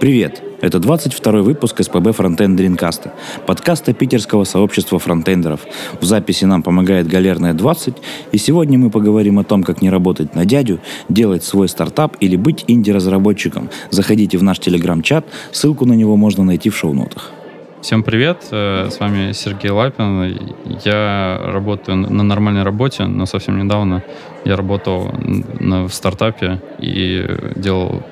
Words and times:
Привет! 0.00 0.42
Это 0.60 0.78
22 0.78 1.42
выпуск 1.42 1.82
СПБ 1.82 2.12
Фронтенд 2.12 2.56
Дринкаста, 2.56 3.12
подкаста 3.46 3.92
питерского 3.92 4.44
сообщества 4.44 4.98
фронтендеров. 4.98 5.60
В 6.00 6.04
записи 6.04 6.44
нам 6.44 6.62
помогает 6.62 7.08
Галерная 7.08 7.52
20, 7.52 7.94
и 8.32 8.38
сегодня 8.38 8.78
мы 8.78 8.90
поговорим 8.90 9.38
о 9.38 9.44
том, 9.44 9.62
как 9.62 9.82
не 9.82 9.90
работать 9.90 10.34
на 10.34 10.44
дядю, 10.44 10.80
делать 11.08 11.44
свой 11.44 11.68
стартап 11.68 12.16
или 12.20 12.36
быть 12.36 12.64
инди-разработчиком. 12.68 13.70
Заходите 13.90 14.38
в 14.38 14.42
наш 14.42 14.58
телеграм-чат, 14.60 15.26
ссылку 15.52 15.84
на 15.84 15.94
него 15.94 16.16
можно 16.16 16.44
найти 16.44 16.70
в 16.70 16.76
шоу-нотах. 16.76 17.32
Всем 17.80 18.02
привет, 18.02 18.38
э, 18.50 18.88
с 18.90 18.98
вами 18.98 19.30
Сергей 19.30 19.70
Лапин. 19.70 20.36
Я 20.84 21.40
работаю 21.44 21.96
на 21.96 22.24
нормальной 22.24 22.64
работе, 22.64 23.04
но 23.04 23.24
совсем 23.24 23.56
недавно 23.56 24.02
я 24.44 24.56
работал 24.56 25.12
в 25.60 25.90
стартапе 25.90 26.60
и 26.80 27.24
делал 27.54 28.02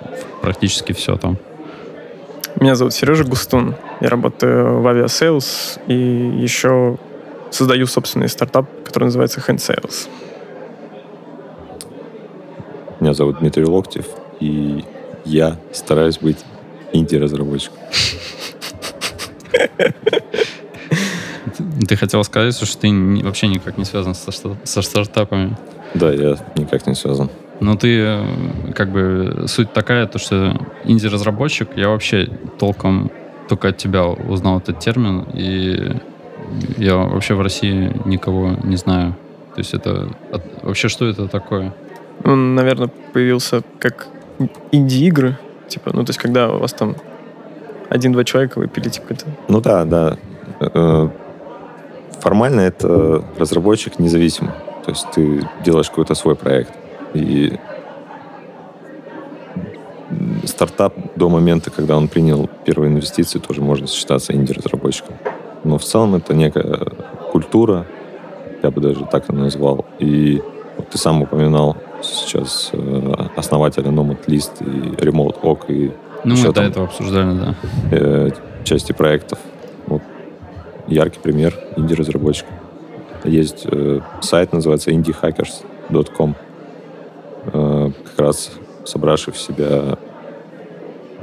практически 0.41 0.93
все 0.93 1.16
там. 1.16 1.37
Меня 2.61 2.77
зовут 2.77 2.95
Сережа 2.95 3.24
Густун. 3.24 3.74
Я 4.01 4.09
работаю 4.09 4.80
в 4.80 4.87
Aviasales 4.87 5.80
и 5.88 5.95
еще 5.95 6.96
создаю 7.51 7.87
собственный 7.87 8.29
стартап, 8.29 8.66
который 8.85 9.05
называется 9.05 9.41
Hand 9.41 9.57
Sales. 9.57 10.09
Меня 13.01 13.15
зовут 13.15 13.41
Дмитрий 13.41 13.65
Локтев, 13.65 14.07
и 14.38 14.85
я 15.24 15.57
стараюсь 15.73 16.19
быть 16.19 16.38
инди-разработчиком. 16.93 17.79
Ты 21.88 21.96
хотел 21.96 22.23
сказать, 22.24 22.55
что 22.56 22.78
ты 22.78 22.91
вообще 23.23 23.48
никак 23.48 23.79
не 23.79 23.84
связан 23.84 24.15
со, 24.15 24.32
со 24.32 24.82
стартапами. 24.82 25.56
Да, 25.95 26.12
я 26.12 26.37
никак 26.56 26.87
не 26.87 26.95
связан. 26.95 27.30
Но 27.60 27.74
ты, 27.74 28.01
э, 28.01 28.73
как 28.74 28.91
бы, 28.91 29.45
суть 29.46 29.73
такая, 29.73 30.06
то, 30.06 30.19
что 30.19 30.60
инди-разработчик, 30.84 31.69
я 31.77 31.88
вообще 31.88 32.29
толком 32.59 33.10
только 33.48 33.69
от 33.69 33.79
тебя 33.79 34.05
узнал 34.05 34.59
этот 34.59 34.80
термин, 34.80 35.24
и 35.32 35.96
я 36.77 36.96
вообще 36.96 37.34
в 37.34 37.40
России 37.40 37.93
никого 38.04 38.57
не 38.65 38.77
знаю. 38.77 39.16
То 39.54 39.60
есть 39.60 39.73
это... 39.73 40.09
Вообще, 40.62 40.88
что 40.88 41.07
это 41.07 41.29
такое? 41.29 41.73
Он, 42.24 42.54
наверное, 42.54 42.88
появился 43.12 43.62
как 43.79 44.09
инди-игры. 44.73 45.38
Типа, 45.68 45.90
ну, 45.95 46.04
то 46.04 46.10
есть, 46.10 46.18
когда 46.18 46.52
у 46.52 46.59
вас 46.59 46.73
там 46.73 46.96
один-два 47.88 48.24
человека 48.24 48.59
вы 48.59 48.68
пилите 48.68 49.01
какой-то... 49.01 49.26
Ну 49.48 49.60
да, 49.60 49.84
да. 49.84 50.16
Э, 50.60 51.09
формально 52.20 52.60
это 52.60 53.24
разработчик 53.38 53.98
независимый. 53.98 54.52
То 54.84 54.90
есть 54.90 55.06
ты 55.12 55.48
делаешь 55.65 55.88
какой-то 55.88 56.15
свой 56.15 56.34
проект. 56.34 56.73
И 57.15 57.59
стартап 60.45 60.95
до 61.16 61.28
момента, 61.28 61.70
когда 61.70 61.96
он 61.96 62.09
принял 62.09 62.48
первые 62.65 62.90
инвестиции, 62.90 63.38
тоже 63.38 63.60
можно 63.60 63.87
считаться 63.87 64.32
инди-разработчиком. 64.32 65.16
Но 65.65 65.78
в 65.78 65.84
целом 65.84 66.15
это 66.15 66.34
некая 66.34 66.78
культура, 67.32 67.87
я 68.62 68.71
бы 68.71 68.81
даже 68.81 69.04
так 69.04 69.25
это 69.25 69.34
назвал. 69.34 69.84
И 69.98 70.41
вот 70.76 70.88
ты 70.88 70.98
сам 70.98 71.22
упоминал 71.22 71.76
сейчас 72.03 72.71
э, 72.72 73.15
основателя 73.37 73.91
Nomad 73.91 74.26
List 74.26 74.60
и 74.60 74.94
Remote 74.97 75.41
Oak 75.43 75.60
и 75.69 75.93
ну, 76.27 76.37
мы 76.37 76.53
до 76.53 76.62
этого 76.62 76.87
обсуждали, 76.87 77.38
да. 77.38 77.55
Э, 77.93 78.31
части 78.65 78.93
проектов. 78.93 79.38
Вот. 79.87 80.03
Яркий 80.88 81.21
пример 81.21 81.55
инди-разработчика. 81.77 82.50
Есть 83.25 83.66
э, 83.71 84.00
сайт, 84.21 84.53
называется 84.53 84.91
indiehackers.com. 84.91 86.37
Э, 87.53 87.91
как 88.05 88.19
раз 88.19 88.53
собравший 88.84 89.33
в 89.33 89.38
себя 89.38 89.99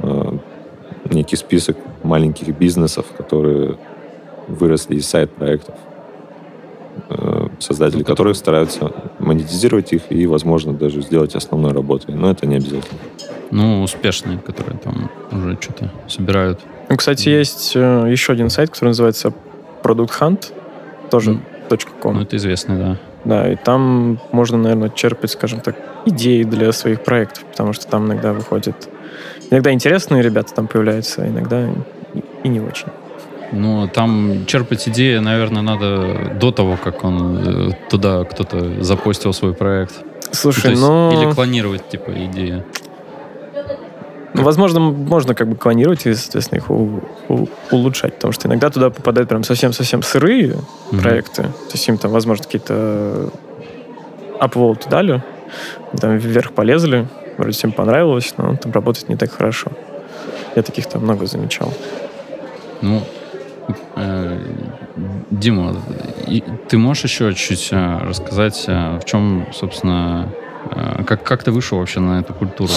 э, 0.00 0.38
некий 1.10 1.36
список 1.36 1.76
маленьких 2.02 2.56
бизнесов, 2.56 3.06
которые 3.16 3.76
выросли 4.48 4.96
из 4.96 5.06
сайт-проектов, 5.06 5.74
создатели 7.58 7.98
ну, 7.98 8.04
которых 8.04 8.36
стараются 8.36 8.92
монетизировать 9.18 9.92
их 9.92 10.02
и, 10.10 10.26
возможно, 10.26 10.72
даже 10.72 11.02
сделать 11.02 11.34
основной 11.34 11.72
работой. 11.72 12.14
Но 12.14 12.30
это 12.30 12.46
не 12.46 12.56
обязательно. 12.56 12.98
Ну, 13.50 13.82
успешные, 13.82 14.38
которые 14.38 14.78
там 14.78 15.10
уже 15.30 15.56
что-то 15.60 15.90
собирают. 16.08 16.60
Ну, 16.88 16.96
кстати, 16.96 17.28
есть 17.28 17.72
э, 17.74 18.06
еще 18.08 18.32
один 18.32 18.50
сайт, 18.50 18.70
который 18.70 18.88
называется 18.88 19.32
Product 19.82 20.10
Hunt, 20.20 20.52
тоже 21.10 21.32
mm. 21.32 21.40
.com. 22.00 22.16
Ну, 22.16 22.22
это 22.22 22.36
известный, 22.36 22.76
да. 22.76 22.98
Да, 23.24 23.50
и 23.50 23.56
там 23.56 24.18
можно, 24.32 24.58
наверное, 24.58 24.90
черпать, 24.90 25.30
скажем 25.30 25.60
так, 25.60 25.76
идеи 26.04 26.42
для 26.42 26.72
своих 26.72 27.02
проектов, 27.02 27.44
потому 27.44 27.72
что 27.72 27.86
там 27.86 28.06
иногда 28.06 28.32
выходят... 28.32 28.88
Иногда 29.50 29.72
интересные 29.72 30.22
ребята 30.22 30.54
там 30.54 30.66
появляются, 30.66 31.26
иногда 31.26 31.68
и 32.42 32.48
не 32.48 32.60
очень. 32.60 32.88
Ну, 33.54 33.88
там 33.88 34.46
черпать 34.46 34.88
идеи, 34.88 35.18
наверное, 35.18 35.62
надо 35.62 36.32
до 36.40 36.50
того, 36.50 36.76
как 36.82 37.04
он 37.04 37.38
э, 37.38 37.70
туда 37.88 38.24
кто-то 38.24 38.82
запостил 38.82 39.32
свой 39.32 39.54
проект. 39.54 39.94
Слушай, 40.32 40.74
ну... 40.74 41.12
Или 41.12 41.32
клонировать, 41.32 41.88
типа, 41.88 42.10
идеи. 42.10 42.64
Ну, 44.34 44.42
возможно, 44.42 44.80
можно 44.80 45.34
как 45.34 45.48
бы 45.48 45.54
клонировать 45.54 46.06
и, 46.06 46.14
соответственно, 46.14 46.58
их 46.58 46.70
у, 46.70 47.00
у, 47.28 47.46
улучшать, 47.70 48.14
потому 48.14 48.32
что 48.32 48.48
иногда 48.48 48.68
туда 48.68 48.90
попадают 48.90 49.28
прям 49.28 49.44
совсем-совсем 49.44 50.02
сырые 50.02 50.56
mm-hmm. 50.90 51.00
проекты. 51.00 51.42
То 51.42 51.72
есть 51.72 51.88
им 51.88 51.98
там, 51.98 52.10
возможно, 52.10 52.44
какие-то 52.44 53.30
upvote 54.40 54.88
дали, 54.90 55.22
там 56.00 56.16
вверх 56.16 56.52
полезли, 56.52 57.06
вроде 57.38 57.52
всем 57.52 57.70
понравилось, 57.70 58.34
но 58.36 58.56
там 58.56 58.72
работает 58.72 59.08
не 59.08 59.16
так 59.16 59.30
хорошо. 59.30 59.70
Я 60.56 60.62
таких 60.62 60.86
там 60.86 61.02
много 61.02 61.26
замечал. 61.26 61.72
Ну, 62.80 63.02
Дима, 65.30 65.76
ты 66.68 66.78
можешь 66.78 67.04
еще 67.04 67.32
чуть-чуть 67.32 67.68
э, 67.72 67.98
рассказать, 68.06 68.64
э, 68.66 68.98
в 69.00 69.04
чем, 69.04 69.46
собственно, 69.52 70.28
как, 71.06 71.22
как 71.24 71.42
ты 71.42 71.50
вышел 71.50 71.78
вообще 71.78 72.00
на 72.00 72.20
эту 72.20 72.34
культуру? 72.34 72.72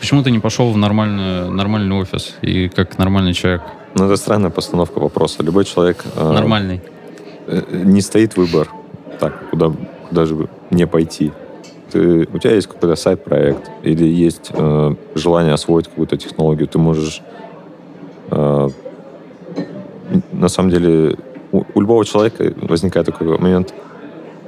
Почему 0.00 0.22
ты 0.22 0.30
не 0.30 0.38
пошел 0.38 0.70
в 0.70 0.76
нормальный, 0.76 1.50
нормальный 1.50 1.96
офис 1.96 2.36
и 2.40 2.68
как 2.68 2.98
нормальный 2.98 3.32
человек? 3.32 3.62
Ну, 3.94 4.04
это 4.04 4.16
странная 4.16 4.50
постановка 4.50 4.98
вопроса. 4.98 5.42
Любой 5.42 5.64
человек... 5.64 6.04
Нормальный. 6.16 6.80
Э, 7.46 7.62
не 7.84 8.00
стоит 8.00 8.36
выбор 8.36 8.68
так, 9.18 9.50
куда 9.50 9.72
даже 10.10 10.48
не 10.70 10.86
пойти. 10.86 11.32
Ты, 11.90 12.28
у 12.32 12.38
тебя 12.38 12.54
есть 12.54 12.66
какой-то 12.66 12.96
сайт-проект 12.96 13.70
или 13.82 14.04
есть 14.04 14.50
э, 14.52 14.94
желание 15.14 15.54
освоить 15.54 15.88
какую-то 15.88 16.16
технологию, 16.16 16.68
ты 16.68 16.78
можешь... 16.78 17.22
Э, 18.30 18.68
на 20.32 20.48
самом 20.48 20.70
деле, 20.70 21.16
у, 21.52 21.64
у 21.74 21.80
любого 21.80 22.04
человека 22.04 22.52
возникает 22.62 23.06
такой 23.06 23.38
момент, 23.38 23.74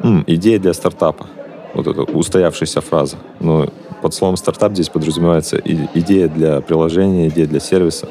М, 0.03 0.25
идея 0.27 0.59
для 0.59 0.73
стартапа. 0.75 1.27
Вот 1.75 1.87
это 1.87 2.03
устоявшаяся 2.03 2.81
фраза. 2.81 3.17
Но 3.41 3.69
под 4.01 4.15
словом 4.15 4.37
стартап 4.37 4.73
здесь 4.73 4.89
подразумевается 4.89 5.61
идея 5.95 6.29
для 6.29 6.61
приложения, 6.61 7.29
идея 7.29 7.47
для 7.47 7.61
сервиса. 7.61 8.09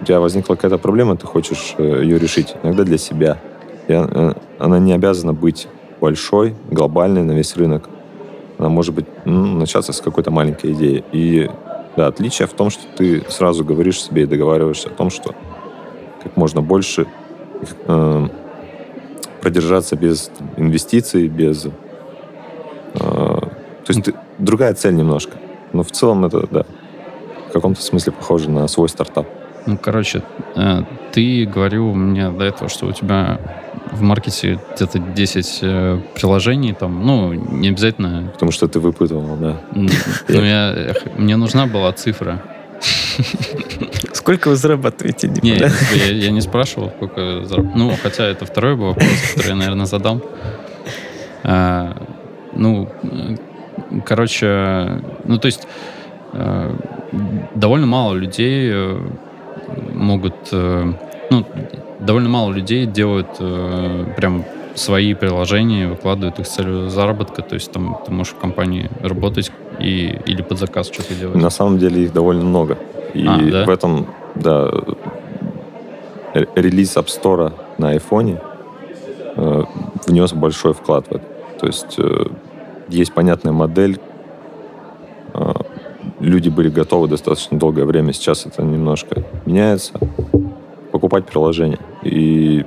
У 0.00 0.04
тебя 0.04 0.20
возникла 0.20 0.54
какая-то 0.54 0.78
проблема, 0.78 1.16
ты 1.16 1.26
хочешь 1.26 1.74
э, 1.78 2.02
ее 2.02 2.18
решить, 2.18 2.54
иногда 2.62 2.84
для 2.84 2.98
себя. 2.98 3.38
И 3.88 3.92
э, 3.92 4.32
она 4.58 4.78
не 4.78 4.92
обязана 4.92 5.32
быть 5.32 5.68
большой, 6.00 6.54
глобальной 6.70 7.22
на 7.22 7.32
весь 7.32 7.56
рынок. 7.56 7.88
Она 8.58 8.68
может 8.68 8.94
быть 8.94 9.06
ну, 9.24 9.58
начаться 9.58 9.92
с 9.92 10.00
какой-то 10.00 10.30
маленькой 10.30 10.72
идеи. 10.72 11.04
И 11.12 11.50
да, 11.96 12.08
отличие 12.08 12.48
в 12.48 12.52
том, 12.52 12.70
что 12.70 12.82
ты 12.96 13.24
сразу 13.28 13.64
говоришь 13.64 14.02
себе 14.02 14.22
и 14.22 14.26
договариваешься 14.26 14.88
о 14.88 14.92
том, 14.92 15.10
что 15.10 15.34
как 16.22 16.36
можно 16.36 16.60
больше 16.60 17.06
э, 17.86 18.28
продержаться 19.40 19.96
без 19.96 20.30
инвестиций, 20.56 21.28
без... 21.28 21.66
Э, 21.66 21.70
то 22.94 23.88
есть 23.88 24.02
ты, 24.04 24.14
другая 24.38 24.74
цель 24.74 24.94
немножко. 24.94 25.36
Но 25.72 25.82
в 25.82 25.90
целом 25.90 26.24
это, 26.24 26.46
да, 26.50 26.64
в 27.48 27.52
каком-то 27.52 27.82
смысле 27.82 28.12
похоже 28.12 28.50
на 28.50 28.68
свой 28.68 28.88
стартап. 28.88 29.26
Ну, 29.66 29.78
короче, 29.78 30.22
э, 30.56 30.82
ты 31.12 31.46
говорил 31.46 31.92
мне 31.94 32.30
до 32.30 32.44
этого, 32.44 32.68
что 32.68 32.86
у 32.86 32.92
тебя 32.92 33.40
в 33.92 34.02
маркете 34.02 34.58
где-то 34.74 34.98
10 34.98 35.58
э, 35.62 36.00
приложений, 36.14 36.76
там, 36.78 37.06
ну, 37.06 37.32
не 37.32 37.68
обязательно... 37.68 38.30
Потому 38.32 38.52
что 38.52 38.66
ты 38.68 38.80
выпытывал, 38.80 39.36
да. 39.36 39.60
Ну, 39.74 39.88
я, 40.28 40.94
мне 41.16 41.36
нужна 41.36 41.66
была 41.66 41.92
цифра. 41.92 42.42
Сколько 44.22 44.50
вы 44.50 44.56
зарабатываете? 44.56 45.28
Не, 45.42 45.56
я, 45.56 45.68
я 46.06 46.30
не 46.30 46.40
спрашивал, 46.40 46.92
сколько 46.96 47.44
зарабатываю. 47.44 47.72
Ну, 47.76 47.96
хотя 48.00 48.24
это 48.24 48.46
второй 48.46 48.76
был 48.76 48.86
вопрос, 48.88 49.08
который 49.34 49.48
я, 49.48 49.54
наверное, 49.56 49.86
задам. 49.86 50.22
А, 51.42 52.00
ну, 52.54 52.88
короче, 54.06 55.02
ну, 55.24 55.38
то 55.38 55.46
есть 55.46 55.66
э, 56.34 56.76
довольно 57.56 57.86
мало 57.86 58.14
людей 58.14 58.70
э, 58.72 59.00
могут, 59.92 60.34
э, 60.52 60.92
ну, 61.30 61.46
довольно 61.98 62.28
мало 62.28 62.52
людей 62.52 62.86
делают 62.86 63.28
э, 63.40 64.04
прям 64.16 64.44
свои 64.74 65.14
приложения, 65.14 65.88
выкладывают 65.88 66.38
их 66.38 66.46
с 66.46 66.50
целью 66.50 66.88
заработка. 66.88 67.42
То 67.42 67.54
есть 67.54 67.72
там 67.72 67.98
ты 68.04 68.12
можешь 68.12 68.34
в 68.34 68.38
компании 68.38 68.90
работать 69.00 69.52
И, 69.80 70.18
или 70.26 70.42
под 70.42 70.58
заказ 70.58 70.90
что-то 70.92 71.14
делать? 71.14 71.36
На 71.36 71.50
самом 71.50 71.78
деле 71.78 72.04
их 72.04 72.12
довольно 72.12 72.44
много. 72.44 72.78
И 73.14 73.26
А, 73.26 73.38
да? 73.38 73.64
в 73.64 73.68
этом, 73.68 74.06
да, 74.34 74.70
релиз 76.34 76.96
App 76.96 77.06
Store 77.06 77.52
на 77.78 77.94
iPhone 77.94 78.40
э, 79.36 79.64
внес 80.06 80.32
большой 80.32 80.72
вклад 80.72 81.06
в 81.08 81.12
это. 81.12 81.24
То 81.60 81.66
есть 81.66 81.98
э, 81.98 82.26
есть 82.88 83.12
понятная 83.12 83.52
модель, 83.52 83.98
э, 85.34 85.52
люди 86.20 86.48
были 86.48 86.68
готовы 86.68 87.08
достаточно 87.08 87.58
долгое 87.58 87.84
время, 87.84 88.12
сейчас 88.12 88.46
это 88.46 88.62
немножко 88.62 89.24
меняется, 89.46 89.92
покупать 90.90 91.26
приложение. 91.26 91.78
И 92.02 92.64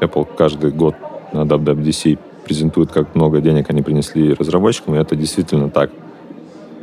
Apple 0.00 0.26
каждый 0.36 0.70
год 0.70 0.94
на 1.32 1.42
WWDC 1.42 2.18
презентует, 2.44 2.90
как 2.90 3.14
много 3.14 3.40
денег 3.40 3.68
они 3.70 3.82
принесли 3.82 4.34
разработчикам, 4.34 4.94
и 4.94 4.98
это 4.98 5.16
действительно 5.16 5.70
так. 5.70 5.90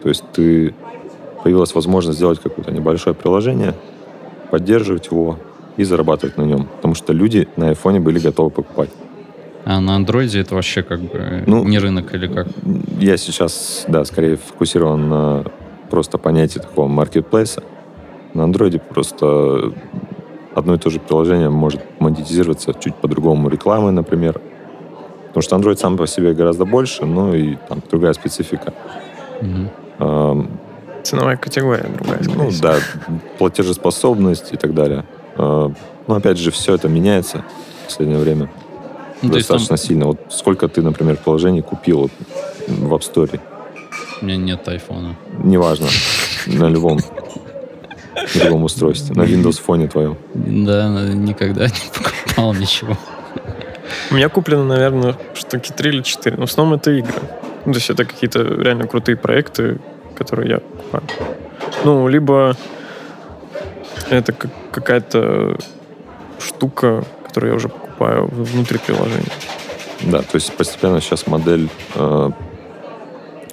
То 0.04 0.10
есть 0.10 0.24
ты 0.34 0.74
появилась 1.44 1.74
возможность 1.74 2.18
сделать 2.18 2.40
какое-то 2.40 2.72
небольшое 2.72 3.16
приложение, 3.16 3.74
поддерживать 4.52 5.08
его 5.08 5.38
и 5.78 5.84
зарабатывать 5.84 6.38
на 6.38 6.44
нем. 6.44 6.68
Потому 6.76 6.96
что 6.96 7.14
люди 7.14 7.48
на 7.56 7.70
айфоне 7.70 8.00
были 8.00 8.20
готовы 8.20 8.50
покупать. 8.50 8.90
А 9.66 9.80
на 9.82 9.96
андроиде 9.96 10.42
это 10.42 10.54
вообще 10.54 10.84
как 10.84 11.00
бы 11.02 11.44
Ну, 11.48 11.64
не 11.64 11.80
рынок 11.80 12.14
или 12.14 12.28
как? 12.28 12.48
Я 13.00 13.18
сейчас, 13.18 13.86
да, 13.88 14.06
скорее 14.06 14.38
фокусирован 14.38 15.10
на 15.10 15.44
просто 15.90 16.20
понятии 16.20 16.60
такого 16.60 16.88
маркетплейса. 16.88 17.64
На 18.36 18.44
андроиде 18.44 18.80
просто 18.80 19.74
одно 20.56 20.76
и 20.76 20.78
то 20.78 20.90
же 20.90 21.00
приложение 21.00 21.50
может 21.50 21.82
монетизироваться 22.00 22.74
чуть 22.74 22.96
по-другому 22.96 23.50
рекламой, 23.50 23.92
например. 23.92 24.42
Потому 25.28 25.42
что 25.44 25.56
Android 25.58 25.76
сам 25.78 25.98
по 25.98 26.08
себе 26.08 26.34
гораздо 26.34 26.66
больше, 26.66 27.06
ну 27.06 27.34
и 27.36 27.58
там 27.68 27.82
другая 27.92 28.14
специфика. 28.14 28.74
Эм, 30.00 30.50
Ценовая 31.04 31.38
категория 31.38 31.86
другая, 32.00 32.24
скорее 32.24 32.38
Ну 32.44 32.50
всего. 32.50 32.62
да, 32.70 32.78
платежеспособность 33.38 34.54
и 34.54 34.58
так 34.58 34.74
далее. 34.74 35.04
Э, 35.38 35.70
Но 36.08 36.16
опять 36.16 36.38
же, 36.38 36.52
все 36.52 36.74
это 36.76 36.88
меняется 36.88 37.44
в 37.84 37.86
последнее 37.86 38.20
время 38.20 38.50
Ну, 39.22 39.30
то 39.30 39.36
есть 39.38 39.48
там 39.48 39.58
достаточно 39.58 39.78
сильно. 39.88 40.06
Вот 40.08 40.20
сколько 40.30 40.68
ты, 40.68 40.82
например, 40.82 41.18
приложений 41.18 41.62
купил 41.62 42.10
в 42.68 42.94
App 42.94 43.02
Store? 43.02 43.40
у 44.22 44.26
меня 44.26 44.38
нет 44.38 44.68
айфона. 44.68 45.16
Неважно. 45.44 45.88
На 46.48 46.70
любом 46.70 47.00
другом 48.34 48.64
устройстве. 48.64 49.16
На 49.16 49.24
Windows 49.24 49.62
фоне 49.62 49.88
твоем. 49.88 50.18
Да, 50.34 50.90
никогда 51.14 51.66
не 51.68 51.72
покупал 51.94 52.54
ничего. 52.54 52.98
У 54.12 54.16
меня 54.16 54.30
куплено, 54.30 54.64
наверное, 54.64 55.16
штуки 55.34 55.72
3 55.76 55.90
или 55.90 56.02
4. 56.02 56.38
Но 56.38 56.46
в 56.46 56.50
основном 56.50 56.80
это 56.80 56.92
игры. 56.92 57.22
Ну, 57.66 57.74
то 57.74 57.78
есть 57.80 57.90
это 57.90 58.06
какие-то 58.06 58.40
реально 58.44 58.88
крутые 58.88 59.16
проекты, 59.16 59.80
которые 60.18 60.50
я 60.50 60.60
покупаю. 60.60 61.04
Ну, 61.84 62.08
либо 62.08 62.56
это 64.10 64.32
как- 64.32 64.52
какая-то 64.72 65.58
штука, 66.40 67.04
которую 67.26 67.52
я 67.52 67.56
уже 67.58 67.70
покупаю 67.70 68.28
внутри 68.32 68.78
приложения. 68.80 69.32
Да, 70.04 70.20
то 70.20 70.36
есть 70.36 70.54
постепенно 70.54 71.02
сейчас 71.02 71.28
модель 71.28 71.70
э, 71.96 72.30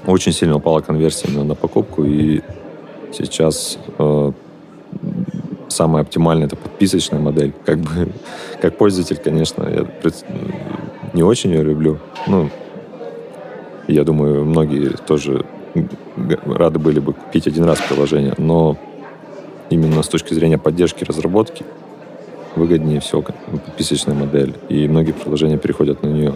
очень 0.06 0.32
сильно 0.32 0.56
упала 0.56 0.81
конверсия 0.81 1.29
именно 1.29 1.44
на 1.44 1.55
покупку, 1.55 2.05
и 2.05 2.43
сейчас 3.12 3.79
э, 3.99 4.32
самая 5.73 6.03
оптимальная 6.03 6.47
это 6.47 6.57
подписочная 6.57 7.21
модель. 7.21 7.53
Как 7.65 7.79
бы 7.79 8.13
как 8.61 8.77
пользователь, 8.77 9.17
конечно, 9.17 9.65
я 9.65 9.87
не 11.13 11.23
очень 11.23 11.51
ее 11.51 11.63
люблю. 11.63 11.99
Ну, 12.27 12.51
я 13.89 14.05
думаю, 14.05 14.45
многие 14.45 14.91
тоже 15.07 15.45
рады 16.45 16.79
были 16.79 17.01
бы 17.01 17.13
купить 17.13 17.47
один 17.47 17.65
раз 17.65 17.81
приложение, 17.81 18.35
но 18.39 18.77
именно 19.71 20.03
с 20.03 20.09
точки 20.09 20.35
зрения 20.35 20.59
поддержки 20.59 21.05
разработки 21.05 21.65
выгоднее 22.55 23.01
всего 23.01 23.23
подписочная 23.23 24.15
модель, 24.15 24.55
и 24.69 24.87
многие 24.87 25.13
приложения 25.13 25.57
переходят 25.57 26.03
на 26.03 26.09
нее. 26.09 26.35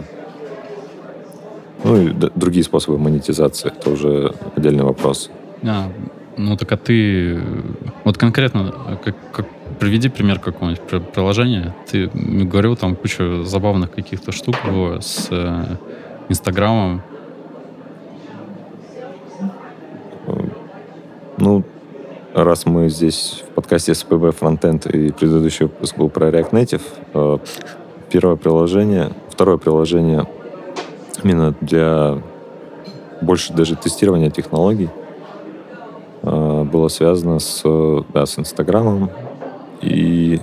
Ну 1.83 2.01
и 2.01 2.09
другие 2.35 2.63
способы 2.63 2.97
монетизации, 2.97 3.67
это 3.67 3.91
уже 3.91 4.33
отдельный 4.55 4.83
вопрос. 4.83 5.29
А, 5.63 5.91
ну 6.37 6.55
так 6.55 6.71
а 6.71 6.77
ты... 6.77 7.41
Вот 8.03 8.17
конкретно, 8.17 8.99
как, 9.03 9.15
как- 9.31 9.47
приведи 9.79 10.09
пример 10.09 10.39
какого-нибудь 10.39 10.81
при- 10.81 10.99
приложения. 10.99 11.75
Ты 11.89 12.09
говорил 12.13 12.75
там 12.75 12.95
кучу 12.95 13.43
забавных 13.43 13.91
каких-то 13.91 14.31
штук 14.31 14.55
с 14.99 15.27
э, 15.29 15.75
Инстаграмом. 16.29 17.01
Ну, 21.37 21.63
раз 22.33 22.65
мы 22.65 22.89
здесь 22.89 23.43
в 23.49 23.53
подкасте 23.53 23.91
SPB 23.91 24.35
Frontend 24.37 24.91
и 24.91 25.11
предыдущий 25.11 25.65
выпуск 25.65 25.97
был 25.97 26.09
про 26.09 26.29
React 26.29 26.51
Native, 26.51 26.81
э, 27.13 27.37
первое 28.09 28.35
приложение, 28.35 29.11
второе 29.29 29.57
приложение 29.57 30.27
именно 31.23 31.53
для 31.61 32.21
больше 33.21 33.53
даже 33.53 33.75
тестирования 33.75 34.29
технологий 34.29 34.89
э, 34.89 35.06
было 36.23 36.87
связано 36.89 37.39
с, 37.39 37.61
э, 37.63 38.01
да, 38.13 38.25
с 38.25 38.37
Инстаграмом 38.39 39.09
и 39.81 40.39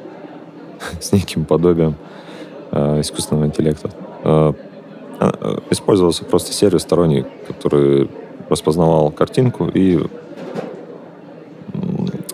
с 1.00 1.12
неким 1.12 1.44
подобием 1.44 1.94
э, 2.70 3.00
искусственного 3.00 3.46
интеллекта. 3.46 3.90
Э, 4.24 4.52
э, 5.20 5.58
Использовался 5.70 6.24
просто 6.24 6.52
сервис 6.52 6.82
сторонний, 6.82 7.24
который 7.46 8.10
распознавал 8.48 9.10
картинку 9.10 9.68
и 9.68 9.96
м, 9.96 10.08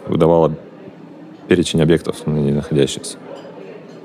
выдавала 0.06 0.54
перечень 1.48 1.82
объектов 1.82 2.26
на 2.26 2.38
ней 2.38 2.52
находящихся. 2.52 3.16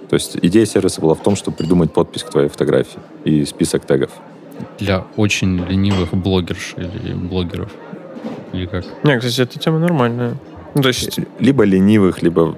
То 0.10 0.16
есть 0.16 0.38
идея 0.42 0.66
сервиса 0.66 1.02
была 1.02 1.16
в 1.16 1.22
том, 1.24 1.36
чтобы 1.36 1.58
придумать 1.58 1.92
подпись 1.92 2.24
к 2.24 2.30
твоей 2.30 2.50
фотографии 2.50 3.00
и 3.24 3.46
список 3.46 3.86
тегов. 3.86 4.12
для 4.80 5.06
очень 5.18 5.58
ленивых 5.66 6.14
блогерш 6.14 6.76
или 6.78 7.14
блогеров. 7.14 7.72
Или 8.54 8.66
как? 8.68 8.86
Не, 9.04 9.18
кстати, 9.18 9.42
эта 9.42 9.60
тема 9.60 9.80
нормальная. 9.80 10.36
Ну, 10.76 10.82
то 10.82 10.88
есть, 10.88 11.20
Либо 11.40 11.64
ленивых, 11.64 12.24
либо 12.24 12.56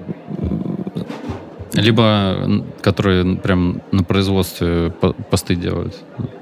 Либо 1.74 2.62
которые 2.80 3.36
прям 3.36 3.82
на 3.92 4.02
производстве 4.04 4.92
по- 5.00 5.12
посты 5.12 5.54
делают. 5.56 5.94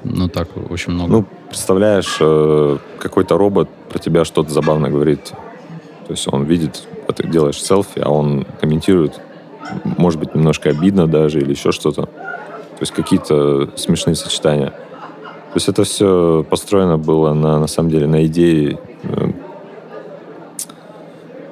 Ну 0.05 0.29
так, 0.29 0.49
очень 0.71 0.93
много. 0.93 1.11
Ну, 1.11 1.25
представляешь, 1.49 2.19
э, 2.21 2.79
какой-то 2.99 3.37
робот 3.37 3.69
про 3.89 3.99
тебя 3.99 4.25
что-то 4.25 4.51
забавно 4.51 4.91
говорит. 4.91 5.33
То 6.07 6.13
есть 6.13 6.29
он 6.33 6.45
видит, 6.45 6.87
а 7.09 7.13
ты 7.13 7.27
делаешь 7.27 7.61
селфи, 7.61 8.01
а 8.05 8.11
он 8.11 8.47
комментирует, 8.61 9.21
может 9.99 10.21
быть, 10.21 10.35
немножко 10.35 10.71
обидно 10.71 11.07
даже 11.07 11.41
или 11.41 11.51
еще 11.51 11.73
что-то. 11.73 12.03
То 12.03 12.81
есть 12.81 12.93
какие-то 12.93 13.71
смешные 13.77 14.15
сочетания. 14.15 14.71
То 14.71 15.57
есть 15.57 15.69
это 15.69 15.85
все 15.85 16.45
построено 16.49 16.99
было 16.99 17.33
на, 17.33 17.59
на 17.59 17.67
самом 17.67 17.91
деле 17.91 18.07
на 18.07 18.27
идее 18.27 18.79
э, 19.03 19.31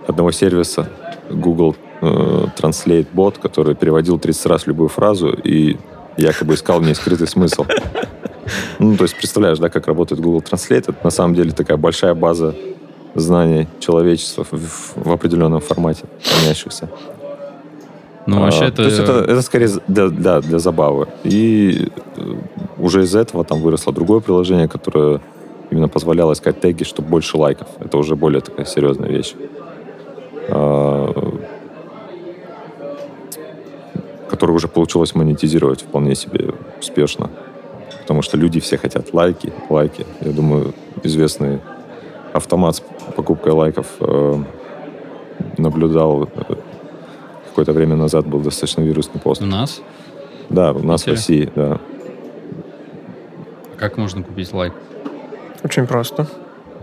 одного 0.07 0.33
сервиса 0.33 0.89
Google 1.31 1.77
э, 2.01 2.07
Translate 2.59 3.07
Bot, 3.15 3.41
который 3.41 3.75
переводил 3.75 4.19
30 4.19 4.47
раз 4.47 4.67
любую 4.67 4.89
фразу 4.89 5.29
и 5.29 5.77
якобы 6.17 6.55
искал 6.55 6.81
в 6.81 6.83
ней 6.83 6.95
скрытый 6.95 7.27
смысл. 7.27 7.65
Ну, 8.79 8.97
то 8.97 9.05
есть 9.05 9.17
представляешь, 9.17 9.59
да, 9.59 9.69
как 9.69 9.87
работает 9.87 10.21
Google 10.21 10.41
Translate. 10.41 10.91
Это 10.91 10.95
на 11.05 11.11
самом 11.11 11.35
деле 11.35 11.53
такая 11.53 11.77
большая 11.77 12.15
база 12.15 12.55
знаний 13.15 13.69
человечества 13.79 14.45
в, 14.51 14.95
в- 14.97 15.13
определенном 15.13 15.61
формате, 15.61 16.05
хранящихся. 16.25 16.89
ну, 18.27 18.41
вообще 18.41 18.65
А, 18.65 18.69
это... 18.69 18.77
То 18.77 18.83
есть 18.85 18.99
это, 18.99 19.13
это 19.13 19.43
скорее 19.43 19.69
для, 19.87 20.09
для, 20.09 20.41
для 20.41 20.59
забавы. 20.59 21.07
И 21.25 21.89
э, 22.17 22.35
уже 22.79 23.03
из 23.03 23.15
этого 23.15 23.45
там 23.45 23.61
выросло 23.61 23.93
другое 23.93 24.21
приложение, 24.21 24.67
которое 24.69 25.21
именно 25.71 25.89
позволяло 25.89 26.33
искать 26.33 26.61
теги, 26.61 26.85
чтобы 26.85 27.09
больше 27.09 27.37
лайков. 27.37 27.69
Это 27.81 27.97
уже 27.99 28.17
более 28.17 28.41
такая 28.41 28.67
серьезная 28.67 29.09
вещь. 29.09 29.35
А, 30.49 31.13
которую 34.29 34.57
уже 34.57 34.69
получилось 34.69 35.15
монетизировать 35.15 35.83
вполне 35.83 36.15
себе 36.15 36.55
успешно. 36.81 37.31
Потому 38.01 38.23
что 38.23 38.37
люди 38.37 38.61
все 38.61 38.77
хотят 38.77 39.13
лайки, 39.13 39.53
лайки. 39.69 40.07
Я 40.21 40.33
думаю, 40.33 40.75
известный 41.05 41.61
автомат 42.33 42.77
с 42.77 42.83
покупкой 43.15 43.53
лайков 43.53 43.87
э, 44.01 44.43
наблюдал 45.59 46.25
э, 46.25 46.55
какое-то 47.49 47.73
время 47.73 47.97
назад 47.97 48.27
был 48.27 48.41
достаточно 48.41 48.81
вирусный 48.81 49.21
пост. 49.21 49.43
У 49.43 49.47
нас? 49.47 49.83
Да, 50.49 50.73
у 50.73 50.83
нас 50.83 51.05
в? 51.05 51.11
России, 51.11 51.51
да. 51.55 51.79
Как 53.77 53.99
можно 53.99 54.23
купить 54.23 54.53
лайк? 54.53 54.73
очень 55.65 55.87
просто. 55.87 56.27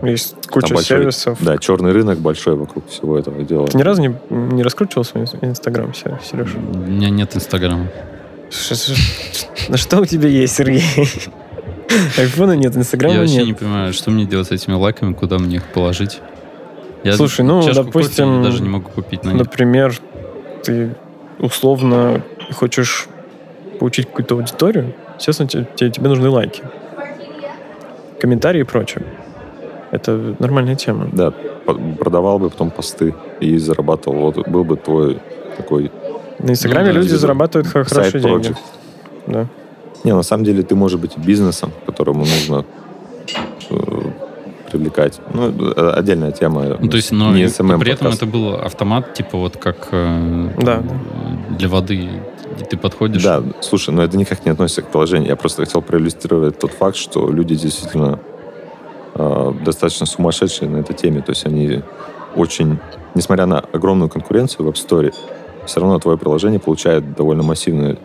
Есть 0.02 0.34
куча 0.48 0.68
Там 0.68 0.76
большой- 0.76 0.84
сервисов. 0.98 1.38
Да, 1.42 1.58
черный 1.58 1.92
рынок 1.92 2.18
большой 2.18 2.56
вокруг 2.56 2.88
всего 2.88 3.18
этого 3.18 3.42
дела. 3.42 3.66
Ты 3.66 3.76
ни 3.76 3.82
разу 3.82 4.00
не, 4.00 4.14
не 4.30 4.62
раскручивал 4.62 5.04
свой 5.04 5.24
Инстаграм, 5.42 5.92
Сереж? 5.94 6.54
У 6.54 6.58
меня 6.78 7.10
нет 7.10 7.36
Инстаграма. 7.36 7.86
На 9.68 9.76
что 9.76 10.00
у 10.00 10.06
тебя 10.06 10.28
есть, 10.28 10.54
Сергей? 10.56 10.82
Айфона 12.18 12.52
нет, 12.52 12.76
Инстаграма 12.76 13.14
Я 13.14 13.20
вообще 13.20 13.36
нет. 13.38 13.46
не 13.46 13.52
понимаю, 13.54 13.92
что 13.92 14.10
мне 14.10 14.24
делать 14.24 14.48
с 14.48 14.50
этими 14.52 14.74
лайками, 14.74 15.12
куда 15.12 15.38
мне 15.38 15.56
их 15.56 15.66
положить. 15.66 16.20
Я 17.04 17.14
Слушай, 17.14 17.44
ну, 17.44 17.62
допустим, 17.72 18.42
даже 18.42 18.62
не 18.62 18.68
могу 18.68 18.90
купить 18.90 19.24
на 19.24 19.30
них. 19.30 19.38
Например, 19.38 19.94
ты 20.62 20.94
условно 21.38 22.22
хочешь 22.52 23.08
получить 23.78 24.06
какую-то 24.06 24.34
аудиторию, 24.34 24.94
естественно, 25.18 25.48
те- 25.48 25.66
те- 25.76 25.90
тебе 25.90 26.08
нужны 26.08 26.28
лайки. 26.28 26.62
Комментарии 28.20 28.60
и 28.60 28.64
прочее. 28.64 29.02
Это 29.92 30.36
нормальная 30.38 30.76
тема. 30.76 31.08
Да, 31.12 31.32
продавал 31.98 32.38
бы 32.38 32.50
потом 32.50 32.70
посты 32.70 33.14
и 33.40 33.58
зарабатывал. 33.58 34.32
Вот 34.32 34.48
был 34.48 34.64
бы 34.64 34.76
твой 34.76 35.18
такой 35.56 35.90
На 36.38 36.50
Инстаграме 36.50 36.92
Ну 36.92 37.00
люди 37.00 37.14
зарабатывают 37.14 37.68
хо- 37.68 37.84
хорошие 37.84 38.20
деньги. 38.22 38.54
Да. 39.26 39.46
Не, 40.04 40.14
на 40.14 40.22
самом 40.22 40.44
деле 40.44 40.62
ты 40.62 40.74
можешь 40.74 40.98
быть 40.98 41.18
бизнесом, 41.18 41.72
которому 41.86 42.20
нужно 42.20 42.64
э, 43.68 43.76
привлекать. 44.70 45.20
Ну, 45.34 45.50
это 45.70 45.94
отдельная 45.94 46.32
тема. 46.32 46.76
Ну, 46.80 46.88
то 46.88 46.96
есть, 46.96 47.12
но 47.12 47.34
не 47.34 47.44
SMM 47.44 47.78
при 47.80 47.92
этом 47.92 48.06
подкаст. 48.06 48.22
это 48.22 48.26
был 48.26 48.54
автомат, 48.54 49.12
типа 49.14 49.36
вот 49.38 49.56
как 49.56 49.88
э, 49.92 50.48
Да, 50.58 50.82
для 51.58 51.68
воды. 51.68 52.08
Ты 52.70 52.76
подходишь. 52.76 53.22
Да, 53.22 53.42
слушай, 53.60 53.90
но 53.92 54.02
это 54.02 54.16
никак 54.16 54.44
не 54.44 54.52
относится 54.52 54.82
к 54.82 54.88
приложению. 54.88 55.28
Я 55.28 55.36
просто 55.36 55.64
хотел 55.64 55.82
проиллюстрировать 55.82 56.58
тот 56.58 56.72
факт, 56.72 56.96
что 56.96 57.30
люди 57.30 57.54
действительно 57.54 58.18
э, 59.14 59.52
достаточно 59.64 60.06
сумасшедшие 60.06 60.68
на 60.68 60.78
этой 60.78 60.94
теме. 60.94 61.20
То 61.22 61.30
есть 61.30 61.46
они 61.46 61.82
очень, 62.36 62.78
несмотря 63.14 63.46
на 63.46 63.58
огромную 63.60 64.08
конкуренцию 64.08 64.66
в 64.66 64.68
App 64.70 64.74
Store, 64.74 65.14
все 65.66 65.80
равно 65.80 65.98
твое 65.98 66.16
приложение 66.18 66.58
получает 66.60 67.14
довольно 67.14 67.42
массивное 67.42 67.96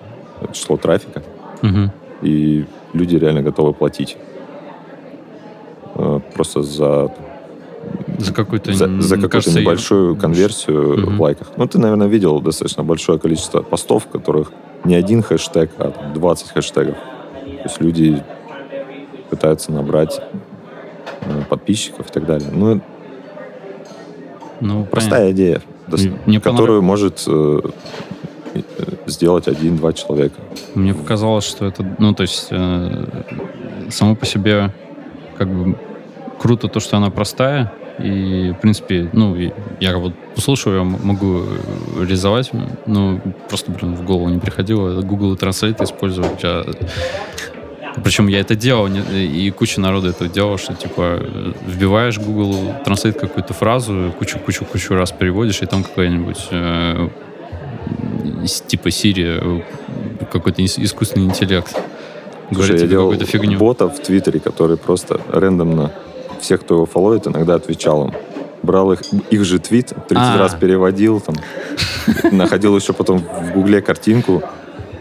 число 0.51 0.77
трафика, 0.77 1.23
Мгм. 1.61 1.91
и 2.21 2.65
люди 2.93 3.15
реально 3.15 3.41
готовы 3.41 3.73
платить. 3.73 4.17
Э, 5.95 6.19
Просто 6.33 6.61
за, 6.63 7.11
За 8.17 8.33
какую-то, 8.33 8.73
за, 8.73 8.87
за 9.01 9.15
какую-то 9.15 9.29
кажется, 9.29 9.59
небольшую 9.59 10.15
конверсию 10.15 10.97
Мгм. 10.99 11.17
в 11.17 11.21
лайках. 11.21 11.51
Ну, 11.57 11.67
ты, 11.67 11.79
наверное, 11.79 12.07
видел 12.07 12.41
достаточно 12.41 12.83
большое 12.83 13.19
количество 13.19 13.61
постов, 13.61 14.05
в 14.05 14.07
которых 14.07 14.51
не 14.83 14.95
один 14.95 15.21
хэштег, 15.23 15.71
а 15.77 15.91
там 15.91 16.13
20 16.13 16.51
хэштегов. 16.51 16.95
То 16.95 17.63
есть 17.63 17.81
люди 17.81 18.21
пытаются 19.29 19.71
набрать 19.71 20.21
подписчиков 21.49 22.09
и 22.09 22.13
так 22.13 22.25
далее. 22.25 22.49
Ну, 22.51 22.81
Ну, 24.61 24.85
простая 24.85 25.31
идея, 25.31 25.61
дос- 25.87 26.17
Мне- 26.25 26.39
которую 26.39 26.81
может 26.81 27.23
э, 27.27 27.59
э, 28.53 28.61
сделать 29.05 29.47
один-два 29.49 29.91
человека. 29.93 30.35
Мне 30.75 30.93
показалось, 30.93 31.43
что 31.45 31.65
это, 31.65 31.85
ну, 31.99 32.13
то 32.13 32.21
есть, 32.23 32.47
э, 32.51 33.05
само 33.89 34.15
по 34.15 34.25
себе, 34.25 34.71
как 35.37 35.49
бы, 35.49 35.75
круто 36.39 36.67
то, 36.69 36.79
что 36.79 36.95
она 36.97 37.09
простая, 37.09 37.73
и, 37.99 38.53
в 38.57 38.61
принципе, 38.61 39.09
ну, 39.13 39.35
я 39.81 39.97
вот 39.97 40.13
услышал, 40.37 40.73
я 40.73 40.83
могу 40.83 41.39
э, 41.41 41.43
реализовать, 41.99 42.51
но 42.85 43.19
просто, 43.49 43.71
блин, 43.71 43.95
в 43.95 44.05
голову 44.05 44.29
не 44.29 44.39
приходило 44.39 45.01
Google 45.01 45.35
Translate 45.35 45.83
использовать. 45.83 46.43
а- 46.43 46.63
Причем 48.03 48.27
я 48.27 48.39
это 48.41 48.55
делал, 48.55 48.87
и 49.13 49.51
куча 49.51 49.79
народу 49.79 50.09
это 50.09 50.27
делал, 50.27 50.57
что, 50.57 50.73
типа, 50.73 51.19
вбиваешь 51.65 52.17
Google 52.19 52.73
Translate 52.85 53.13
какую-то 53.13 53.53
фразу, 53.53 54.13
кучу-кучу-кучу 54.19 54.93
раз 54.95 55.11
переводишь, 55.11 55.61
и 55.61 55.65
там 55.65 55.83
какая-нибудь 55.83 56.47
э, 56.51 57.09
типа 58.67 58.89
Siri, 58.89 59.61
э, 60.21 60.25
какой-то 60.31 60.61
ис- 60.61 60.81
искусственный 60.83 61.25
интеллект. 61.27 61.69
Слушай, 62.51 62.51
Говорит 62.51 62.81
я 62.81 62.87
делал 62.87 63.09
какую-то 63.11 63.31
фигню. 63.31 63.57
бота 63.57 63.87
в 63.89 63.99
Твиттере, 63.99 64.39
который 64.39 64.77
просто 64.77 65.19
рандомно 65.31 65.91
всех, 66.41 66.61
кто 66.61 66.75
его 66.75 66.85
фолловит, 66.85 67.27
иногда 67.27 67.55
отвечал 67.55 68.07
им. 68.07 68.13
Брал 68.61 68.91
их, 68.93 69.01
их 69.31 69.45
же 69.45 69.59
твит, 69.59 69.87
30 70.09 70.15
А. 70.15 70.37
раз 70.37 70.55
переводил, 70.55 71.21
там, 71.21 71.35
находил 72.31 72.75
еще 72.77 72.93
потом 72.93 73.19
в 73.19 73.53
Гугле 73.53 73.81
картинку. 73.81 74.43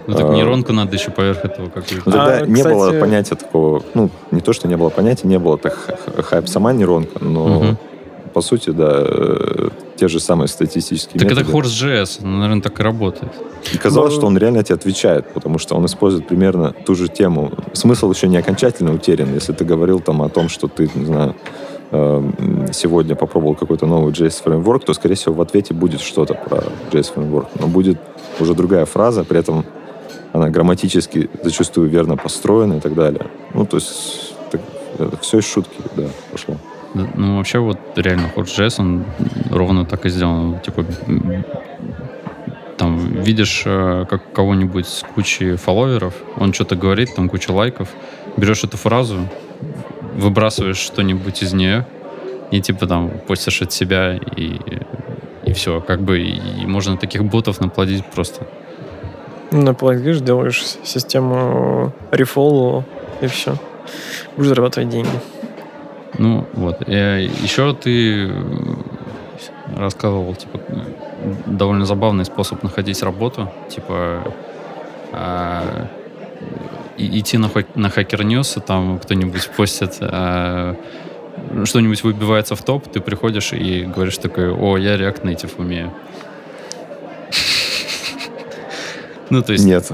Ну 0.07 0.15
так 0.15 0.27
а, 0.27 0.35
нейронку 0.35 0.73
надо 0.73 0.95
еще 0.97 1.11
поверх 1.11 1.45
этого 1.45 1.67
какую-то. 1.69 2.03
Но 2.05 2.13
тогда 2.13 2.39
А, 2.39 2.47
не 2.47 2.55
кстати- 2.55 2.75
было 2.75 2.93
понятия 3.01 3.35
такого, 3.37 3.83
ну, 3.95 4.11
не 4.31 4.41
то, 4.41 4.53
что 4.53 4.69
не 4.69 4.77
было 4.77 4.91
понятия, 4.91 5.27
не 5.29 5.39
было 5.39 5.57
так 5.59 5.77
хайп 6.25 6.49
сама 6.49 6.73
нейронка, 6.73 7.25
но 7.25 7.47
Мгм. 7.49 7.79
по 8.35 8.41
сути, 8.43 8.71
да, 8.71 8.91
э, 9.01 9.69
те 9.97 10.09
же 10.09 10.21
самые 10.21 10.49
статистические 10.49 11.21
Так 11.21 11.31
это 11.33 11.41
методы. 11.41 11.57
Horse.js, 11.59 12.19
ну, 12.23 12.37
наверное, 12.39 12.63
так 12.63 12.79
и 12.81 12.83
работает. 12.83 13.33
И 13.73 13.79
казалось, 13.79 14.13
Ну, 14.15 14.19
что 14.19 14.27
он 14.27 14.37
реально 14.37 14.63
тебе 14.63 14.75
отвечает, 14.75 15.33
потому 15.33 15.59
что 15.59 15.75
он 15.77 15.87
использует 15.87 16.27
примерно 16.27 16.73
ту 16.85 16.95
же 16.95 17.09
тему. 17.09 17.53
Смысл 17.73 18.11
еще 18.13 18.29
не 18.29 18.37
окончательно 18.37 18.93
утерян. 18.93 19.33
Если 19.33 19.53
ты 19.55 19.65
говорил 19.65 20.01
там 20.01 20.21
о 20.23 20.29
том, 20.29 20.49
что 20.51 20.69
ты, 20.69 20.91
не 20.95 21.07
знаю, 21.07 21.35
эм, 21.93 22.67
сегодня 22.73 23.15
попробовал 23.15 23.55
какой-то 23.55 23.87
новый 23.87 24.13
JS 24.13 24.43
фреймворк, 24.43 24.85
то, 24.85 24.93
скорее 24.95 25.15
всего, 25.15 25.35
в 25.35 25.41
ответе 25.41 25.73
будет 25.73 26.01
что-то 26.01 26.35
про 26.35 26.65
JS 26.93 27.13
фреймворк. 27.15 27.47
Но 27.59 27.69
будет 27.69 27.99
уже 28.41 28.55
другая 28.55 28.85
фраза, 28.85 29.25
при 29.25 29.39
этом 29.39 29.65
она 30.35 30.51
грамматически 30.51 31.31
зачастую 31.45 31.89
верно 31.89 32.17
построена 32.17 32.75
и 32.75 32.81
так 32.81 32.95
далее. 32.95 33.29
Ну, 33.55 33.65
то 33.67 33.77
есть 33.77 34.35
так, 34.51 34.61
это 34.99 35.17
все 35.19 35.39
из 35.39 35.47
шутки, 35.47 35.77
да, 35.97 36.09
пошло. 36.33 36.57
Ну, 36.93 37.37
вообще, 37.37 37.61
вот 37.61 37.79
реально, 37.95 38.33
Horse.js, 38.35 38.81
он 38.81 39.05
ровно 39.51 39.85
так 39.85 40.07
и 40.07 40.09
сделан. 40.09 40.59
Типа, 40.59 40.85
там, 42.77 42.99
видишь 43.23 43.63
э, 43.65 44.07
как 44.11 44.33
кого-нибудь 44.33 44.89
с 44.89 45.05
кучей 45.15 45.55
фолловеров, 45.55 46.15
он 46.37 46.53
что-то 46.53 46.75
говорит, 46.75 47.15
там 47.15 47.29
куча 47.29 47.53
лайков, 47.53 47.89
берешь 48.37 48.65
эту 48.65 48.77
фразу, 48.77 49.29
выбрасываешь 50.17 50.79
что-нибудь 50.79 51.45
из 51.45 51.53
нее, 51.53 51.87
и 52.51 52.61
типа 52.61 52.89
там 52.89 53.11
постишь 53.29 53.63
от 53.63 53.73
себя, 53.73 54.17
и, 54.17 54.59
и 55.45 55.53
все. 55.53 55.81
Как 55.81 56.01
бы, 56.01 56.21
и 56.21 56.67
можно 56.67 56.97
таких 56.97 57.25
ботов 57.25 57.61
наплодить 57.61 58.05
просто. 58.07 58.49
Наплодишь, 59.55 60.21
делаешь 60.21 60.63
с- 60.67 60.79
систему 60.85 61.93
рефоллу, 62.11 62.85
и 63.23 63.27
все. 63.29 63.55
Будешь 64.37 64.49
зарабатывать 64.49 64.89
деньги. 64.89 65.09
Ну, 66.19 66.45
вот. 66.55 66.83
Э, 66.89 67.23
Еще 67.43 67.73
ты 67.75 68.29
э, 68.29 68.33
рассказывал, 69.77 70.35
типа, 70.35 70.59
э, 70.69 70.75
довольно 71.47 71.85
забавный 71.87 72.25
способ 72.25 72.63
находить 72.65 73.03
работу. 73.03 73.49
Типа, 73.69 74.23
а, 75.13 75.87
и- 76.99 77.21
идти 77.21 77.39
на, 77.39 77.49
на 77.77 77.87
Hacker 77.87 78.23
News, 78.25 78.59
и 78.59 78.61
там 78.61 78.99
кто-нибудь 78.99 79.49
постит, 79.57 79.99
а, 80.01 80.75
что-нибудь 81.65 82.03
выбивается 82.03 82.57
в 82.57 82.63
топ, 82.65 82.89
ты 82.89 83.01
приходишь 83.01 83.53
и 83.53 83.85
говоришь 83.85 84.19
такой, 84.19 84.51
о, 84.53 84.77
я 84.79 84.97
React 84.97 85.23
Native 85.23 85.53
умею. 85.59 85.93
Ну, 89.35 89.43
то 89.43 89.53
есть... 89.53 89.65
Нет. 89.65 89.91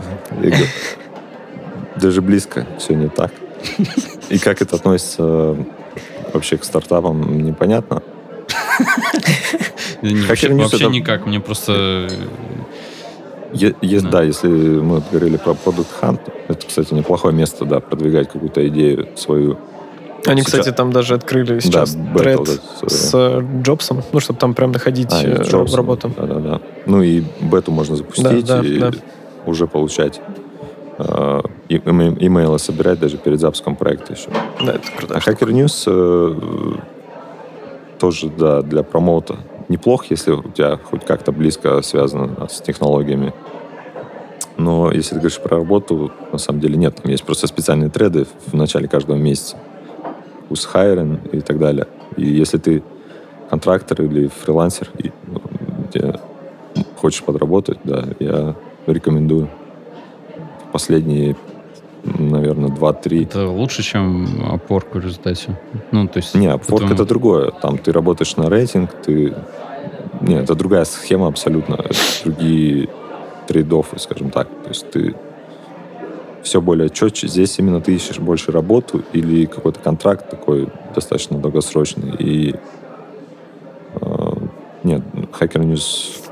Даже 1.97 2.21
близко 2.21 2.67
все 2.79 2.95
не 2.95 3.09
так. 3.09 3.33
И 4.29 4.39
как 4.39 4.61
это 4.61 4.77
относится 4.77 5.57
вообще 6.33 6.59
к 6.59 6.65
стартапам, 6.65 7.43
непонятно. 7.43 8.03
не- 10.03 10.13
Hacker 10.13 10.55
вообще 10.57 10.89
никак. 10.89 11.27
Мне 11.27 11.41
просто... 11.41 12.09
Да. 13.53 14.01
да. 14.11 14.23
если 14.23 14.47
мы 14.49 15.03
говорили 15.11 15.39
про 15.39 15.53
Product 15.53 15.87
Hunt, 16.03 16.21
это, 16.49 16.67
кстати, 16.67 16.95
неплохое 16.95 17.35
место, 17.35 17.65
да, 17.65 17.81
продвигать 17.81 18.29
какую-то 18.29 18.69
идею 18.69 19.09
свою. 19.17 19.59
Они, 20.27 20.43
Сейчас- 20.43 20.61
кстати, 20.61 20.77
там 20.77 20.93
даже 20.93 21.15
открыли 21.15 21.61
сейчас 21.61 21.97
бета 21.97 22.45
тред 22.45 22.61
э, 22.83 22.89
с 22.89 23.11
э, 23.15 23.43
Джобсом, 23.63 24.03
ну, 24.13 24.21
чтобы 24.21 24.39
там 24.39 24.55
прям 24.55 24.71
находить 24.71 25.09
А, 25.11 25.23
э, 25.25 25.43
работу. 25.73 26.13
Да, 26.15 26.27
да, 26.27 26.35
да. 26.35 26.61
Ну 26.85 27.03
и 27.03 27.25
бету 27.41 27.73
можно 27.73 27.97
запустить 27.97 28.47
Да, 28.47 28.61
да, 28.61 28.69
и 28.69 28.79
да. 28.79 28.93
Уже 29.47 29.67
получать 29.67 30.21
э, 30.99 31.41
имейлы 31.69 32.59
собирать 32.59 33.01
даже 33.01 33.17
перед 33.17 33.41
запуском 33.41 33.77
проекта 33.77 34.13
еще. 34.13 34.31
Да, 34.65 34.73
это 34.73 34.89
круто. 34.97 35.15
А 35.15 35.19
Hacker 35.19 35.51
News 35.51 35.85
э, 35.87 36.79
тоже, 37.99 38.29
да, 38.31 38.63
для 38.63 38.83
промоута 38.83 39.37
неплох, 39.69 40.07
если 40.07 40.33
у 40.33 40.43
тебя 40.43 40.77
хоть 40.77 41.05
как-то 41.05 41.33
близко 41.33 41.81
связано 41.83 42.49
с 42.49 42.61
технологиями. 42.61 43.33
Но 44.57 44.91
если 44.91 45.11
ты 45.11 45.21
говоришь 45.21 45.41
про 45.41 45.57
работу, 45.59 46.13
на 46.33 46.39
самом 46.39 46.61
деле 46.61 46.77
нет. 46.77 46.97
Там 46.97 47.11
есть 47.11 47.25
просто 47.25 47.47
специальные 47.47 47.89
треды 47.89 48.27
в 48.47 48.55
начале 48.55 48.89
каждого 48.89 49.17
месяца. 49.17 49.57
Who's 50.51 50.69
hiring 50.73 51.31
и 51.31 51.41
так 51.41 51.59
далее. 51.59 51.87
И 52.17 52.27
если 52.27 52.59
ты 52.59 52.83
контрактор 53.49 54.03
или 54.03 54.29
фрилансер, 54.29 54.91
и, 54.99 55.13
ну, 55.27 55.41
хочешь 56.97 57.23
подработать, 57.23 57.79
да, 57.85 58.05
я 58.19 58.55
рекомендую. 58.93 59.49
Последние, 60.73 61.37
наверное, 62.05 62.69
2-3 62.69 63.23
Это 63.25 63.49
лучше, 63.49 63.83
чем 63.83 64.27
опорку 64.51 64.99
в 64.99 65.05
результате. 65.05 65.59
Ну, 65.91 66.07
то 66.07 66.19
есть... 66.19 66.35
Не, 66.35 66.47
Upwork 66.47 66.67
по-твоему- 66.67 66.95
это 66.95 67.05
другое. 67.05 67.51
Там 67.51 67.79
ты 67.79 67.93
работаешь 67.93 68.37
на 68.37 68.49
рейтинг, 68.49 68.91
ты... 69.03 69.35
Не, 70.21 70.37
это 70.37 70.55
другая 70.55 70.85
схема 70.85 71.29
абсолютно. 71.29 71.75
Это 71.75 71.95
другие 72.25 72.89
трейдофы, 73.47 73.99
скажем 73.99 74.31
так. 74.31 74.49
То 74.49 74.69
есть 74.69 74.91
ты 74.91 75.15
все 76.43 76.61
более 76.61 76.89
четче. 76.91 77.29
Здесь 77.29 77.59
именно 77.59 77.81
ты 77.81 77.95
ищешь 77.95 78.19
больше 78.19 78.53
работу 78.53 79.03
или 79.13 79.47
какой-то 79.47 79.81
контракт 79.81 80.31
такой 80.31 80.69
достаточно 80.95 81.39
долгосрочный. 81.39 82.15
И 82.19 82.55
э, 84.01 84.33
нет, 84.85 85.03
Hacker 85.39 85.63
News 85.63 86.29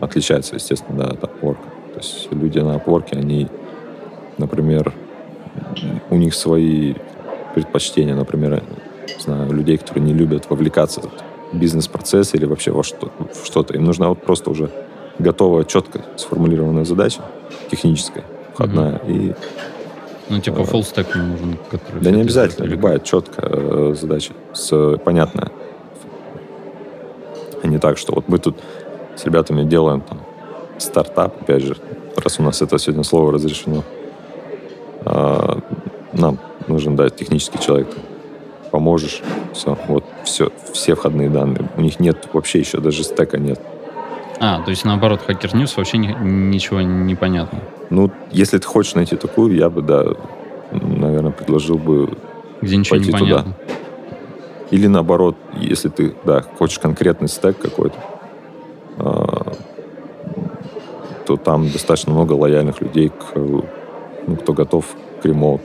отличается, 0.00 0.54
естественно, 0.56 0.98
да, 0.98 1.10
от 1.10 1.22
Upwork. 1.22 1.58
Есть 2.04 2.28
люди 2.32 2.58
на 2.58 2.76
Upwork, 2.76 3.16
они, 3.16 3.48
например, 4.38 4.92
у 6.10 6.16
них 6.16 6.34
свои 6.34 6.94
предпочтения, 7.54 8.14
например, 8.14 8.62
знаю, 9.18 9.52
людей, 9.52 9.78
которые 9.78 10.04
не 10.04 10.12
любят 10.12 10.50
вовлекаться 10.50 11.00
в 11.00 11.56
бизнес-процесс 11.56 12.34
или 12.34 12.44
вообще 12.44 12.72
во 12.72 12.82
что- 12.82 13.10
что-то. 13.44 13.74
Им 13.74 13.84
нужна 13.84 14.08
вот 14.08 14.22
просто 14.22 14.50
уже 14.50 14.70
готовая, 15.18 15.64
четко 15.64 16.00
сформулированная 16.16 16.84
задача, 16.84 17.22
техническая, 17.70 18.24
входная. 18.52 19.00
И, 19.06 19.34
Ну, 20.30 20.40
типа 20.40 20.60
Э, 20.60 20.62
full 20.62 20.80
stack 20.80 21.18
не 21.18 21.26
нужен, 21.26 21.58
который... 21.70 22.00
да 22.00 22.10
не 22.10 22.22
обязательно, 22.22 22.64
любая 22.66 22.98
четкая 22.98 23.46
э, 23.50 23.94
задача, 23.94 24.32
с, 24.54 24.96
понятная. 25.04 25.50
А 27.62 27.66
не 27.66 27.78
так, 27.78 27.98
что 27.98 28.14
вот 28.14 28.26
мы 28.26 28.38
тут 28.38 28.56
с 29.16 29.24
ребятами 29.26 29.64
делаем 29.64 30.00
там 30.00 30.23
стартап, 30.78 31.42
опять 31.42 31.62
же, 31.62 31.76
раз 32.16 32.38
у 32.38 32.42
нас 32.42 32.62
это 32.62 32.78
сегодня 32.78 33.04
слово 33.04 33.32
разрешено, 33.32 33.82
а, 35.04 35.60
нам 36.12 36.38
нужен, 36.68 36.96
да, 36.96 37.10
технический 37.10 37.58
человек, 37.60 37.88
поможешь, 38.70 39.22
все, 39.52 39.76
вот, 39.88 40.04
все, 40.24 40.50
все 40.72 40.94
входные 40.94 41.28
данные. 41.30 41.68
У 41.76 41.80
них 41.80 42.00
нет 42.00 42.28
вообще 42.32 42.60
еще 42.60 42.78
даже 42.78 43.04
стека 43.04 43.38
нет. 43.38 43.60
А, 44.40 44.60
то 44.62 44.70
есть 44.70 44.84
наоборот, 44.84 45.20
Hacker 45.26 45.52
News 45.52 45.74
вообще 45.76 45.98
ни- 45.98 46.16
ничего 46.20 46.80
не 46.80 47.14
понятно. 47.14 47.60
Ну, 47.90 48.10
если 48.32 48.58
ты 48.58 48.66
хочешь 48.66 48.94
найти 48.94 49.16
такую, 49.16 49.54
я 49.54 49.70
бы, 49.70 49.82
да, 49.82 50.04
наверное, 50.72 51.30
предложил 51.30 51.78
бы 51.78 52.10
Где 52.60 52.76
ничего 52.76 52.96
Пойти 52.96 53.12
не 53.12 53.18
туда. 53.18 53.36
понятно. 53.42 53.54
Или 54.70 54.86
наоборот, 54.88 55.36
если 55.60 55.88
ты, 55.88 56.14
да, 56.24 56.42
хочешь 56.58 56.78
конкретный 56.78 57.28
стек 57.28 57.58
какой-то, 57.58 57.96
а, 58.98 59.52
то 61.36 61.44
там 61.44 61.70
достаточно 61.70 62.12
много 62.12 62.32
лояльных 62.32 62.80
людей, 62.80 63.08
к, 63.08 63.36
ну, 63.36 64.36
кто 64.36 64.52
готов 64.52 64.86
к 65.20 65.24
ремоут. 65.24 65.62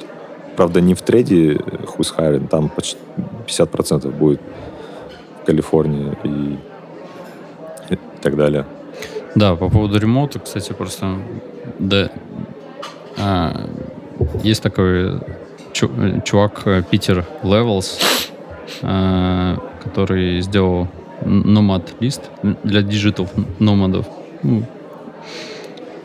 Правда, 0.55 0.81
не 0.81 0.93
в 0.93 1.01
трейде 1.01 1.53
Who's 1.53 2.13
Hiring, 2.17 2.47
там 2.47 2.69
почти 2.69 2.97
50% 3.47 4.09
будет 4.11 4.41
в 5.41 5.45
Калифорнии 5.45 6.17
и, 6.23 6.57
и 7.93 7.97
так 8.21 8.35
далее. 8.35 8.65
Да, 9.35 9.55
по 9.55 9.69
поводу 9.69 9.99
ремоута, 9.99 10.39
кстати, 10.39 10.73
просто 10.73 11.17
да, 11.77 12.09
а, 13.17 13.69
есть 14.43 14.63
такой 14.63 15.19
чу- 15.71 16.21
чувак 16.25 16.63
э, 16.65 16.83
Питер 16.89 17.25
Levels, 17.43 18.01
а, 18.81 19.57
который 19.83 20.41
сделал 20.41 20.87
Nomad 21.21 21.83
List 21.99 22.31
для 22.63 22.81
digital 22.81 23.27
nomad 23.59 23.89
ов. 23.89 24.07
Ну, 24.41 24.63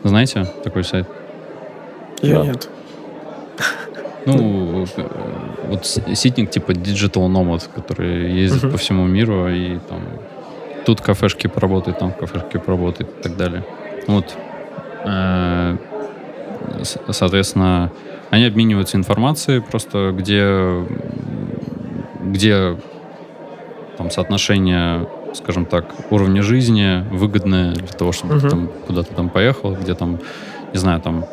знаете 0.09 0.45
такой 0.63 0.83
сайт? 0.83 1.07
Я 2.21 2.39
Да. 2.39 2.45
нет. 2.45 2.69
Ну, 4.25 4.85
э, 4.97 5.07
вот 5.67 5.85
ситник 5.85 6.49
типа 6.49 6.71
Digital 6.71 7.27
Nomad, 7.27 7.63
который 7.73 8.31
ездит 8.31 8.63
Мгм. 8.63 8.71
по 8.71 8.77
всему 8.77 9.05
миру 9.05 9.47
и 9.49 9.77
там 9.87 9.99
тут 10.85 11.01
кафешки 11.01 11.47
поработает, 11.47 11.99
там 11.99 12.11
кафешки 12.11 12.57
поработает 12.57 13.09
и 13.19 13.21
так 13.23 13.37
далее. 13.37 13.63
Вот. 14.07 14.35
Э, 15.03 15.77
Соответственно, 17.11 17.91
они 18.31 18.45
обмениваются 18.45 18.97
информацией 18.97 19.59
просто, 19.61 20.11
где, 20.17 20.83
где 22.23 22.75
там 23.97 24.09
соотношение, 24.09 25.07
скажем 25.35 25.65
так, 25.65 25.85
уровня 26.11 26.41
жизни 26.41 27.03
выгодное 27.11 27.73
для 27.73 27.87
того, 27.87 28.11
чтобы 28.11 28.33
ты 28.39 28.47
Мгм. 28.47 28.49
там 28.49 28.69
куда-то 28.87 29.13
там 29.13 29.29
поехал, 29.29 29.75
где 29.75 29.93
там, 29.93 30.19
не 30.73 30.79
знаю, 30.79 30.99
там 31.01 31.25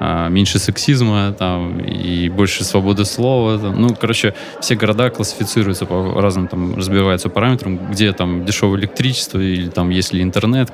а, 0.00 0.28
меньше 0.28 0.58
сексизма 0.58 1.32
там, 1.38 1.78
и 1.78 2.28
больше 2.28 2.64
свободы 2.64 3.04
слова. 3.04 3.58
Там. 3.58 3.80
Ну, 3.80 3.94
короче, 3.94 4.34
все 4.60 4.74
города 4.74 5.08
классифицируются 5.10 5.86
по 5.86 6.20
разным, 6.20 6.48
там, 6.48 6.74
разбиваются 6.76 7.28
параметрам, 7.28 7.78
где 7.92 8.12
там 8.12 8.44
дешевое 8.44 8.78
электричество, 8.80 9.38
или 9.38 9.68
там 9.68 9.90
есть 9.90 10.12
ли 10.12 10.20
интернет, 10.22 10.70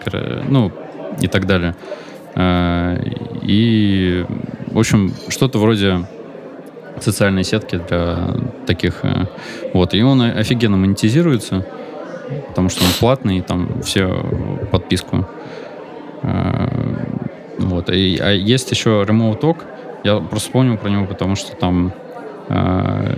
ну, 0.48 0.72
и 1.20 1.26
так 1.28 1.46
далее. 1.46 1.74
А, 2.34 2.96
И, 3.42 4.24
в 4.68 4.78
общем, 4.78 5.12
что-то 5.28 5.58
вроде 5.58 6.06
социальной 7.00 7.44
сетки 7.44 7.80
для 7.88 8.34
таких. 8.66 9.00
э, 9.04 9.26
Вот. 9.74 9.94
И 9.94 10.02
он 10.02 10.20
офигенно 10.22 10.76
монетизируется, 10.76 11.66
потому 12.48 12.68
что 12.68 12.84
он 12.84 12.90
платный, 12.98 13.38
и 13.38 13.40
там 13.42 13.82
все 13.82 14.08
подписку. 14.70 15.26
А, 16.22 16.68
Вот. 17.58 17.90
И, 17.90 18.18
а 18.18 18.30
есть 18.30 18.70
еще 18.70 18.90
Remote 19.06 19.40
Talk. 19.40 19.56
Я 20.04 20.16
просто 20.16 20.48
вспомнил 20.48 20.78
про 20.78 20.88
него, 20.88 21.06
потому 21.06 21.36
что 21.36 21.54
там 21.56 21.92
э, 22.48 23.16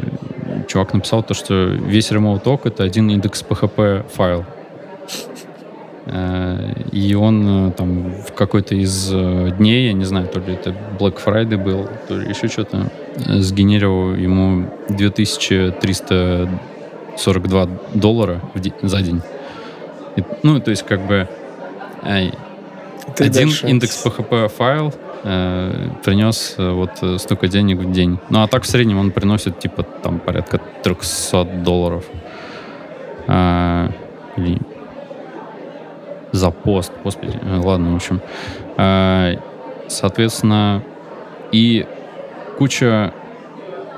чувак 0.66 0.94
написал 0.94 1.22
то, 1.22 1.34
что 1.34 1.54
весь 1.54 2.10
Remote 2.10 2.42
Talk 2.42 2.60
это 2.64 2.82
один 2.82 3.08
индекс 3.10 3.44
PHP 3.48 4.04
файл. 4.12 4.44
Э, 6.06 6.72
И 6.90 7.14
он 7.14 7.68
э, 7.68 7.72
там 7.72 8.10
в 8.10 8.32
какой-то 8.32 8.74
из 8.74 9.10
э, 9.12 9.50
дней, 9.58 9.86
я 9.86 9.92
не 9.92 10.04
знаю, 10.04 10.26
то 10.26 10.40
ли 10.40 10.54
это 10.54 10.74
Black 10.98 11.18
Friday 11.24 11.56
был, 11.56 11.88
то 12.08 12.18
ли 12.18 12.28
еще 12.28 12.48
что-то, 12.48 12.90
э, 13.28 13.38
сгенерировал 13.40 14.14
ему 14.14 14.66
2342 17.16 17.68
доллара 17.94 18.40
в 18.54 18.60
де- 18.60 18.72
за 18.82 19.00
день. 19.02 19.20
И, 20.16 20.22
ну, 20.42 20.60
то 20.60 20.70
есть, 20.70 20.82
как 20.82 21.00
бы, 21.06 21.28
э, 22.02 22.30
один 23.18 23.32
дальше. 23.48 23.66
индекс 23.68 24.04
PHP 24.04 24.48
файл 24.48 24.92
э, 25.24 25.88
принес 26.04 26.54
э, 26.58 26.70
вот 26.70 26.90
э, 27.02 27.18
столько 27.18 27.48
денег 27.48 27.78
в 27.78 27.92
день. 27.92 28.18
Ну, 28.30 28.42
а 28.42 28.48
так 28.48 28.62
в 28.62 28.66
среднем 28.66 28.98
он 28.98 29.10
приносит, 29.10 29.58
типа, 29.58 29.82
там, 29.82 30.18
порядка 30.18 30.60
300 30.82 31.44
долларов. 31.64 32.04
А, 33.28 33.88
или 34.36 34.58
за 36.32 36.50
пост, 36.50 36.92
господи. 37.04 37.38
Э, 37.42 37.60
Ладно, 37.62 37.92
в 37.92 37.96
общем. 37.96 38.20
А, 38.76 39.34
соответственно, 39.88 40.82
и 41.52 41.86
куча 42.58 43.12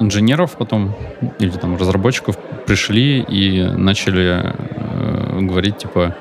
инженеров 0.01 0.57
потом, 0.59 0.95
или 1.39 1.51
там 1.51 1.77
разработчиков 1.77 2.37
пришли 2.67 3.21
и 3.21 3.63
начали 3.63 4.41
э, 4.43 5.39
говорить, 5.41 5.79
типа, 5.79 6.15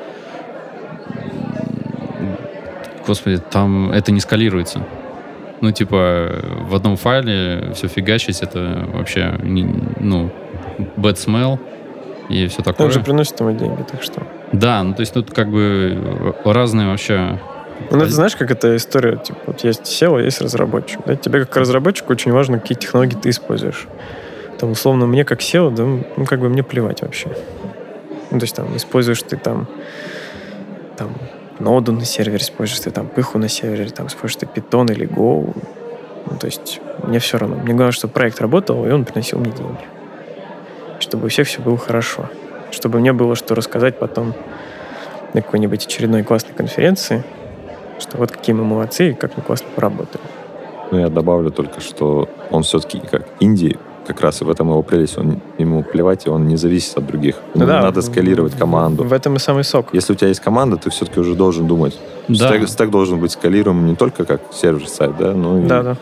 господи, 3.08 3.38
там 3.38 3.92
это 3.92 4.12
не 4.12 4.20
скалируется. 4.20 4.86
Ну, 5.62 5.72
типа, 5.72 6.42
в 6.70 6.76
одном 6.76 6.98
файле 6.98 7.72
все 7.74 7.88
фигачить, 7.88 8.42
это 8.42 8.88
вообще, 8.94 9.40
не- 9.44 9.74
ну, 10.00 10.30
bad 10.98 11.16
smell 11.16 11.60
и 12.30 12.48
все 12.48 12.62
такое. 12.62 12.88
Он 12.88 12.94
же 12.94 13.00
приносит 13.00 13.40
ему 13.40 13.52
деньги, 13.52 13.82
так 13.90 14.04
что. 14.04 14.24
Да, 14.52 14.84
ну, 14.84 14.94
то 14.94 15.02
есть 15.02 15.14
тут 15.14 15.32
как 15.34 15.50
бы 15.50 16.36
разные 16.44 16.88
вообще... 16.88 17.40
Ну, 17.92 17.98
это 17.98 18.12
знаешь, 18.12 18.36
как 18.36 18.52
эта 18.52 18.76
история, 18.76 19.18
типа, 19.18 19.40
вот 19.48 19.64
есть 19.64 19.82
SEO, 19.82 20.24
есть 20.24 20.42
разработчик. 20.42 21.00
Да? 21.06 21.16
Тебе 21.16 21.46
как 21.46 21.58
разработчику 21.58 22.14
очень 22.14 22.32
важно, 22.32 22.60
какие 22.60 22.78
технологии 22.78 23.16
ты 23.16 23.30
используешь. 23.30 23.88
Там, 24.60 24.72
условно, 24.72 25.06
мне 25.06 25.26
как 25.26 25.42
SEO, 25.42 25.74
да, 25.74 25.84
ну, 25.84 26.26
как 26.26 26.40
бы 26.40 26.50
мне 26.50 26.64
плевать 26.64 27.02
вообще. 27.02 27.30
Ну, 28.32 28.40
то 28.40 28.44
есть, 28.44 28.56
там, 28.56 28.76
используешь 28.76 29.22
ты 29.22 29.38
там, 29.38 29.68
там, 30.98 31.14
ноду 31.60 31.92
на 31.92 32.06
сервере, 32.06 32.42
используешь 32.42 32.80
ты 32.80 32.92
там 32.92 33.08
пыху 33.08 33.38
на 33.38 33.48
сервере, 33.48 33.90
там, 33.90 34.08
используешь 34.08 34.38
ты 34.38 34.46
Python 34.46 34.92
или 34.92 35.08
Go. 35.08 35.56
Ну, 36.30 36.38
то 36.38 36.48
есть, 36.48 36.82
мне 37.04 37.20
все 37.20 37.38
равно. 37.38 37.58
Мне 37.58 37.74
главное, 37.74 37.92
чтобы 37.92 38.14
проект 38.14 38.40
работал, 38.42 38.86
и 38.86 38.92
он 38.92 39.06
приносил 39.06 39.40
мне 39.40 39.52
деньги. 39.52 39.86
Чтобы 41.00 41.26
у 41.26 41.30
всех 41.30 41.48
все 41.48 41.62
было 41.62 41.78
хорошо. 41.78 42.30
Чтобы 42.72 43.00
мне 43.00 43.14
было 43.14 43.36
что 43.36 43.56
рассказать 43.56 44.00
потом 44.00 44.34
на 45.34 45.42
какой-нибудь 45.42 45.86
очередной 45.86 46.24
классной 46.24 46.56
конференции, 46.56 47.24
что 48.04 48.18
вот 48.18 48.32
какие 48.32 48.56
мы 48.56 48.64
молодцы 48.64 49.12
и 49.12 49.14
как 49.14 49.36
мы 49.38 49.44
классно 49.44 49.68
поработали. 49.76 50.24
Ну, 50.92 51.00
я 51.00 51.10
добавлю 51.10 51.50
только, 51.52 51.82
что 51.82 52.30
он 52.52 52.62
все-таки 52.64 53.00
как 53.00 53.26
инди, 53.40 53.78
как 54.06 54.22
раз 54.22 54.42
и 54.42 54.46
в 54.46 54.50
этом 54.50 54.70
его 54.70 54.84
прелесть, 54.84 55.18
он, 55.18 55.40
ему 55.58 55.82
плевать, 55.84 56.28
и 56.28 56.30
он 56.30 56.48
не 56.48 56.58
зависит 56.58 56.98
от 56.98 57.06
других. 57.08 57.36
Ему 57.56 57.66
Ну 57.66 57.72
да, 57.72 57.82
надо 57.82 58.02
скалировать 58.02 58.54
команду. 58.54 59.04
В 59.04 59.14
этом 59.14 59.36
и 59.38 59.40
самый 59.40 59.64
сок. 59.64 59.88
Если 59.94 60.14
у 60.14 60.16
тебя 60.16 60.28
есть 60.28 60.42
команда, 60.42 60.78
ты 60.78 60.90
все-таки 60.90 61.20
уже 61.20 61.36
должен 61.36 61.66
думать. 61.68 61.98
Да. 62.28 62.50
Стек, 62.50 62.68
стек 62.70 62.90
должен 62.90 63.20
быть 63.20 63.32
скалируем 63.32 63.86
не 63.86 63.96
только 63.96 64.26
как 64.26 64.42
сервер-сайт, 64.52 65.14
да, 65.18 65.34
но 65.34 65.60
и 65.60 65.66
Да, 65.66 65.84
да. 65.84 65.98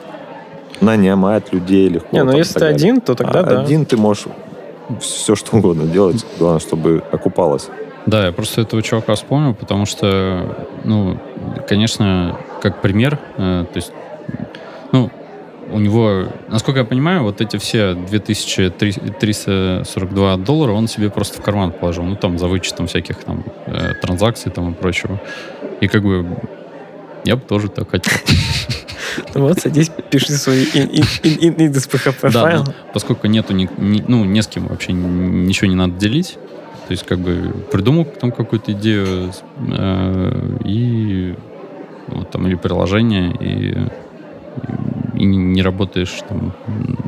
нанимать 0.82 1.54
людей 1.54 1.88
легко. 1.90 2.08
Не, 2.12 2.24
ну 2.24 2.32
там, 2.32 2.36
и 2.36 2.40
если 2.40 2.54
ты 2.56 2.60
далее. 2.60 2.76
один, 2.76 3.02
то 3.02 3.16
тогда 3.16 3.40
А 3.42 3.44
да. 3.44 3.62
один 3.62 3.86
ты 3.86 3.98
можешь 3.98 4.26
все 5.00 5.36
что 5.36 5.58
угодно 5.58 5.86
делать, 5.86 6.26
главное, 6.40 6.60
чтобы 6.60 7.04
окупалось. 7.12 7.70
Да, 8.06 8.26
я 8.26 8.32
просто 8.32 8.62
этого 8.62 8.82
чувака 8.82 9.16
вспомнил, 9.16 9.54
потому 9.54 9.86
что, 9.86 10.68
ну, 10.84 11.20
конечно, 11.68 12.38
как 12.62 12.82
пример, 12.82 13.20
э, 13.38 13.66
то 13.72 13.78
есть, 13.78 13.92
ну, 14.92 15.12
у 15.72 15.80
него, 15.80 16.26
насколько 16.50 16.80
я 16.80 16.86
понимаю, 16.86 17.24
вот 17.24 17.42
эти 17.42 17.58
все 17.58 17.94
2342 17.94 20.38
доллара 20.38 20.72
он 20.74 20.88
себе 20.88 21.10
просто 21.10 21.40
в 21.40 21.44
карман 21.44 21.72
положил. 21.72 22.04
Ну, 22.04 22.16
там, 22.16 22.38
за 22.38 22.48
вычетом 22.48 22.88
всяких 22.88 23.24
там 23.24 23.44
э, 23.68 23.94
транзакций 24.02 24.52
там 24.52 24.72
и 24.72 24.74
прочего. 24.74 25.20
И 25.80 25.88
как 25.88 26.04
бы 26.04 26.26
я 27.24 27.36
бы 27.36 27.42
тоже 27.42 27.70
так 27.70 27.90
хотел. 27.90 28.14
Вот, 29.34 29.60
садись, 29.60 29.92
пиши 30.10 30.32
свои 30.34 30.64
индекс 30.64 31.88
PHP 31.88 32.32
Да, 32.32 32.42
файл. 32.44 32.64
ну, 32.66 32.74
поскольку 32.94 33.28
нету, 33.28 33.54
ну, 33.54 34.26
не 34.26 34.42
с 34.42 34.48
кем 34.48 34.68
вообще 34.68 34.94
ничего 34.94 35.68
не 35.68 35.76
надо 35.76 35.94
делить, 35.96 36.38
то 36.92 36.94
есть 36.94 37.06
как 37.06 37.20
бы 37.20 37.54
придумал 37.72 38.04
там 38.04 38.34
какую-то 38.34 38.74
идею 38.74 39.32
э, 39.70 40.58
и 40.66 41.36
вот 42.08 42.30
там 42.32 42.46
или 42.48 42.56
приложение, 42.56 43.32
и, 43.40 43.78
и 45.18 45.26
не- 45.26 45.62
работаешь 45.62 46.20
там 46.28 46.52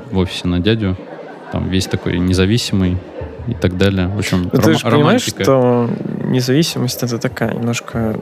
в 0.10 0.17
офисе 0.19 0.48
на 0.48 0.62
дядю, 0.62 0.96
там 1.52 1.67
весь 1.67 1.88
такой 1.88 2.17
независимый 2.17 2.96
и 3.50 3.54
так 3.54 3.76
далее. 3.76 4.08
В 4.08 4.17
общем, 4.19 4.43
Ну, 4.43 4.50
ты 4.52 4.58
рома- 4.58 4.74
же 4.78 4.84
понимаешь, 4.89 5.28
романтика. 5.28 5.43
что 5.43 5.89
независимость 6.30 7.04
это 7.04 7.17
такая 7.19 7.54
немножко 7.54 8.15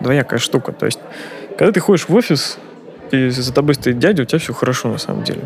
двоякая 0.00 0.38
штука. 0.38 0.70
То 0.70 0.86
есть, 0.86 1.00
когда 1.58 1.72
ты 1.72 1.80
ходишь 1.80 2.08
в 2.08 2.14
офис, 2.14 2.58
и 3.10 3.28
за 3.28 3.52
тобой 3.52 3.74
стоит 3.74 3.98
дядя, 3.98 4.22
у 4.22 4.24
тебя 4.24 4.38
все 4.38 4.52
хорошо 4.52 4.88
на 4.88 4.98
самом 4.98 5.24
деле. 5.24 5.42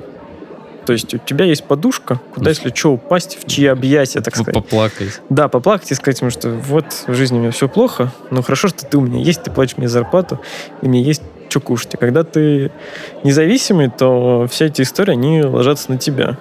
То 0.87 0.93
есть 0.93 1.13
у 1.15 1.19
тебя 1.19 1.45
есть 1.45 1.65
подушка, 1.65 2.21
куда, 2.33 2.51
если 2.51 2.73
что, 2.73 2.93
упасть, 2.93 3.37
в 3.43 3.47
чьи 3.47 3.67
объятия, 3.67 4.21
так 4.21 4.37
сказать. 4.37 4.55
Поплакать. 4.55 5.21
Да, 5.29 5.49
поплакать 5.49 5.91
и 5.91 5.95
сказать 5.95 6.21
ему, 6.21 6.31
что 6.31 6.49
вот 6.51 6.87
в 7.09 7.15
жизни 7.15 7.39
у 7.39 7.41
меня 7.41 7.51
все 7.51 7.69
плохо, 7.69 8.13
но 8.31 8.41
хорошо, 8.41 8.69
что 8.69 8.87
ты 8.87 8.97
у 8.97 9.01
меня 9.01 9.21
есть, 9.21 9.43
ты 9.43 9.51
платишь 9.51 9.77
мне 9.77 9.89
зарплату, 9.89 10.41
и 10.83 10.89
мне 10.89 11.03
есть 11.03 11.23
что 11.49 11.61
кушать. 11.61 11.95
И 11.95 11.97
когда 11.97 12.23
ты 12.23 12.71
независимый, 13.25 13.91
то 13.91 14.47
все 14.49 14.67
эти 14.67 14.83
истории, 14.83 15.13
они 15.13 15.43
ложатся 15.43 15.91
на 15.91 15.99
тебя. 15.99 16.39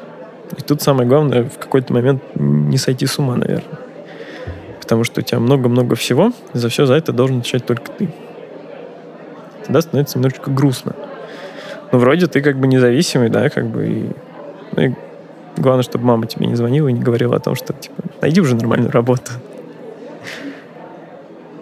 И 0.55 0.61
тут 0.61 0.81
самое 0.81 1.09
главное 1.09 1.45
в 1.45 1.57
какой-то 1.57 1.91
момент 1.93 2.21
не 2.35 2.77
сойти 2.77 3.07
с 3.07 3.17
ума, 3.17 3.35
наверное. 3.35 3.79
Потому 4.79 5.03
что 5.03 5.21
у 5.21 5.23
тебя 5.23 5.39
много-много 5.39 5.95
всего, 5.95 6.31
и 6.53 6.57
за 6.57 6.69
все 6.69 6.85
за 6.85 6.93
это 6.93 7.11
должен 7.11 7.39
отвечать 7.39 7.65
только 7.65 7.91
ты. 7.91 8.13
Тогда 9.65 9.81
становится 9.81 10.19
немножечко 10.19 10.51
грустно. 10.51 10.95
Но 11.91 11.99
вроде 11.99 12.27
ты 12.27 12.41
как 12.41 12.59
бы 12.59 12.67
независимый, 12.67 13.29
да, 13.29 13.49
как 13.49 13.67
бы 13.67 13.87
и... 13.87 14.09
Ну 14.75 14.83
и 14.83 14.93
главное, 15.57 15.83
чтобы 15.83 16.05
мама 16.05 16.27
тебе 16.27 16.47
не 16.47 16.55
звонила 16.55 16.87
и 16.87 16.93
не 16.93 17.01
говорила 17.01 17.35
о 17.35 17.39
том, 17.39 17.55
что, 17.55 17.73
типа, 17.73 17.95
найди 18.21 18.41
уже 18.41 18.55
нормальную 18.55 18.91
работу. 18.91 19.31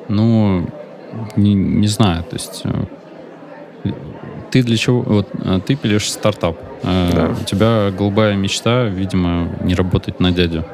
Ну, 0.10 0.68
не, 1.36 1.54
не 1.54 1.88
знаю, 1.88 2.24
то 2.24 2.36
есть 2.36 2.62
э, 2.66 3.92
ты 4.52 4.64
для 4.64 4.78
чего, 4.78 5.02
вот 5.02 5.28
э, 5.34 5.60
ты 5.66 5.76
пилишь 5.76 6.12
стартап, 6.12 6.58
Э, 6.84 7.10
Да. 7.14 7.30
у 7.42 7.44
тебя 7.46 7.92
голубая 7.98 8.36
мечта, 8.36 8.86
видимо, 8.86 9.48
не 9.62 9.74
работать 9.74 10.20
на 10.20 10.32
дядю. 10.32 10.66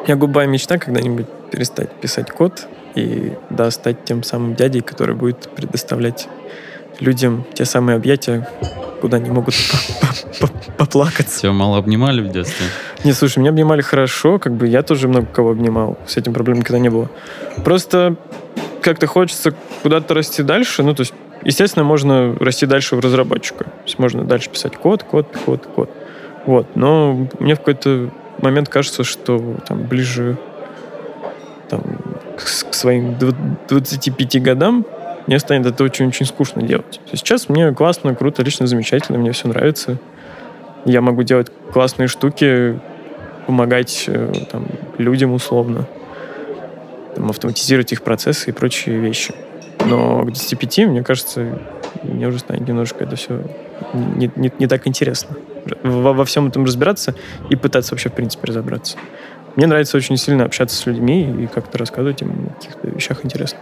У 0.00 0.04
меня 0.04 0.16
голубая 0.16 0.46
мечта 0.46 0.76
когда-нибудь 0.78 1.26
перестать 1.50 1.90
писать 1.92 2.30
код 2.30 2.66
и, 2.94 3.32
да, 3.50 3.70
стать 3.70 4.04
тем 4.04 4.22
самым 4.22 4.54
дядей, 4.54 4.82
который 4.82 5.14
будет 5.14 5.48
предоставлять 5.56 6.28
людям 7.00 7.44
те 7.54 7.64
самые 7.64 7.96
объятия, 7.96 8.46
куда 9.06 9.18
они 9.18 9.30
могут 9.30 9.54
по- 9.54 10.06
по- 10.06 10.46
по- 10.48 10.72
поплакаться. 10.78 11.42
Тебя 11.42 11.52
мало 11.52 11.78
обнимали 11.78 12.20
в 12.20 12.32
детстве? 12.32 12.66
Не, 13.04 13.12
слушай, 13.12 13.38
меня 13.38 13.50
обнимали 13.50 13.80
хорошо, 13.80 14.40
как 14.40 14.54
бы 14.54 14.66
я 14.66 14.82
тоже 14.82 15.06
много 15.06 15.26
кого 15.26 15.50
обнимал, 15.52 15.96
с 16.08 16.16
этим 16.16 16.34
проблем 16.34 16.58
никогда 16.58 16.80
не 16.80 16.88
было. 16.88 17.08
Просто 17.64 18.16
как-то 18.82 19.06
хочется 19.06 19.54
куда-то 19.84 20.12
расти 20.14 20.42
дальше, 20.42 20.82
ну, 20.82 20.92
то 20.92 21.02
есть, 21.02 21.14
естественно, 21.44 21.84
можно 21.84 22.34
расти 22.40 22.66
дальше 22.66 22.96
в 22.96 23.00
разработчика. 23.00 23.62
То 23.62 23.70
есть 23.84 24.00
можно 24.00 24.24
дальше 24.24 24.50
писать 24.50 24.76
код, 24.76 25.04
код, 25.04 25.28
код, 25.44 25.64
код. 25.72 25.90
Вот, 26.44 26.74
но 26.74 27.28
мне 27.38 27.54
в 27.54 27.58
какой-то 27.58 28.10
момент 28.42 28.68
кажется, 28.68 29.04
что 29.04 29.56
там 29.68 29.84
ближе 29.84 30.36
там, 31.68 31.80
к, 32.36 32.70
к 32.70 32.74
своим 32.74 33.10
дв- 33.12 33.36
25 33.68 34.42
годам 34.42 34.84
мне 35.26 35.38
станет 35.38 35.66
это 35.66 35.84
очень-очень 35.84 36.26
скучно 36.26 36.62
делать. 36.62 37.00
Сейчас 37.12 37.48
мне 37.48 37.72
классно, 37.72 38.14
круто, 38.14 38.42
лично 38.42 38.66
замечательно, 38.66 39.18
мне 39.18 39.32
все 39.32 39.48
нравится. 39.48 39.98
Я 40.84 41.00
могу 41.00 41.22
делать 41.22 41.48
классные 41.72 42.08
штуки, 42.08 42.78
помогать 43.46 44.04
э, 44.06 44.32
там, 44.50 44.66
людям 44.98 45.32
условно, 45.32 45.86
там, 47.14 47.30
автоматизировать 47.30 47.92
их 47.92 48.02
процессы 48.02 48.50
и 48.50 48.52
прочие 48.52 48.98
вещи. 48.98 49.34
Но 49.84 50.22
к 50.22 50.26
25, 50.26 50.78
мне 50.86 51.02
кажется, 51.02 51.58
мне 52.02 52.26
уже 52.28 52.38
станет 52.38 52.66
немножко 52.68 53.04
это 53.04 53.16
все 53.16 53.42
не, 53.92 54.30
не- 54.36 54.52
не 54.58 54.66
так 54.66 54.86
интересно. 54.86 55.36
Во, 55.82 56.12
во 56.12 56.24
всем 56.24 56.46
этом 56.48 56.64
разбираться 56.64 57.14
и 57.50 57.56
пытаться 57.56 57.94
вообще, 57.94 58.08
в 58.08 58.12
принципе, 58.12 58.46
разобраться. 58.46 58.96
Мне 59.56 59.66
нравится 59.66 59.96
очень 59.96 60.16
сильно 60.16 60.44
общаться 60.44 60.76
с 60.76 60.86
людьми 60.86 61.44
и 61.44 61.46
как-то 61.46 61.78
рассказывать 61.78 62.22
им 62.22 62.50
о 62.50 62.54
каких-то 62.54 62.88
вещах 62.88 63.24
интересных. 63.24 63.60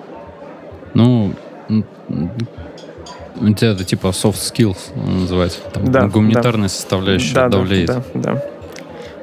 Ну, 0.95 1.33
у 1.69 3.53
тебя 3.53 3.73
это 3.73 3.85
типа 3.85 4.09
soft 4.09 4.35
skills 4.35 4.79
называется. 4.95 5.61
Там 5.73 5.91
Да, 5.91 6.07
гуманитарная 6.07 6.69
составляющая 6.69 7.35
да, 7.35 7.49
да, 7.49 7.49
давляет. 7.49 7.87
да, 7.87 8.03
да. 8.15 8.45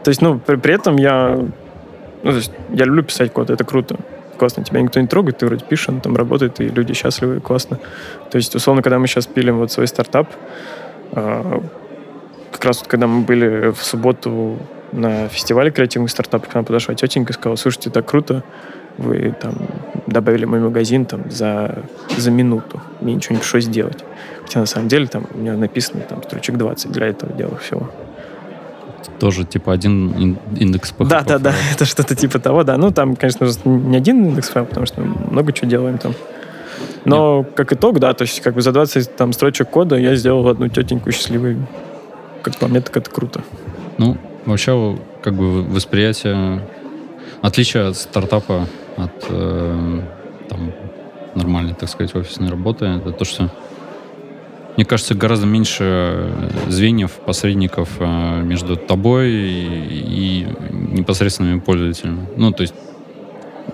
То 0.03 0.09
есть, 0.09 0.21
ну, 0.21 0.39
при, 0.39 0.55
при 0.55 0.73
этом 0.73 0.97
я... 0.97 1.39
Ну, 2.23 2.31
то 2.31 2.37
есть, 2.37 2.51
я 2.71 2.85
люблю 2.85 3.03
писать 3.03 3.31
код, 3.31 3.49
это 3.49 3.63
круто. 3.63 3.97
Классно, 4.37 4.63
тебя 4.63 4.81
никто 4.81 4.99
не 4.99 5.07
трогает, 5.07 5.37
ты 5.37 5.45
вроде 5.45 5.63
пишешь, 5.63 5.89
он 5.89 6.01
там 6.01 6.15
работает, 6.15 6.59
и 6.59 6.67
люди 6.67 6.93
счастливы, 6.93 7.39
классно. 7.39 7.79
То 8.31 8.37
есть, 8.37 8.55
условно, 8.55 8.81
когда 8.81 8.97
мы 8.97 9.07
сейчас 9.07 9.27
пилим 9.27 9.57
вот 9.57 9.71
свой 9.71 9.87
стартап, 9.87 10.27
а, 11.11 11.63
как 12.51 12.65
раз 12.65 12.79
вот 12.79 12.87
когда 12.87 13.07
мы 13.07 13.21
были 13.21 13.71
в 13.71 13.83
субботу 13.83 14.57
на 14.91 15.27
фестивале 15.29 15.71
креативных 15.71 16.09
стартапов, 16.11 16.49
к 16.49 16.53
нам 16.53 16.65
подошла 16.65 16.95
тетенька 16.95 17.31
и 17.31 17.35
сказала, 17.35 17.55
слушайте, 17.55 17.89
так 17.91 18.05
круто, 18.05 18.43
вы 18.97 19.35
там 19.39 19.53
добавили 20.07 20.45
мой 20.45 20.59
магазин 20.59 21.05
там 21.05 21.29
за, 21.29 21.83
за 22.17 22.31
минуту. 22.31 22.81
Мне 23.01 23.15
ничего 23.15 23.35
не 23.35 23.39
пришлось 23.39 23.67
делать. 23.67 24.03
Хотя 24.43 24.59
на 24.59 24.65
самом 24.65 24.87
деле 24.87 25.07
там 25.07 25.25
у 25.33 25.37
меня 25.37 25.55
написано 25.55 26.01
там 26.01 26.21
строчек 26.23 26.57
20 26.57 26.91
для 26.91 27.07
этого 27.07 27.33
дела 27.33 27.55
всего. 27.57 27.89
Тоже 29.19 29.45
типа 29.45 29.73
один 29.73 30.11
ин- 30.11 30.39
индекс 30.59 30.93
PHP. 30.97 31.07
Да, 31.07 31.21
да, 31.21 31.39
да, 31.39 31.53
это 31.73 31.85
что-то 31.85 32.15
типа 32.15 32.39
того, 32.39 32.63
да. 32.63 32.77
Ну, 32.77 32.91
там, 32.91 33.15
конечно 33.15 33.45
же, 33.45 33.53
не 33.65 33.97
один 33.97 34.25
индекс 34.25 34.49
файл, 34.49 34.65
потому 34.65 34.85
что 34.85 35.01
мы 35.01 35.31
много 35.31 35.53
чего 35.53 35.69
делаем 35.69 35.97
там. 35.97 36.13
Но 37.05 37.43
как 37.55 37.73
итог, 37.73 37.99
да, 37.99 38.13
то 38.13 38.23
есть 38.23 38.41
как 38.41 38.53
бы 38.53 38.61
за 38.61 38.71
20 38.71 39.15
там 39.15 39.33
строчек 39.33 39.69
кода 39.69 39.95
я 39.95 40.15
сделал 40.15 40.47
одну 40.47 40.67
тетеньку 40.67 41.11
счастливой. 41.11 41.57
Как 42.43 42.55
по 42.57 42.67
мне, 42.67 42.81
так 42.81 42.97
это 42.97 43.09
круто. 43.09 43.41
Ну, 43.97 44.17
вообще, 44.45 44.97
как 45.21 45.33
бы 45.33 45.63
восприятие, 45.63 46.61
отличие 47.41 47.87
от 47.87 47.97
стартапа, 47.97 48.67
от 49.05 49.25
э, 49.29 50.01
там, 50.49 50.71
нормальной, 51.35 51.73
так 51.73 51.89
сказать, 51.89 52.15
офисной 52.15 52.49
работы, 52.49 52.85
это 52.85 53.11
то, 53.11 53.25
что 53.25 53.49
мне 54.77 54.85
кажется, 54.85 55.15
гораздо 55.15 55.45
меньше 55.45 56.31
звеньев, 56.69 57.11
посредников 57.11 57.89
э, 57.99 58.41
между 58.43 58.77
тобой 58.77 59.31
и, 59.31 60.47
непосредственными 60.71 61.59
пользователями. 61.59 62.25
Ну, 62.37 62.51
то 62.51 62.61
есть, 62.61 62.73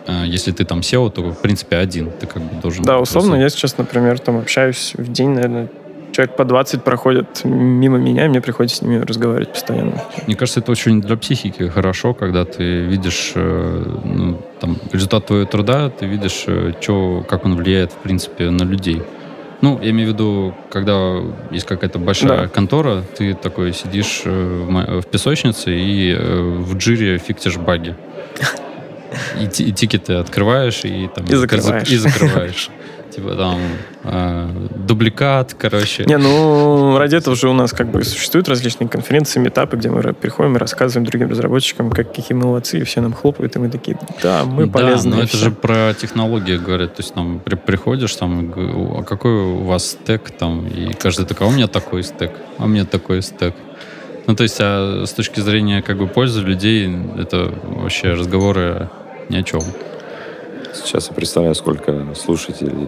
э, 0.08 0.24
если 0.26 0.52
ты 0.52 0.66
там 0.66 0.80
SEO, 0.80 1.12
то, 1.12 1.22
в 1.22 1.42
принципе, 1.42 1.78
один. 1.78 2.10
Ты 2.20 2.26
как 2.26 2.42
бы 2.42 2.62
должен... 2.62 2.84
Да, 2.84 3.00
условно, 3.00 3.32
просто- 3.32 3.44
я 3.44 3.50
сейчас, 3.50 3.78
например, 3.78 4.20
там 4.20 4.38
общаюсь 4.38 4.94
в 4.98 5.12
день, 5.12 5.30
наверное, 5.30 5.70
человек 6.12 6.36
по 6.36 6.46
20 6.46 6.84
проходит 6.84 7.42
мимо 7.44 7.98
меня, 8.00 8.26
и 8.26 8.30
мне 8.30 8.42
приходится 8.42 8.78
с 8.78 8.82
ними 8.82 8.98
разговаривать 8.98 9.54
постоянно. 9.54 10.02
Мне 10.26 10.36
кажется, 10.36 10.62
это 10.62 10.72
очень 10.72 11.00
для 11.00 11.16
психики 11.16 11.68
хорошо, 11.68 12.16
когда 12.16 12.44
ты 12.44 12.82
видишь 12.82 13.34
э, 13.36 13.84
ну, 14.04 14.42
там, 14.60 14.78
результат 14.92 15.26
твоего 15.28 15.46
труда, 15.46 15.90
ты 15.90 16.06
видишь, 16.06 16.44
э, 16.48 16.74
чё, 16.82 17.24
как 17.28 17.46
он 17.46 17.56
влияет, 17.56 17.92
в 17.92 17.98
принципе, 17.98 18.50
на 18.50 18.64
людей. 18.64 19.02
Ну, 19.62 19.80
я 19.82 19.90
имею 19.90 20.10
в 20.10 20.14
виду, 20.14 20.54
когда 20.70 21.16
есть 21.52 21.66
какая-то 21.66 21.98
большая 22.00 22.44
Да. 22.44 22.48
контора, 22.48 23.04
ты 23.18 23.34
такой 23.34 23.74
сидишь 23.74 24.22
э, 24.26 24.32
в, 25.02 25.04
песочнице 25.08 25.76
и 25.76 26.14
э, 26.14 26.42
в 26.42 26.78
джире 26.78 27.18
фиктишь 27.18 27.58
баги. 27.58 27.96
И, 29.40 29.46
и 29.46 29.72
тикеты 29.72 30.14
открываешь 30.16 30.82
и 30.84 31.08
там 31.16 31.24
И 31.26 31.34
закрываешь. 31.36 31.90
и 31.90 31.96
закрываешь. 31.96 32.70
Типа 33.18 33.36
там 33.36 33.60
э, 34.04 34.68
дубликат, 34.76 35.56
короче. 35.58 36.06
Не, 36.06 36.20
ну, 36.20 37.00
ради 37.00 37.16
этого 37.16 37.36
же 37.36 37.50
у 37.50 37.54
нас 37.54 37.72
как 37.72 37.90
бы 37.90 38.04
существуют 38.04 38.48
различные 38.48 38.88
конференции, 38.88 39.40
метапы, 39.40 39.76
где 39.76 39.90
мы 39.90 40.14
приходим 40.14 40.56
и 40.56 40.60
рассказываем 40.60 41.04
другим 41.04 41.32
разработчикам, 41.32 41.90
как, 41.90 42.14
какие 42.14 42.38
мы 42.38 42.46
молодцы, 42.46 42.78
и 42.78 42.84
все 42.84 43.02
нам 43.02 43.14
хлопают, 43.14 43.56
и 43.56 43.60
мы 43.60 43.70
такие, 43.70 43.98
да, 44.22 44.44
мы 44.46 44.68
да, 44.68 44.72
полезны. 44.72 45.16
но 45.16 45.22
и 45.22 45.24
это 45.24 45.36
всё. 45.36 45.46
же 45.46 45.52
про 45.52 45.96
технологии 46.00 46.58
говорят. 46.58 46.94
То 46.94 47.02
есть 47.02 47.16
там 47.16 47.40
при- 47.40 47.56
приходишь 47.56 48.16
там, 48.16 48.54
а 48.56 49.02
какой 49.02 49.32
у 49.32 49.64
вас 49.64 49.88
стек 49.88 50.30
там, 50.30 50.68
и 50.68 50.94
каждый 50.94 51.26
такой, 51.26 51.48
а 51.48 51.50
у 51.50 51.54
меня 51.54 51.66
такой 51.68 52.04
стек, 52.04 52.34
а 52.60 52.66
у 52.66 52.68
меня 52.68 52.86
такой 52.86 53.24
стек. 53.24 53.56
Ну, 54.28 54.36
то 54.36 54.44
есть, 54.44 54.58
а 54.60 55.06
с 55.08 55.14
точки 55.14 55.40
зрения 55.40 55.82
как 55.82 55.98
бы 55.98 56.06
пользы 56.06 56.42
людей, 56.42 56.88
это 57.18 57.52
вообще 57.64 58.14
разговоры 58.14 58.92
ни 59.30 59.38
о 59.38 59.42
чем. 59.42 59.62
Сейчас 60.74 61.08
я 61.10 61.14
представляю, 61.16 61.56
сколько 61.56 62.06
слушателей 62.16 62.88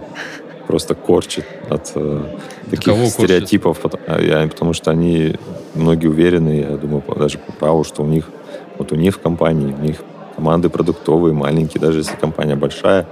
просто 0.68 0.94
корчит 0.96 1.46
от 1.70 1.92
э, 1.96 2.22
таких 2.70 2.94
кого 2.94 3.06
стереотипов, 3.06 3.80
я- 4.20 4.48
потому 4.48 4.74
что 4.74 4.92
они 4.92 5.36
многие 5.76 6.08
уверены, 6.08 6.60
я 6.70 6.78
думаю, 6.78 7.04
даже 7.18 7.38
по 7.40 7.52
праву, 7.54 7.84
что 7.84 8.04
у 8.04 8.06
них 8.06 8.30
вот 8.78 8.92
у 8.92 8.96
них 8.96 9.16
в 9.16 9.20
компании, 9.20 9.74
у 9.74 9.82
них 9.82 9.98
команды 10.36 10.70
продуктовые, 10.70 11.34
маленькие, 11.34 11.82
даже 11.82 12.00
если 12.00 12.16
компания 12.16 12.56
большая, 12.56 13.06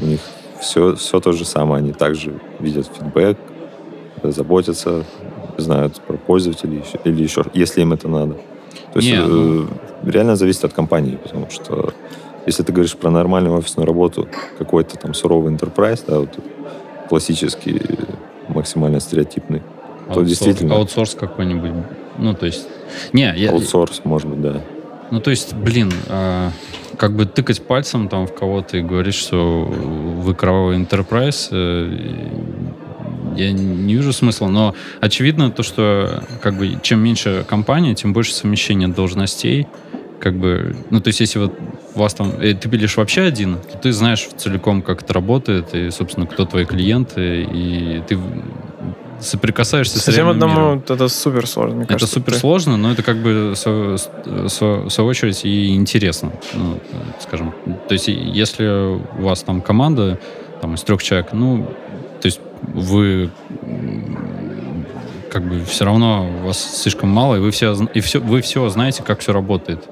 у 0.00 0.04
них 0.06 0.20
все, 0.60 0.94
все 0.96 1.20
то 1.20 1.32
же 1.32 1.44
самое. 1.44 1.80
Они 1.82 1.92
также 1.92 2.32
видят 2.58 2.90
фидбэк, 2.96 3.36
заботятся, 4.22 5.04
знают 5.58 6.00
про 6.00 6.16
пользователей 6.16 6.82
или 7.04 7.22
еще, 7.22 7.44
если 7.54 7.82
им 7.82 7.92
это 7.92 8.08
надо. 8.08 8.34
То 8.92 8.98
есть 8.98 9.08
Не, 9.08 9.16
э, 9.18 9.26
ну- 9.26 9.68
реально 10.04 10.36
зависит 10.36 10.64
от 10.64 10.72
компании, 10.72 11.16
потому 11.22 11.48
что 11.50 11.92
если 12.50 12.64
ты 12.64 12.72
говоришь 12.72 12.96
про 12.96 13.10
нормальную 13.10 13.56
офисную 13.56 13.86
работу, 13.86 14.28
какой-то 14.58 14.96
там 14.96 15.14
суровый 15.14 15.54
enterprise, 15.54 16.02
да, 16.06 16.18
вот 16.18 16.36
классический, 17.08 17.80
максимально 18.48 19.00
стереотипный, 19.00 19.62
то 20.12 20.20
Аутсорс- 20.20 20.24
действительно 20.24 20.74
Аутсорс 20.74 21.14
какой-нибудь. 21.14 21.72
Ну, 22.18 22.34
то 22.34 22.46
есть... 22.46 22.66
Не, 23.12 23.32
я, 23.36 23.52
аутсорс, 23.52 24.02
может 24.04 24.28
быть, 24.28 24.42
да. 24.42 24.60
Ну, 25.12 25.20
то 25.20 25.30
есть, 25.30 25.54
блин, 25.54 25.92
а, 26.08 26.50
как 26.96 27.14
бы 27.14 27.24
тыкать 27.24 27.62
пальцем 27.62 28.08
там 28.08 28.26
в 28.26 28.34
кого-то 28.34 28.78
и 28.78 28.82
говорить, 28.82 29.14
что 29.14 29.64
вы 29.64 30.34
кровавый 30.34 30.76
enterprise, 30.76 31.48
э, 31.52 32.28
я 33.36 33.52
не 33.52 33.94
вижу 33.94 34.12
смысла, 34.12 34.48
но 34.48 34.74
очевидно 35.00 35.50
то, 35.50 35.62
что 35.62 36.24
как 36.42 36.58
бы 36.58 36.78
чем 36.82 37.00
меньше 37.00 37.44
компания, 37.48 37.94
тем 37.94 38.12
больше 38.12 38.34
совмещения 38.34 38.88
должностей, 38.88 39.68
как 40.20 40.34
бы, 40.38 40.76
ну, 40.90 41.00
то 41.00 41.08
есть, 41.08 41.20
если 41.20 41.38
вот 41.38 41.52
у 41.94 41.98
вас 41.98 42.14
там, 42.14 42.32
э, 42.40 42.54
ты 42.54 42.68
пилишь 42.68 42.96
вообще 42.96 43.22
один, 43.22 43.56
то 43.56 43.78
ты 43.78 43.92
знаешь 43.92 44.28
целиком, 44.36 44.82
как 44.82 45.02
это 45.02 45.12
работает, 45.14 45.74
и, 45.74 45.90
собственно, 45.90 46.26
кто 46.26 46.44
твои 46.44 46.64
клиенты, 46.64 47.42
и 47.42 48.02
ты 48.06 48.18
соприкасаешься 49.20 49.98
с 49.98 50.02
Совсем 50.02 50.26
реальным 50.26 50.48
миром. 50.50 50.62
одному 50.78 50.82
это 50.88 51.08
супер 51.08 51.46
сложно, 51.46 51.74
мне 51.76 51.84
Это 51.84 51.94
кажется. 51.94 52.14
супер 52.14 52.32
Ты- 52.34 52.38
сложно, 52.38 52.76
но 52.76 52.92
это 52.92 53.02
как 53.02 53.16
бы 53.18 53.52
со- 53.54 53.96
со- 53.98 54.76
в 54.84 54.88
свою 54.90 55.10
очередь 55.10 55.44
и 55.44 55.74
интересно, 55.74 56.32
ну, 56.54 56.78
скажем. 57.20 57.52
То 57.88 57.92
есть 57.94 58.08
если 58.08 58.66
у 59.18 59.22
вас 59.22 59.42
там 59.42 59.60
команда 59.60 60.18
там, 60.62 60.74
из 60.74 60.82
трех 60.82 61.02
человек, 61.02 61.28
ну, 61.32 61.66
то 62.20 62.26
есть 62.26 62.40
вы 62.62 63.30
как 65.30 65.42
бы 65.42 65.64
все 65.64 65.84
равно 65.84 66.28
вас 66.44 66.82
слишком 66.82 67.08
мало, 67.08 67.36
и 67.36 67.38
вы 67.38 67.50
все, 67.50 67.74
и 67.94 68.00
все, 68.00 68.20
вы 68.20 68.40
все 68.42 68.68
знаете, 68.68 69.02
как 69.02 69.20
все 69.20 69.32
работает. 69.32 69.88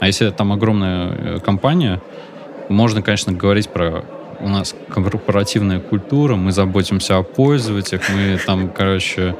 А 0.00 0.06
если 0.06 0.30
там 0.30 0.52
огромная 0.52 1.12
э, 1.12 1.38
компания, 1.40 2.00
можно, 2.68 3.02
конечно, 3.02 3.32
говорить 3.32 3.68
про 3.68 4.04
у 4.40 4.48
нас 4.48 4.74
корпоративная 4.88 5.80
культура, 5.80 6.34
мы 6.34 6.52
заботимся 6.52 7.18
о 7.18 7.22
пользователях, 7.22 8.02
мы 8.08 8.38
там, 8.46 8.70
короче, 8.70 9.36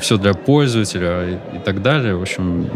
все 0.00 0.16
для 0.16 0.32
пользователя 0.32 1.38
и, 1.54 1.58
так 1.58 1.82
далее. 1.82 2.16
В 2.16 2.22
общем, 2.22 2.70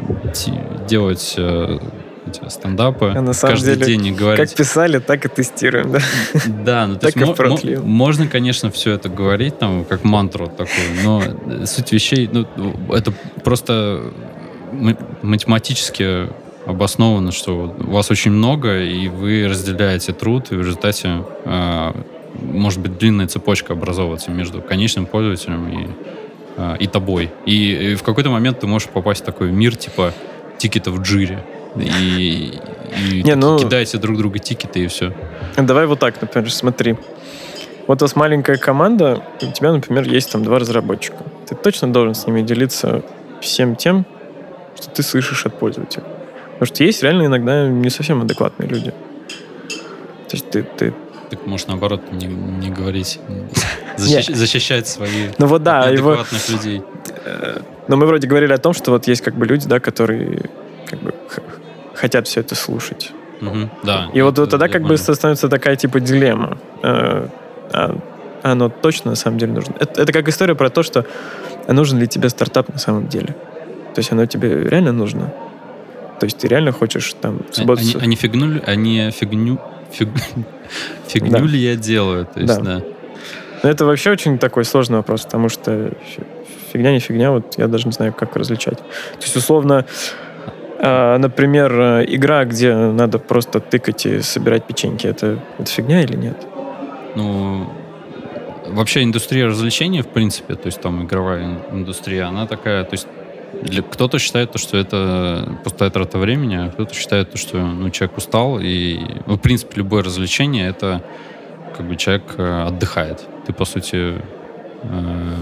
делать 0.86 1.34
э, 1.38 1.78
эти 2.26 2.48
стендапы 2.48 3.12
А 3.16 3.20
на 3.20 3.32
самом 3.32 3.54
каждый 3.54 3.76
деле, 3.76 3.86
день 3.86 4.14
говорить. 4.14 4.50
Как 4.50 4.56
писали, 4.56 4.98
так 4.98 5.24
и 5.24 5.28
тестируем, 5.28 5.92
да? 5.92 6.00
Да, 6.64 6.86
ну 6.86 6.94
то 6.94 7.00
Так 7.12 7.16
есть 7.16 7.64
и 7.64 7.76
можно, 7.76 8.26
конечно, 8.26 8.70
все 8.70 8.92
это 8.92 9.08
говорить, 9.08 9.58
там, 9.58 9.84
как 9.84 10.04
мантру 10.04 10.46
такую, 10.46 10.86
но 11.04 11.66
суть 11.66 11.92
вещей, 11.92 12.28
ну, 12.32 12.46
это 12.90 13.12
просто 13.44 14.12
математически 15.22 16.28
обосновано, 16.66 17.32
что 17.32 17.74
у 17.78 17.90
вас 17.90 18.10
очень 18.10 18.30
много, 18.30 18.80
и 18.80 19.08
вы 19.08 19.46
разделяете 19.48 20.12
труд, 20.12 20.52
и 20.52 20.54
в 20.54 20.60
результате 20.60 21.24
э, 21.44 21.92
может 22.40 22.80
быть 22.80 22.98
длинная 22.98 23.26
цепочка 23.26 23.72
образовываться 23.72 24.30
между 24.30 24.62
конечным 24.62 25.06
пользователем 25.06 25.68
и, 25.68 25.88
э, 26.56 26.76
и 26.78 26.86
тобой. 26.86 27.30
И, 27.46 27.92
и 27.92 27.94
в 27.94 28.02
какой-то 28.02 28.30
момент 28.30 28.60
ты 28.60 28.66
можешь 28.66 28.88
попасть 28.88 29.22
в 29.22 29.24
такой 29.24 29.50
мир 29.50 29.76
типа 29.76 30.14
тикетов 30.58 30.94
в 30.94 31.02
джире. 31.02 31.44
И, 31.76 32.58
и 33.12 33.22
Не, 33.22 33.34
ну- 33.34 33.58
кидаете 33.58 33.98
друг 33.98 34.18
друга 34.18 34.38
тикеты, 34.38 34.80
и 34.80 34.86
все. 34.86 35.12
Давай 35.56 35.86
вот 35.86 35.98
так, 35.98 36.20
например, 36.20 36.52
смотри. 36.52 36.96
Вот 37.86 38.00
у 38.00 38.04
вас 38.04 38.14
маленькая 38.16 38.58
команда, 38.58 39.22
у 39.40 39.52
тебя, 39.52 39.72
например, 39.72 40.04
есть 40.08 40.30
там 40.30 40.44
два 40.44 40.58
разработчика. 40.58 41.18
Ты 41.48 41.54
точно 41.54 41.92
должен 41.92 42.14
с 42.14 42.26
ними 42.26 42.42
делиться 42.42 43.02
всем 43.40 43.74
тем, 43.76 44.06
что 44.76 44.88
ты 44.90 45.02
слышишь 45.02 45.46
от 45.46 45.58
пользователя. 45.58 46.04
Потому 46.52 46.66
что 46.66 46.84
есть 46.84 47.02
реально 47.02 47.26
иногда 47.26 47.66
не 47.68 47.90
совсем 47.90 48.22
адекватные 48.22 48.68
люди. 48.68 48.90
То 48.90 50.36
есть 50.36 50.50
ты, 50.50 50.62
ты... 50.62 50.94
Так 51.30 51.46
может 51.46 51.68
наоборот 51.68 52.02
не, 52.12 52.26
не 52.26 52.70
говорить, 52.70 53.18
защищ- 53.96 54.34
защищать 54.34 54.86
свои 54.86 55.28
Ну 55.38 55.46
вот 55.46 55.62
да, 55.62 55.88
его... 55.88 56.14
неадекватных 56.14 56.48
людей. 56.50 56.82
э, 57.24 57.60
Но 57.88 57.96
мы 57.96 58.06
вроде 58.06 58.28
говорили 58.28 58.52
о 58.52 58.58
том, 58.58 58.74
что 58.74 58.90
вот 58.92 59.08
есть 59.08 59.22
как 59.22 59.34
бы 59.34 59.44
люди, 59.46 59.66
да, 59.66 59.80
которые 59.80 60.50
как 60.86 61.00
бы 61.00 61.14
хотят 62.02 62.26
все 62.26 62.40
это 62.40 62.54
слушать. 62.54 63.12
Мгм, 63.40 63.70
Да. 63.84 64.08
И 64.14 64.20
вот, 64.22 64.38
вот 64.38 64.50
тогда 64.50 64.68
как 64.68 64.82
бы 64.82 64.96
становится 64.98 65.48
такая 65.48 65.76
типа 65.76 66.00
дилемма. 66.00 66.58
Э, 66.82 67.26
а 67.72 67.96
оно 68.42 68.68
точно 68.68 69.10
на 69.12 69.16
самом 69.16 69.38
деле 69.38 69.52
нужно. 69.52 69.74
Это, 69.80 70.02
это 70.02 70.12
как 70.12 70.28
история 70.28 70.54
про 70.54 70.68
то, 70.68 70.82
что 70.82 71.04
нужен 71.68 71.98
ли 72.00 72.06
тебе 72.08 72.28
стартап 72.28 72.68
на 72.72 72.78
самом 72.78 73.06
деле. 73.08 73.28
То 73.94 73.98
есть 74.00 74.12
оно 74.12 74.26
тебе 74.26 74.68
реально 74.68 74.92
нужно. 74.92 75.32
То 76.20 76.26
есть 76.26 76.38
ты 76.38 76.48
реально 76.48 76.72
хочешь 76.72 77.14
там 77.20 77.40
А- 77.48 77.52
субботу... 77.52 77.80
Они, 77.82 77.94
они 78.00 78.16
фигну, 78.16 78.46
ли- 78.54 78.62
они 78.66 79.10
фигню, 79.12 79.58
фиг- 79.98 80.20
фигню 81.08 81.30
Да. 81.30 81.38
ли 81.38 81.58
я 81.58 81.76
делаю? 81.76 82.26
То 82.26 82.40
есть, 82.40 82.56
Да. 82.58 82.62
да. 82.78 82.82
Но 83.62 83.70
это 83.70 83.84
вообще 83.84 84.10
очень 84.10 84.38
такой 84.38 84.64
сложный 84.64 84.96
вопрос, 84.96 85.22
потому 85.24 85.48
что 85.48 85.70
фи- 86.16 86.22
фигня 86.72 86.92
не 86.92 86.98
фигня, 87.00 87.30
вот 87.30 87.54
я 87.58 87.68
даже 87.68 87.86
не 87.86 87.92
знаю, 87.92 88.12
как 88.12 88.36
различать. 88.36 88.78
То 88.78 89.22
есть, 89.22 89.36
условно, 89.36 89.84
например, 90.82 91.72
э, 91.80 92.04
игра, 92.08 92.44
где 92.44 92.74
надо 92.74 93.18
просто 93.18 93.60
тыкать 93.60 94.04
и 94.04 94.20
собирать 94.20 94.64
печеньки, 94.64 95.06
это, 95.06 95.38
это 95.58 95.70
фигня 95.70 96.02
или 96.02 96.16
нет? 96.16 96.36
Ну, 97.14 97.70
вообще 98.66 99.04
индустрия 99.04 99.46
развлечений, 99.46 100.02
в 100.02 100.08
принципе, 100.08 100.54
то 100.54 100.66
есть 100.66 100.80
там 100.80 101.04
игровая 101.04 101.44
ин- 101.44 101.60
индустрия, 101.70 102.26
она 102.26 102.46
такая, 102.46 102.82
то 102.82 102.94
есть 102.94 103.06
для, 103.62 103.82
кто-то 103.82 104.18
считает, 104.18 104.50
то, 104.50 104.58
что 104.58 104.76
это 104.76 105.58
пустая 105.62 105.90
трата 105.90 106.18
времени, 106.18 106.56
а 106.56 106.70
кто-то 106.70 106.94
считает, 106.94 107.30
то, 107.30 107.38
что 107.38 107.58
ну, 107.58 107.90
человек 107.90 108.16
устал, 108.16 108.58
и, 108.60 108.98
ну, 109.26 109.36
в 109.36 109.40
принципе, 109.40 109.74
любое 109.76 110.02
развлечение, 110.02 110.68
это 110.68 111.02
как 111.76 111.86
бы 111.86 111.96
человек 111.96 112.24
э, 112.38 112.64
отдыхает. 112.66 113.24
Ты, 113.46 113.52
по 113.52 113.64
сути, 113.64 114.14
э, 114.16 115.34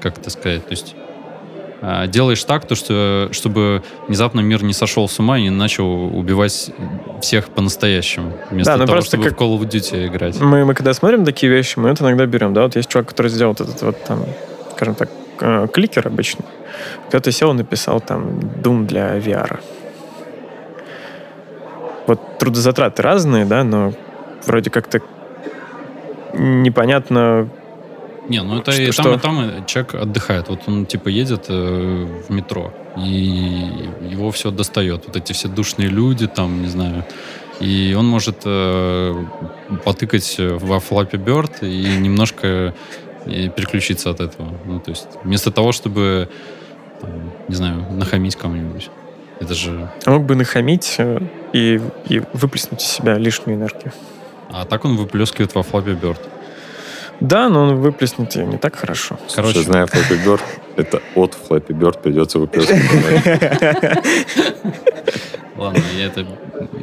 как 0.00 0.18
это 0.18 0.30
сказать, 0.30 0.64
то 0.64 0.72
есть 0.72 0.94
делаешь 2.08 2.42
так, 2.44 2.66
то, 2.66 2.74
что, 2.74 3.28
чтобы 3.32 3.82
внезапно 4.08 4.40
мир 4.40 4.62
не 4.64 4.72
сошел 4.72 5.08
с 5.08 5.18
ума 5.18 5.38
и 5.38 5.42
не 5.42 5.50
начал 5.50 5.86
убивать 6.16 6.70
всех 7.20 7.48
по-настоящему, 7.50 8.32
вместо 8.50 8.72
Да, 8.72 8.78
ну 8.78 8.86
того, 8.86 9.02
чтобы 9.02 9.24
как- 9.24 9.38
в 9.38 9.42
Call 9.42 9.58
of 9.58 9.68
Duty 9.68 10.06
играть. 10.06 10.40
Мы, 10.40 10.64
мы 10.64 10.74
когда 10.74 10.94
смотрим 10.94 11.24
такие 11.24 11.52
вещи, 11.52 11.78
мы 11.78 11.90
это 11.90 12.02
иногда 12.04 12.24
берем, 12.26 12.54
да, 12.54 12.62
вот 12.62 12.76
есть 12.76 12.88
чувак, 12.88 13.08
который 13.08 13.28
сделал 13.30 13.52
вот 13.52 13.60
этот 13.68 13.82
вот 13.82 14.02
там, 14.04 14.24
скажем 14.72 14.94
так, 14.94 15.10
э, 15.40 15.66
кликер 15.72 16.06
обычный. 16.06 16.46
Кто-то 17.08 17.30
сел 17.30 17.50
и 17.52 17.54
написал 17.54 18.00
там 18.00 18.38
Doom 18.62 18.86
для 18.86 19.16
VR. 19.18 19.60
Вот 22.06 22.38
трудозатраты 22.38 23.02
разные, 23.02 23.44
да, 23.44 23.64
но 23.64 23.92
вроде 24.46 24.70
как-то 24.70 25.00
непонятно, 26.32 27.48
Не, 28.28 28.42
ну 28.42 28.58
это 28.58 28.72
Что- 28.72 28.82
и 28.82 28.90
там, 28.90 29.04
что? 29.04 29.14
и 29.14 29.18
там 29.18 29.48
и 29.48 29.66
человек 29.66 29.94
отдыхает. 29.94 30.48
Вот 30.48 30.60
он 30.66 30.86
типа 30.86 31.08
едет 31.08 31.46
э, 31.48 32.22
в 32.28 32.32
метро, 32.32 32.72
и 32.96 33.90
его 34.10 34.30
все 34.30 34.50
достает. 34.50 35.06
Вот 35.06 35.16
эти 35.16 35.32
все 35.32 35.48
душные 35.48 35.88
люди, 35.88 36.26
там, 36.26 36.62
не 36.62 36.68
знаю. 36.68 37.04
И 37.60 37.94
он 37.98 38.06
может 38.06 38.42
э, 38.44 39.24
потыкать 39.84 40.36
во 40.38 40.76
Flappy 40.76 41.12
Bird 41.12 41.60
и 41.62 41.96
немножко 41.98 42.74
э, 43.26 43.48
переключиться 43.48 44.10
от 44.10 44.20
этого. 44.20 44.48
Ну, 44.66 44.80
то 44.80 44.90
есть, 44.90 45.08
вместо 45.24 45.50
того, 45.50 45.72
чтобы, 45.72 46.28
там, 47.00 47.10
не 47.48 47.54
знаю, 47.54 47.86
нахамить 47.92 48.36
кому-нибудь. 48.36 48.90
Это 49.40 49.54
же... 49.54 49.90
мог 50.06 50.24
бы 50.24 50.34
нахамить 50.34 50.96
э, 50.98 51.20
и, 51.52 51.80
и 52.08 52.22
выплеснуть 52.32 52.82
из 52.82 52.88
себя 52.88 53.18
лишнюю 53.18 53.58
энергию. 53.58 53.92
А 54.50 54.64
так 54.64 54.84
он 54.84 54.96
выплескивает 54.96 55.54
во 55.54 55.62
Flappy 55.62 55.98
Bird. 55.98 56.18
Да, 57.20 57.48
но 57.48 57.62
он 57.62 57.76
выплеснет 57.76 58.34
ее 58.36 58.46
не 58.46 58.58
так 58.58 58.76
хорошо. 58.76 59.18
Короче. 59.34 59.54
Слушай, 59.54 59.66
зная 59.66 59.86
Flappy 59.86 60.24
Bird, 60.24 60.40
это 60.76 61.00
от 61.14 61.36
Flappy 61.48 61.68
Bird 61.68 62.00
придется 62.02 62.38
выплескивать. 62.38 62.82
Ладно, 65.56 65.82
я 65.96 66.06
это... 66.06 66.26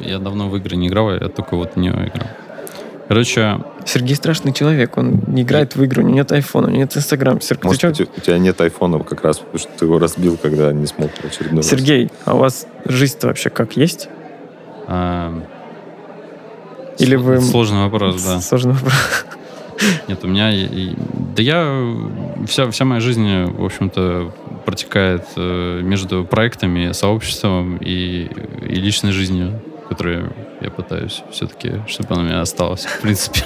Я 0.02 0.18
давно 0.18 0.48
в 0.48 0.56
игры 0.56 0.76
не 0.76 0.88
играл, 0.88 1.12
я 1.12 1.28
только 1.28 1.56
вот 1.56 1.74
в 1.74 1.76
нее 1.76 1.92
играл. 1.92 2.28
Короче, 3.06 3.60
Сергей 3.84 4.16
страшный 4.16 4.52
человек, 4.52 4.96
он 4.96 5.22
не 5.26 5.42
играет 5.42 5.76
в 5.76 5.82
игры, 5.82 6.02
у 6.02 6.06
него 6.06 6.16
нет 6.16 6.32
айфона, 6.32 6.66
у 6.68 6.70
него 6.70 6.80
нет 6.82 6.96
инстаграм. 6.96 7.40
Сер- 7.40 7.58
Может 7.62 7.84
у 7.84 7.88
у 7.88 7.92
тебя 8.20 8.38
нет 8.38 8.60
айфона 8.60 8.98
как 9.04 9.22
раз, 9.22 9.38
потому 9.38 9.58
что 9.58 9.70
ты 9.78 9.84
его 9.84 9.98
разбил, 9.98 10.38
когда 10.40 10.72
не 10.72 10.86
смог 10.86 11.10
в 11.12 11.24
очередной 11.24 11.58
раз. 11.58 11.66
Сергей, 11.68 12.10
а 12.24 12.34
у 12.34 12.38
вас 12.38 12.66
жизнь-то 12.86 13.26
вообще 13.28 13.50
как 13.50 13.76
есть? 13.76 14.08
а, 14.86 15.32
Или 16.98 17.16
вы- 17.16 17.40
Сложный 17.40 17.82
вопрос, 17.84 18.22
да. 18.22 18.40
Сложный 18.40 18.72
вопрос. 18.72 18.92
Нет, 20.08 20.24
у 20.24 20.28
меня... 20.28 20.50
Да 21.36 21.42
я... 21.42 21.96
Вся, 22.46 22.70
вся 22.70 22.84
моя 22.84 23.00
жизнь, 23.00 23.44
в 23.44 23.64
общем-то, 23.64 24.32
протекает 24.64 25.24
э, 25.36 25.80
между 25.82 26.24
проектами, 26.24 26.92
сообществом 26.92 27.76
и, 27.78 28.28
и 28.62 28.74
личной 28.74 29.12
жизнью, 29.12 29.62
которую 29.88 30.32
я 30.60 30.70
пытаюсь 30.70 31.22
все-таки, 31.30 31.82
чтобы 31.86 32.14
она 32.14 32.22
у 32.22 32.24
меня 32.24 32.40
осталась, 32.40 32.84
в 32.84 33.00
принципе. 33.00 33.40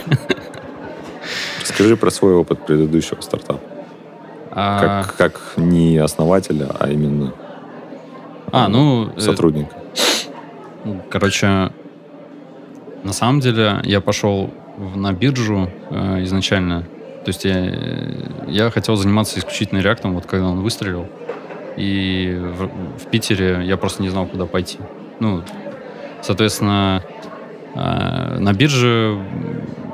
Расскажи 1.60 1.96
про 1.96 2.10
свой 2.10 2.34
опыт 2.34 2.64
предыдущего 2.66 3.20
стартапа. 3.20 3.60
А... 4.50 5.04
Как, 5.04 5.16
как 5.16 5.40
не 5.56 5.98
основателя, 5.98 6.68
а 6.78 6.90
именно 6.90 7.32
а, 8.50 8.68
ну, 8.68 9.10
э, 9.14 9.20
сотрудника. 9.20 9.76
Короче, 11.10 11.70
на 13.04 13.12
самом 13.12 13.40
деле 13.40 13.80
я 13.84 14.00
пошел 14.00 14.50
на 14.96 15.12
биржу 15.12 15.70
э, 15.90 16.22
изначально. 16.24 16.82
То 17.24 17.28
есть 17.28 17.44
я, 17.44 17.74
я 18.46 18.70
хотел 18.70 18.96
заниматься 18.96 19.38
исключительно 19.38 19.80
реактом, 19.80 20.14
вот 20.14 20.26
когда 20.26 20.46
он 20.46 20.60
выстрелил. 20.60 21.06
И 21.76 22.36
в, 22.40 22.66
в 22.98 23.10
Питере 23.10 23.60
я 23.64 23.76
просто 23.76 24.02
не 24.02 24.08
знал, 24.08 24.26
куда 24.26 24.46
пойти. 24.46 24.78
Ну, 25.20 25.42
соответственно, 26.22 27.02
э, 27.74 28.38
на 28.38 28.52
бирже, 28.52 29.18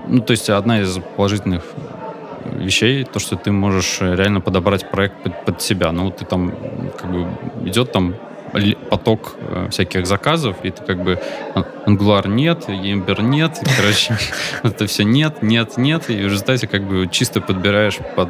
ну, 0.08 0.20
то 0.20 0.32
есть 0.32 0.50
одна 0.50 0.80
из 0.80 0.98
положительных 1.16 1.62
вещей, 2.52 3.04
то, 3.04 3.18
что 3.18 3.36
ты 3.36 3.50
можешь 3.52 4.00
реально 4.00 4.40
подобрать 4.40 4.90
проект 4.90 5.22
под, 5.22 5.44
под 5.44 5.62
себя. 5.62 5.92
Ну, 5.92 6.10
ты 6.10 6.24
там, 6.24 6.52
как 6.98 7.10
бы, 7.10 7.26
идет 7.64 7.92
там 7.92 8.14
поток 8.90 9.34
э, 9.38 9.68
всяких 9.70 10.06
заказов, 10.06 10.56
и 10.62 10.70
ты 10.70 10.82
как 10.82 11.02
бы 11.02 11.20
Angular 11.86 12.28
нет, 12.28 12.68
Ember 12.68 13.22
нет, 13.22 13.58
и, 13.62 13.66
короче, 13.76 14.16
это 14.62 14.86
все 14.86 15.04
нет, 15.04 15.42
нет, 15.42 15.76
нет, 15.76 16.10
и 16.10 16.14
в 16.14 16.26
результате 16.26 16.66
как 16.66 16.82
бы 16.82 17.08
чисто 17.10 17.40
подбираешь 17.40 17.98
под 18.16 18.28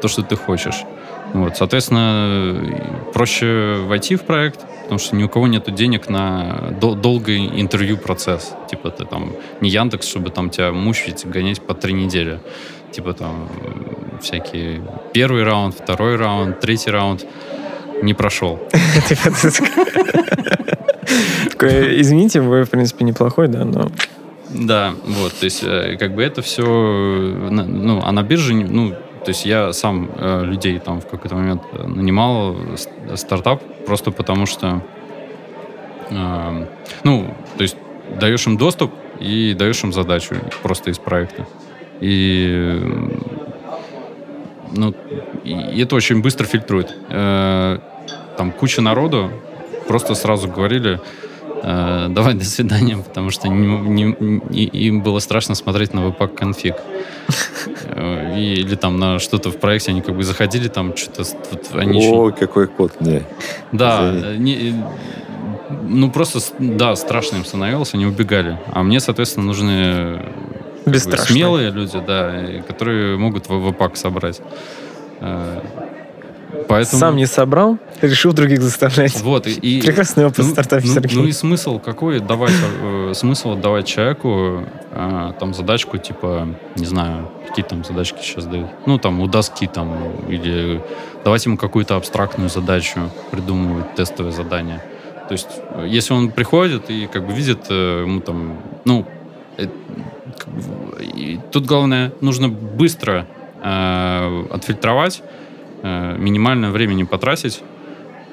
то, 0.00 0.08
что 0.08 0.22
ты 0.22 0.36
хочешь. 0.36 0.84
Вот, 1.32 1.56
соответственно, 1.56 3.10
проще 3.12 3.84
войти 3.86 4.16
в 4.16 4.22
проект, 4.22 4.60
потому 4.82 4.98
что 4.98 5.16
ни 5.16 5.24
у 5.24 5.28
кого 5.28 5.48
нет 5.48 5.74
денег 5.74 6.08
на 6.08 6.72
дол- 6.80 6.94
долгий 6.94 7.60
интервью 7.60 7.98
процесс. 7.98 8.54
Типа 8.70 8.90
ты 8.90 9.04
там 9.04 9.32
не 9.60 9.68
Яндекс, 9.68 10.08
чтобы 10.08 10.30
там 10.30 10.50
тебя 10.50 10.72
мучить, 10.72 11.26
гонять 11.26 11.60
по 11.60 11.74
три 11.74 11.92
недели. 11.92 12.40
Типа 12.92 13.12
там 13.12 13.48
всякие 14.22 14.80
первый 15.12 15.42
раунд, 15.42 15.74
второй 15.74 16.16
раунд, 16.16 16.60
третий 16.60 16.90
раунд 16.90 17.26
не 18.02 18.14
прошел. 18.14 18.58
Извините, 21.60 22.40
вы, 22.40 22.64
в 22.64 22.70
принципе, 22.70 23.04
неплохой, 23.04 23.48
да, 23.48 23.64
но... 23.64 23.90
Да, 24.50 24.94
вот, 25.04 25.32
то 25.34 25.44
есть, 25.44 25.62
э, 25.64 25.96
как 25.98 26.14
бы 26.14 26.22
это 26.22 26.40
все, 26.40 26.64
ну, 26.64 28.00
а 28.02 28.12
на 28.12 28.22
бирже, 28.22 28.54
ну, 28.54 28.90
то 28.90 29.30
есть 29.30 29.44
я 29.44 29.72
сам 29.72 30.08
э, 30.14 30.44
людей 30.44 30.78
там 30.78 31.00
в 31.00 31.06
какой-то 31.06 31.34
момент 31.34 31.62
нанимал 31.72 32.56
стартап 33.16 33.60
просто 33.84 34.12
потому 34.12 34.46
что, 34.46 34.82
э, 36.10 36.66
ну, 37.02 37.34
то 37.56 37.62
есть 37.62 37.76
даешь 38.20 38.46
им 38.46 38.56
доступ 38.56 38.92
и 39.18 39.54
даешь 39.54 39.82
им 39.82 39.92
задачу 39.92 40.36
просто 40.62 40.90
из 40.90 40.98
проекта. 40.98 41.46
И 42.00 42.80
ну, 44.72 44.94
и 45.44 45.80
это 45.80 45.96
очень 45.96 46.22
быстро 46.22 46.44
фильтрует. 46.44 46.94
Э, 47.08 47.78
там 48.36 48.52
куча 48.52 48.80
народу 48.80 49.30
просто 49.88 50.14
сразу 50.14 50.48
говорили, 50.48 51.00
э, 51.62 52.06
давай 52.10 52.34
до 52.34 52.44
свидания, 52.44 52.96
потому 53.08 53.30
что 53.30 53.48
не, 53.48 53.66
не, 53.66 54.16
не, 54.20 54.64
им 54.64 55.02
было 55.02 55.18
страшно 55.20 55.54
смотреть 55.54 55.94
на 55.94 56.06
веб 56.06 56.34
конфиг. 56.34 56.74
Э, 57.84 58.38
или 58.38 58.74
там 58.74 58.98
на 58.98 59.18
что-то 59.18 59.50
в 59.50 59.58
проекте 59.58 59.90
они 59.90 60.02
как 60.02 60.16
бы 60.16 60.22
заходили, 60.22 60.68
там 60.68 60.96
что-то... 60.96 61.24
Они 61.72 61.98
О, 61.98 62.28
еще... 62.28 62.36
какой 62.36 62.66
код, 62.66 63.00
не. 63.00 63.22
Да, 63.72 64.12
не, 64.36 64.74
ну 65.82 66.10
просто, 66.10 66.40
да, 66.58 66.94
страшно 66.96 67.36
им 67.36 67.44
становилось, 67.44 67.94
они 67.94 68.06
убегали. 68.06 68.58
А 68.72 68.82
мне, 68.82 69.00
соответственно, 69.00 69.46
нужны 69.46 70.22
Бесстрашные. 70.86 71.36
смелые 71.36 71.70
люди, 71.70 72.00
да, 72.06 72.62
которые 72.66 73.16
могут 73.16 73.46
ВПАК 73.46 73.96
собрать. 73.96 74.40
Э, 75.20 75.60
поэтому... 76.68 77.00
Сам 77.00 77.16
не 77.16 77.26
собрал, 77.26 77.78
решил 78.00 78.32
других 78.32 78.62
заставлять. 78.62 79.20
Вот, 79.20 79.48
и, 79.48 79.80
Прекрасный 79.80 80.26
опыт 80.26 80.38
ну, 80.38 80.52
стартапе, 80.52 80.86
ну, 80.86 80.94
Сергей. 80.94 81.18
Ну 81.18 81.24
и 81.26 81.32
смысл 81.32 81.80
какой? 81.80 82.20
Давать, 82.20 82.52
э, 82.82 83.12
смысл 83.14 83.52
отдавать 83.52 83.86
человеку 83.86 84.64
э, 84.92 85.32
там 85.40 85.54
задачку, 85.54 85.98
типа, 85.98 86.48
не 86.76 86.86
знаю, 86.86 87.32
какие 87.48 87.64
там 87.64 87.84
задачки 87.84 88.18
сейчас 88.22 88.46
дают. 88.46 88.68
Ну, 88.86 88.98
там, 88.98 89.20
у 89.20 89.26
доски 89.26 89.66
там, 89.66 89.92
или 90.28 90.80
давать 91.24 91.44
ему 91.46 91.56
какую-то 91.56 91.96
абстрактную 91.96 92.48
задачу, 92.48 93.10
придумывать 93.32 93.96
тестовое 93.96 94.32
задание. 94.32 94.82
То 95.28 95.32
есть, 95.32 95.48
если 95.84 96.14
он 96.14 96.30
приходит 96.30 96.88
и 96.90 97.08
как 97.08 97.26
бы 97.26 97.32
видит, 97.32 97.68
ему 97.68 98.20
там, 98.20 98.58
ну, 98.84 99.04
и 101.14 101.38
тут 101.52 101.66
главное, 101.66 102.12
нужно 102.20 102.48
быстро 102.48 103.26
э, 103.62 104.44
отфильтровать, 104.50 105.22
э, 105.82 106.16
минимальное 106.18 106.70
время 106.70 106.94
не 106.94 107.04
потратить. 107.04 107.62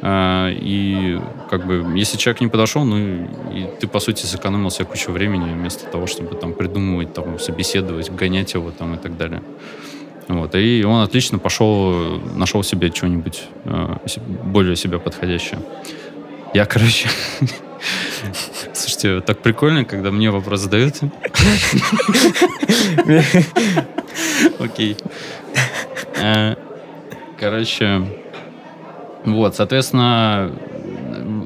Э, 0.02 0.50
и 0.52 1.20
как 1.50 1.66
бы, 1.66 1.98
если 1.98 2.18
человек 2.18 2.42
не 2.42 2.48
подошел, 2.48 2.84
ну 2.84 2.98
и 2.98 3.68
ты, 3.80 3.88
по 3.88 4.00
сути, 4.00 4.26
сэкономил 4.26 4.70
себе 4.70 4.86
кучу 4.86 5.12
времени 5.12 5.54
вместо 5.54 5.86
того, 5.88 6.08
чтобы 6.08 6.36
там 6.36 6.54
придумывать, 6.54 7.14
там, 7.14 7.40
собеседовать, 7.40 8.12
гонять 8.12 8.54
его 8.54 8.72
там 8.72 8.96
и 8.96 8.98
так 8.98 9.18
далее. 9.18 9.42
Вот. 10.28 10.56
И 10.56 10.84
он 10.84 11.02
отлично 11.02 11.40
пошел, 11.40 12.20
нашел 12.36 12.64
себе 12.64 12.92
что-нибудь 12.94 13.44
э, 13.66 13.98
более 14.44 14.76
себя 14.76 15.00
подходящее. 15.00 15.60
Я, 16.54 16.66
короче, 16.66 17.10
Слушайте, 18.74 19.22
так 19.22 19.40
прикольно, 19.40 19.86
когда 19.86 20.12
мне 20.12 20.32
вопрос 20.32 20.62
задают. 20.62 20.96
Окей. 24.60 24.98
Э, 26.16 26.56
короче, 27.40 28.02
вот, 29.26 29.56
соответственно, 29.56 30.52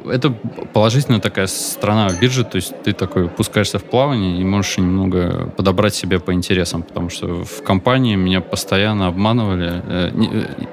это 0.05 0.31
положительная 0.73 1.19
такая 1.19 1.47
страна 1.47 2.09
в 2.09 2.19
бирже, 2.19 2.43
то 2.43 2.57
есть 2.57 2.73
ты 2.83 2.93
такой 2.93 3.29
пускаешься 3.29 3.79
в 3.79 3.83
плавание 3.83 4.39
и 4.39 4.43
можешь 4.43 4.77
немного 4.77 5.51
подобрать 5.55 5.95
себе 5.95 6.19
по 6.19 6.33
интересам, 6.33 6.83
потому 6.83 7.09
что 7.09 7.43
в 7.43 7.63
компании 7.63 8.15
меня 8.15 8.41
постоянно 8.41 9.07
обманывали. 9.07 9.81
Э, 9.85 10.11
э, 10.13 10.65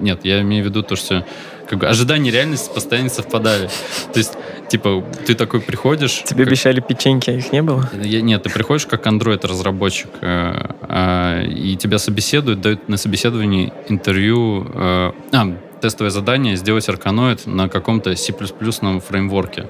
нет, 0.00 0.24
я 0.24 0.40
имею 0.42 0.64
в 0.64 0.68
виду 0.68 0.82
то, 0.82 0.96
что 0.96 1.24
как 1.68 1.78
бы 1.78 1.86
ожидания 1.86 2.30
и 2.30 2.32
реальность 2.32 2.72
постоянно 2.74 3.08
совпадали. 3.08 3.68
То 4.12 4.18
есть, 4.18 4.32
типа, 4.68 5.04
ты 5.26 5.34
такой 5.34 5.60
приходишь... 5.60 6.22
Тебе 6.24 6.44
как... 6.44 6.48
обещали 6.48 6.80
печеньки, 6.80 7.30
а 7.30 7.34
их 7.34 7.52
не 7.52 7.62
было? 7.62 7.88
Я, 8.02 8.20
нет, 8.22 8.42
ты 8.42 8.50
приходишь 8.50 8.86
как 8.86 9.06
Android-разработчик, 9.06 10.10
э, 10.20 10.70
э, 10.88 11.46
и 11.46 11.76
тебя 11.76 11.98
собеседуют, 11.98 12.60
дают 12.60 12.88
на 12.88 12.96
собеседовании 12.96 13.72
интервью... 13.88 14.66
Э, 14.74 15.12
а, 15.32 15.56
тестовое 15.80 16.10
задание 16.10 16.56
сделать 16.56 16.88
арканоид 16.88 17.46
на 17.46 17.68
каком-то 17.68 18.16
C++ 18.16 18.32
фреймворке. 18.32 19.66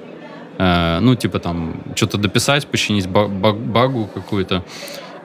Э, 0.57 0.99
ну, 1.01 1.15
типа 1.15 1.39
там, 1.39 1.81
что-то 1.95 2.17
дописать, 2.17 2.67
починить 2.67 3.07
баг, 3.07 3.29
баг, 3.29 3.57
багу 3.57 4.09
какую-то. 4.13 4.63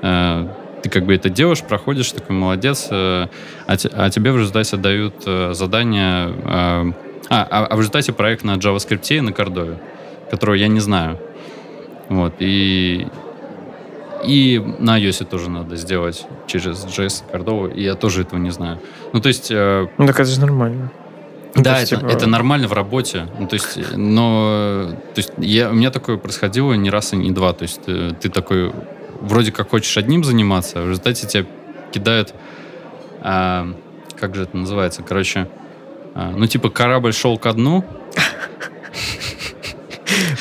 Э, 0.03 0.49
ты 0.83 0.89
как 0.91 1.05
бы 1.05 1.15
это 1.15 1.29
делаешь, 1.29 1.63
проходишь, 1.63 2.13
такой 2.13 2.37
молодец, 2.37 2.89
э, 2.91 3.27
а, 3.67 3.77
а 3.93 4.11
тебе 4.11 4.33
в 4.33 4.37
результате 4.37 4.77
дают 4.77 5.15
э, 5.27 5.53
задание... 5.55 6.29
Э, 6.45 6.93
а, 7.33 7.47
а, 7.49 7.67
а 7.67 7.77
в 7.77 7.79
результате 7.79 8.13
проект 8.13 8.45
на 8.45 8.57
JavaScript 8.57 9.07
и 9.17 9.21
на 9.21 9.33
Кордове, 9.33 9.79
которого 10.31 10.57
я 10.57 10.69
не 10.69 10.81
знаю. 10.81 11.19
Вот, 12.09 12.35
и, 12.41 13.07
и 14.25 14.61
на 14.81 15.01
iOS 15.01 15.25
тоже 15.27 15.49
надо 15.49 15.77
сделать 15.77 16.27
через 16.49 16.85
JS 16.85 17.31
Кордову, 17.31 17.69
и 17.69 17.83
я 17.83 17.95
тоже 17.95 18.23
этого 18.23 18.41
не 18.41 18.51
знаю. 18.51 18.81
Ну, 19.13 19.21
то 19.21 19.29
есть... 19.29 19.51
Ну, 19.51 20.07
так 20.07 20.19
это 20.19 20.25
же 20.25 20.41
нормально. 20.41 20.91
Да, 21.55 21.81
есть, 21.81 21.93
это, 21.93 22.03
типа... 22.03 22.11
это 22.13 22.27
нормально 22.27 22.69
в 22.69 22.73
работе. 22.73 23.29
Ну, 23.39 23.47
то 23.47 23.55
есть, 23.55 23.79
но 23.97 24.91
то 25.15 25.19
есть 25.19 25.33
я, 25.39 25.71
у 25.71 25.75
меня 25.75 25.91
такое 25.91 26.17
происходило 26.17 26.73
не 26.75 26.91
раз 26.91 27.13
и 27.13 27.17
не 27.17 27.31
два. 27.31 27.53
То 27.53 27.63
есть 27.63 27.83
ты, 27.83 28.13
ты 28.13 28.29
такой 28.29 28.73
вроде 29.21 29.53
как 29.53 29.71
хочешь 29.71 29.97
одним 29.97 30.25
заниматься, 30.25 30.81
а 30.81 30.83
в 30.83 30.89
результате 30.89 31.27
тебя 31.27 31.47
кидают, 31.93 32.35
а, 33.21 33.69
как 34.19 34.35
же 34.35 34.43
это 34.45 34.57
называется, 34.57 35.03
короче, 35.03 35.49
а, 36.15 36.33
ну 36.37 36.47
типа 36.47 36.71
корабль 36.71 37.13
шел 37.13 37.39
ко 37.39 37.53
дну. 37.53 37.85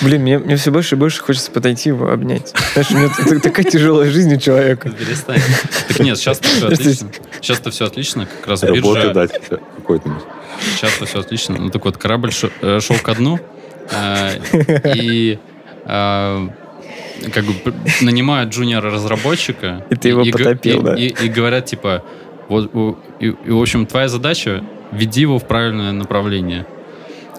Блин, 0.02 0.22
мне, 0.22 0.40
мне 0.40 0.56
все 0.56 0.72
больше 0.72 0.96
и 0.96 0.98
больше 0.98 1.22
хочется 1.22 1.52
подойти 1.52 1.90
его 1.90 2.10
обнять. 2.10 2.54
Знаешь, 2.74 2.92
у 2.92 2.96
меня 2.96 3.40
такая 3.42 3.66
тяжелая 3.66 4.10
жизнь 4.10 4.34
у 4.34 4.40
человека. 4.40 4.90
Перестань. 4.92 5.42
Так 5.88 6.00
нет, 6.00 6.18
сейчас-то 6.18 6.48
все 6.48 6.68
отлично. 6.68 7.12
Сейчас-то 7.42 7.72
все 7.72 7.86
отлично, 7.86 8.26
как 8.26 8.48
раз 8.48 8.64
биржа... 8.64 9.14
Дать 9.14 9.42
какой-то. 9.78 10.10
Сейчас-то 10.76 11.06
все 11.06 11.20
отлично. 11.20 11.58
Ну 11.58 11.70
так 11.70 11.84
вот, 11.86 11.98
корабль 11.98 12.32
шел 12.32 12.98
ко 13.02 13.16
дну, 13.16 13.40
а, 13.92 14.32
и 14.96 15.40
как 17.34 17.44
бы 17.46 17.54
нанимают 18.02 18.52
джуниора-разработчика. 18.54 19.86
И 19.90 19.96
ты 19.96 20.10
его 20.10 20.24
г- 20.24 20.32
потопил, 20.32 20.82
и- 20.82 20.84
да? 20.84 20.96
И, 20.96 21.08
и 21.26 21.28
говорят, 21.30 21.66
типа, 21.66 22.04
вот, 22.48 22.72
и, 23.20 23.28
и, 23.28 23.52
в 23.52 23.62
общем, 23.62 23.86
твоя 23.86 24.08
задача— 24.08 24.64
веди 24.92 25.22
его 25.22 25.38
в 25.38 25.46
правильное 25.48 25.92
направление. 25.92 26.66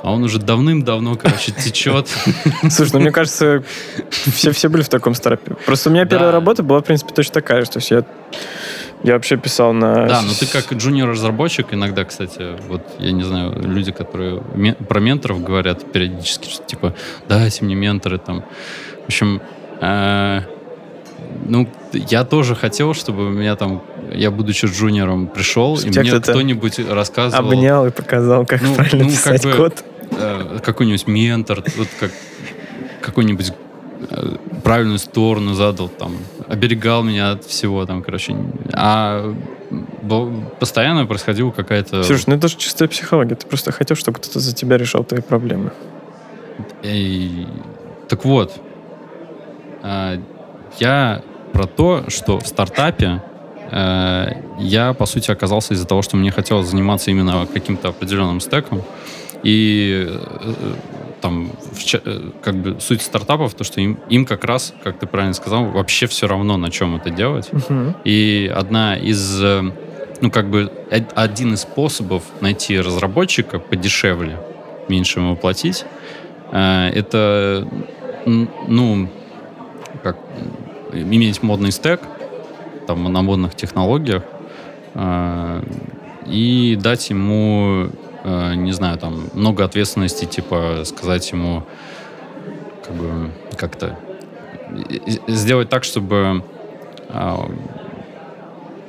А 0.02 0.12
он 0.12 0.22
уже 0.22 0.38
давным-давно, 0.38 1.16
короче, 1.16 1.52
течет. 1.52 2.08
Слушай, 2.70 2.92
ну 2.94 3.00
мне 3.00 3.10
кажется, 3.10 3.62
все, 4.10 4.50
все 4.52 4.68
были 4.70 4.82
в 4.82 4.88
таком 4.88 5.14
старапе. 5.14 5.56
Просто 5.66 5.90
у 5.90 5.92
меня 5.92 6.06
первая 6.06 6.28
Да. 6.30 6.32
работа 6.36 6.62
была, 6.62 6.80
в 6.80 6.84
принципе, 6.84 7.12
точно 7.12 7.34
такая, 7.34 7.64
что 7.66 7.80
я, 7.90 8.04
я 9.02 9.12
вообще 9.14 9.36
писал 9.36 9.74
на... 9.74 10.06
Да, 10.06 10.22
но 10.22 10.32
ты 10.32 10.46
как 10.46 10.72
джуниор-разработчик 10.72 11.74
иногда, 11.74 12.04
кстати, 12.04 12.56
вот, 12.68 12.82
я 12.98 13.12
не 13.12 13.24
знаю, 13.24 13.60
люди, 13.60 13.92
которые 13.92 14.40
про 14.88 15.00
менторов 15.00 15.42
говорят 15.44 15.92
периодически, 15.92 16.48
что 16.48 16.64
типа, 16.64 16.94
дайте 17.28 17.64
мне 17.64 17.74
менторы 17.74 18.16
там. 18.18 18.42
В 19.02 19.06
общем, 19.06 19.42
ну, 19.80 21.68
я 21.92 22.24
тоже 22.24 22.54
хотел, 22.54 22.94
чтобы 22.94 23.26
у 23.26 23.30
меня 23.30 23.56
там, 23.56 23.82
я, 24.12 24.30
будучи 24.30 24.66
джуниором, 24.66 25.26
пришел, 25.26 25.78
и 25.78 25.88
мне 25.88 26.20
кто-нибудь 26.20 26.78
рассказывал 26.88 27.48
Обнял 27.50 27.86
и 27.86 27.90
показал, 27.90 28.46
как 28.46 28.62
Ну, 28.62 28.74
правильно 28.74 29.04
ну, 29.04 29.10
как 29.10 29.16
писать 29.18 29.44
бы- 29.44 29.52
код. 29.52 29.84
э, 30.12 30.58
какой-нибудь 30.64 31.06
ментор, 31.06 31.62
вот 31.76 31.88
как 31.98 32.10
какой-нибудь 33.00 33.52
э, 34.10 34.36
правильную 34.62 34.98
сторону 34.98 35.54
задал, 35.54 35.88
там, 35.88 36.16
оберегал 36.48 37.02
меня 37.02 37.32
от 37.32 37.44
всего, 37.44 37.84
там, 37.86 38.02
короче. 38.02 38.36
А 38.72 39.34
постоянно 40.58 41.06
происходила 41.06 41.50
какая-то... 41.50 42.02
Слушай, 42.02 42.24
ну 42.28 42.34
это 42.36 42.48
же 42.48 42.56
чистая 42.56 42.88
психология. 42.88 43.36
Ты 43.36 43.46
просто 43.46 43.72
хотел, 43.72 43.96
чтобы 43.96 44.18
кто-то 44.18 44.40
за 44.40 44.54
тебя 44.54 44.76
решал 44.78 45.04
твои 45.04 45.20
проблемы. 45.22 45.70
И- 46.82 47.46
Так 48.08 48.24
вот, 48.24 48.52
а, 48.56 48.69
я 49.82 51.22
про 51.52 51.66
то, 51.66 52.04
что 52.08 52.38
в 52.38 52.46
стартапе 52.46 53.22
э, 53.70 54.26
я, 54.58 54.92
по 54.94 55.06
сути, 55.06 55.30
оказался 55.30 55.74
из-за 55.74 55.86
того, 55.86 56.02
что 56.02 56.16
мне 56.16 56.30
хотелось 56.30 56.68
заниматься 56.68 57.10
именно 57.10 57.46
каким-то 57.46 57.88
определенным 57.88 58.40
стеком. 58.40 58.82
И 59.42 60.06
э, 60.08 60.54
там, 61.20 61.50
в 61.72 61.94
э, 61.94 62.20
как 62.42 62.54
бы 62.56 62.76
суть 62.80 63.02
стартапов, 63.02 63.54
то, 63.54 63.64
что 63.64 63.80
им, 63.80 63.98
им 64.08 64.24
как 64.24 64.44
раз, 64.44 64.74
как 64.84 64.98
ты 64.98 65.06
правильно 65.06 65.34
сказал, 65.34 65.64
вообще 65.64 66.06
все 66.06 66.26
равно, 66.28 66.56
на 66.56 66.70
чем 66.70 66.96
это 66.96 67.10
делать. 67.10 67.48
Мгм. 67.52 67.94
И 68.04 68.50
одна 68.54 68.96
из, 68.96 69.40
ну, 70.20 70.30
как 70.30 70.50
бы, 70.50 70.70
од- 70.90 71.12
один 71.14 71.54
из 71.54 71.60
способов 71.62 72.22
найти 72.40 72.80
разработчика 72.80 73.58
подешевле, 73.58 74.38
меньше 74.88 75.20
ему 75.20 75.36
платить, 75.36 75.84
это, 76.52 77.66
ну, 78.26 79.08
как, 80.02 80.16
иметь 80.92 81.42
модный 81.42 81.70
стек, 81.72 82.00
там, 82.86 83.04
на 83.12 83.22
модных 83.22 83.54
технологиях, 83.54 84.22
э, 84.94 85.62
и 86.26 86.76
дать 86.80 87.10
ему, 87.10 87.88
э, 88.24 88.54
не 88.54 88.72
знаю, 88.72 88.98
там, 88.98 89.24
много 89.34 89.64
ответственности, 89.64 90.24
типа, 90.24 90.82
сказать 90.84 91.30
ему, 91.32 91.62
как 92.84 92.94
бы, 92.96 93.30
как-то, 93.56 93.98
и- 94.88 95.20
и- 95.26 95.32
сделать 95.32 95.68
так, 95.68 95.84
чтобы 95.84 96.42
а, 97.12 97.50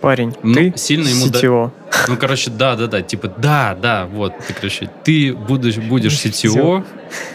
Парень, 0.01 0.33
Ну, 0.41 0.53
ты 0.55 0.73
сильно 0.77 1.07
ему 1.07 1.27
да- 1.27 1.39
CTO. 1.39 1.71
ну, 2.07 2.17
короче, 2.17 2.49
да, 2.49 2.75
да, 2.75 2.87
да, 2.87 3.01
типа, 3.03 3.27
да, 3.37 3.77
да, 3.79 4.07
вот, 4.07 4.33
ты, 4.47 4.53
короче, 4.53 4.89
ты 5.03 5.31
будешь, 5.33 5.77
будешь 5.77 6.13
CTO, 6.13 6.83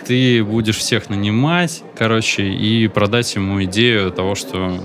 ты 0.04 0.42
будешь 0.42 0.76
всех 0.76 1.08
нанимать, 1.08 1.84
короче, 1.96 2.42
и 2.42 2.88
продать 2.88 3.32
ему 3.36 3.62
идею 3.64 4.10
того, 4.10 4.34
что 4.34 4.80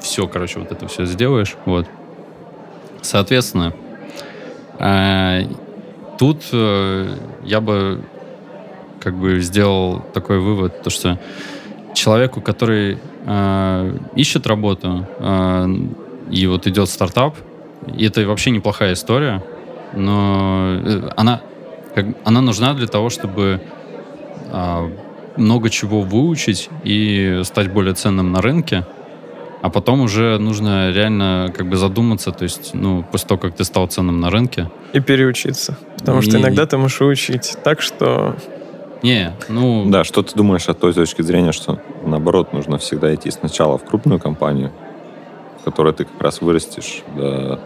все, 0.00 0.28
короче, 0.28 0.60
вот 0.60 0.70
это 0.70 0.86
все 0.86 1.04
сделаешь, 1.04 1.56
вот. 1.64 1.88
Соответственно, 3.02 3.74
э, 4.78 5.46
тут 6.18 6.44
э, 6.52 7.16
я 7.44 7.60
бы 7.60 8.02
как 9.00 9.16
бы 9.16 9.40
сделал 9.40 10.00
такой 10.14 10.38
вывод, 10.38 10.82
то 10.84 10.90
что 10.90 11.18
человеку, 11.94 12.40
который 12.40 12.98
э, 13.26 13.96
ищет 14.14 14.46
работу, 14.46 15.06
э, 15.18 15.66
и 16.30 16.46
вот 16.46 16.66
идет 16.66 16.88
стартап, 16.88 17.36
и 17.86 18.04
это 18.06 18.26
вообще 18.26 18.50
неплохая 18.50 18.92
история, 18.94 19.42
но 19.94 20.78
э, 20.82 21.10
она, 21.16 21.40
как, 21.94 22.06
она 22.24 22.40
нужна 22.40 22.74
для 22.74 22.86
того, 22.86 23.10
чтобы 23.10 23.60
а, 24.50 24.90
много 25.36 25.70
чего 25.70 26.02
выучить 26.02 26.68
и 26.84 27.40
стать 27.44 27.72
более 27.72 27.94
ценным 27.94 28.32
на 28.32 28.40
рынке, 28.40 28.86
а 29.62 29.70
потом 29.70 30.00
уже 30.00 30.38
нужно 30.38 30.90
реально 30.90 31.52
как 31.56 31.68
бы 31.68 31.76
задуматься, 31.76 32.32
то 32.32 32.42
есть, 32.44 32.74
ну, 32.74 33.04
после 33.10 33.28
того, 33.28 33.40
как 33.40 33.54
ты 33.54 33.64
стал 33.64 33.86
ценным 33.86 34.20
на 34.20 34.30
рынке, 34.30 34.70
И 34.92 35.00
переучиться. 35.00 35.76
Потому 35.98 36.20
что 36.22 36.36
И- 36.36 36.40
иногда 36.40 36.66
ты 36.66 36.76
можешь 36.76 37.00
учить 37.00 37.56
так, 37.64 37.80
что... 37.80 38.36
не, 39.02 39.32
ну, 39.48 39.84
Да, 39.88 40.04
что 40.04 40.22
ты 40.22 40.34
думаешь 40.34 40.68
от 40.68 40.80
той 40.80 40.92
точки 40.92 41.22
зрения, 41.22 41.52
что 41.52 41.78
наоборот 42.04 42.52
нужно 42.52 42.78
всегда 42.78 43.14
идти 43.14 43.30
сначала 43.30 43.78
в 43.78 43.84
крупную 43.84 44.20
компанию, 44.20 44.72
в 45.62 45.64
которой 45.64 45.92
ты 45.92 46.04
как 46.04 46.20
раз 46.20 46.40
вырастешь 46.40 47.02
до 47.16 47.60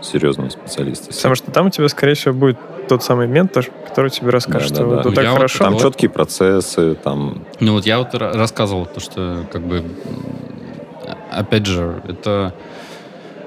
серьезного 0.00 0.48
специалиста. 0.48 1.12
Потому 1.14 1.34
что 1.36 1.50
там 1.52 1.66
у 1.66 1.70
тебя, 1.70 1.88
скорее 1.88 2.14
всего, 2.14 2.34
будет 2.34 2.58
тот 2.88 3.04
самый 3.04 3.28
ментор, 3.28 3.66
который 3.86 4.10
тебе 4.10 4.30
расскажет, 4.30 4.70
Да, 4.70 4.74
что 4.76 4.84
да, 4.84 4.88
вот 4.88 5.02
да. 5.04 5.08
Ну, 5.10 5.14
так 5.14 5.24
я 5.24 5.30
вот 5.30 5.36
хорошо. 5.36 5.64
Там 5.64 5.72
Вот. 5.74 5.82
четкие 5.82 6.10
процессы, 6.10 6.94
там 6.96 7.44
Ну 7.60 7.74
вот 7.74 7.86
я 7.86 7.98
вот 7.98 8.12
ра- 8.14 8.32
рассказывал 8.36 8.86
то, 8.86 8.98
что 8.98 9.46
как 9.52 9.62
бы 9.62 9.84
опять 11.30 11.66
же 11.66 12.02
это 12.08 12.52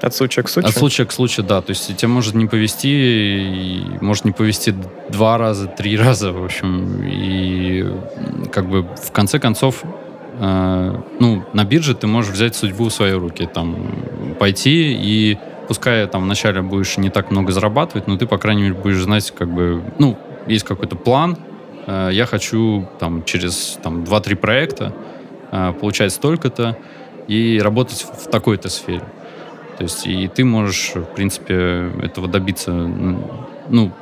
От 0.00 0.14
случая 0.14 0.42
к 0.42 0.48
случаю. 0.48 0.68
от 0.70 0.74
случая 0.76 1.04
к 1.04 1.12
случаю, 1.12 1.44
да, 1.46 1.60
то 1.60 1.70
есть 1.70 1.94
тебе 1.96 2.08
может 2.08 2.34
не 2.34 2.46
повести, 2.46 2.88
и 2.88 3.82
может 4.00 4.24
не 4.24 4.32
повести 4.32 4.74
два 5.10 5.36
раза, 5.38 5.66
три 5.66 5.96
раза, 5.98 6.32
в 6.32 6.42
общем, 6.44 7.02
и 7.04 7.84
как 8.50 8.68
бы 8.68 8.82
в 8.82 9.12
конце 9.12 9.38
концов 9.38 9.82
э, 10.38 11.00
ну 11.20 11.44
на 11.52 11.64
бирже 11.64 11.94
ты 11.94 12.06
можешь 12.06 12.32
взять 12.32 12.54
судьбу 12.54 12.84
в 12.84 12.92
свои 12.92 13.12
руки, 13.12 13.48
там 13.52 13.76
пойти 14.38 14.92
и 14.92 15.38
пускай 15.68 16.06
там 16.06 16.22
вначале 16.22 16.62
будешь 16.62 16.96
не 16.98 17.10
так 17.10 17.30
много 17.30 17.52
зарабатывать, 17.52 18.06
но 18.06 18.16
ты 18.16 18.26
по 18.26 18.38
крайней 18.38 18.62
мере 18.62 18.74
будешь 18.74 19.02
знать 19.02 19.30
как 19.30 19.48
бы 19.52 19.82
ну 19.98 20.16
есть 20.46 20.64
какой-то 20.64 20.96
план, 20.96 21.36
э, 21.86 22.10
я 22.12 22.26
хочу 22.26 22.88
там 22.98 23.24
через 23.24 23.78
там 23.82 24.04
2-3 24.04 24.36
проекта 24.36 24.92
э, 25.52 25.72
получать 25.80 26.12
столько-то 26.12 26.76
и 27.28 27.60
работать 27.62 28.04
в 28.04 28.30
такой-то 28.30 28.68
сфере. 28.68 29.04
То 29.78 29.82
есть 29.82 30.06
и 30.06 30.28
ты 30.28 30.44
можешь, 30.44 30.92
в 30.94 31.14
принципе, 31.14 31.90
этого 32.02 32.28
добиться. 32.28 32.72
Ну, 32.72 33.92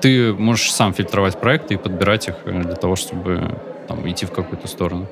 ты 0.00 0.32
можешь 0.32 0.72
сам 0.72 0.94
фильтровать 0.94 1.38
проекты 1.38 1.74
и 1.74 1.76
подбирать 1.76 2.28
их 2.28 2.36
для 2.44 2.74
того, 2.74 2.96
чтобы 2.96 3.58
там, 3.86 4.08
идти 4.08 4.24
в 4.24 4.32
какую-то 4.32 4.66
сторону. 4.66 5.06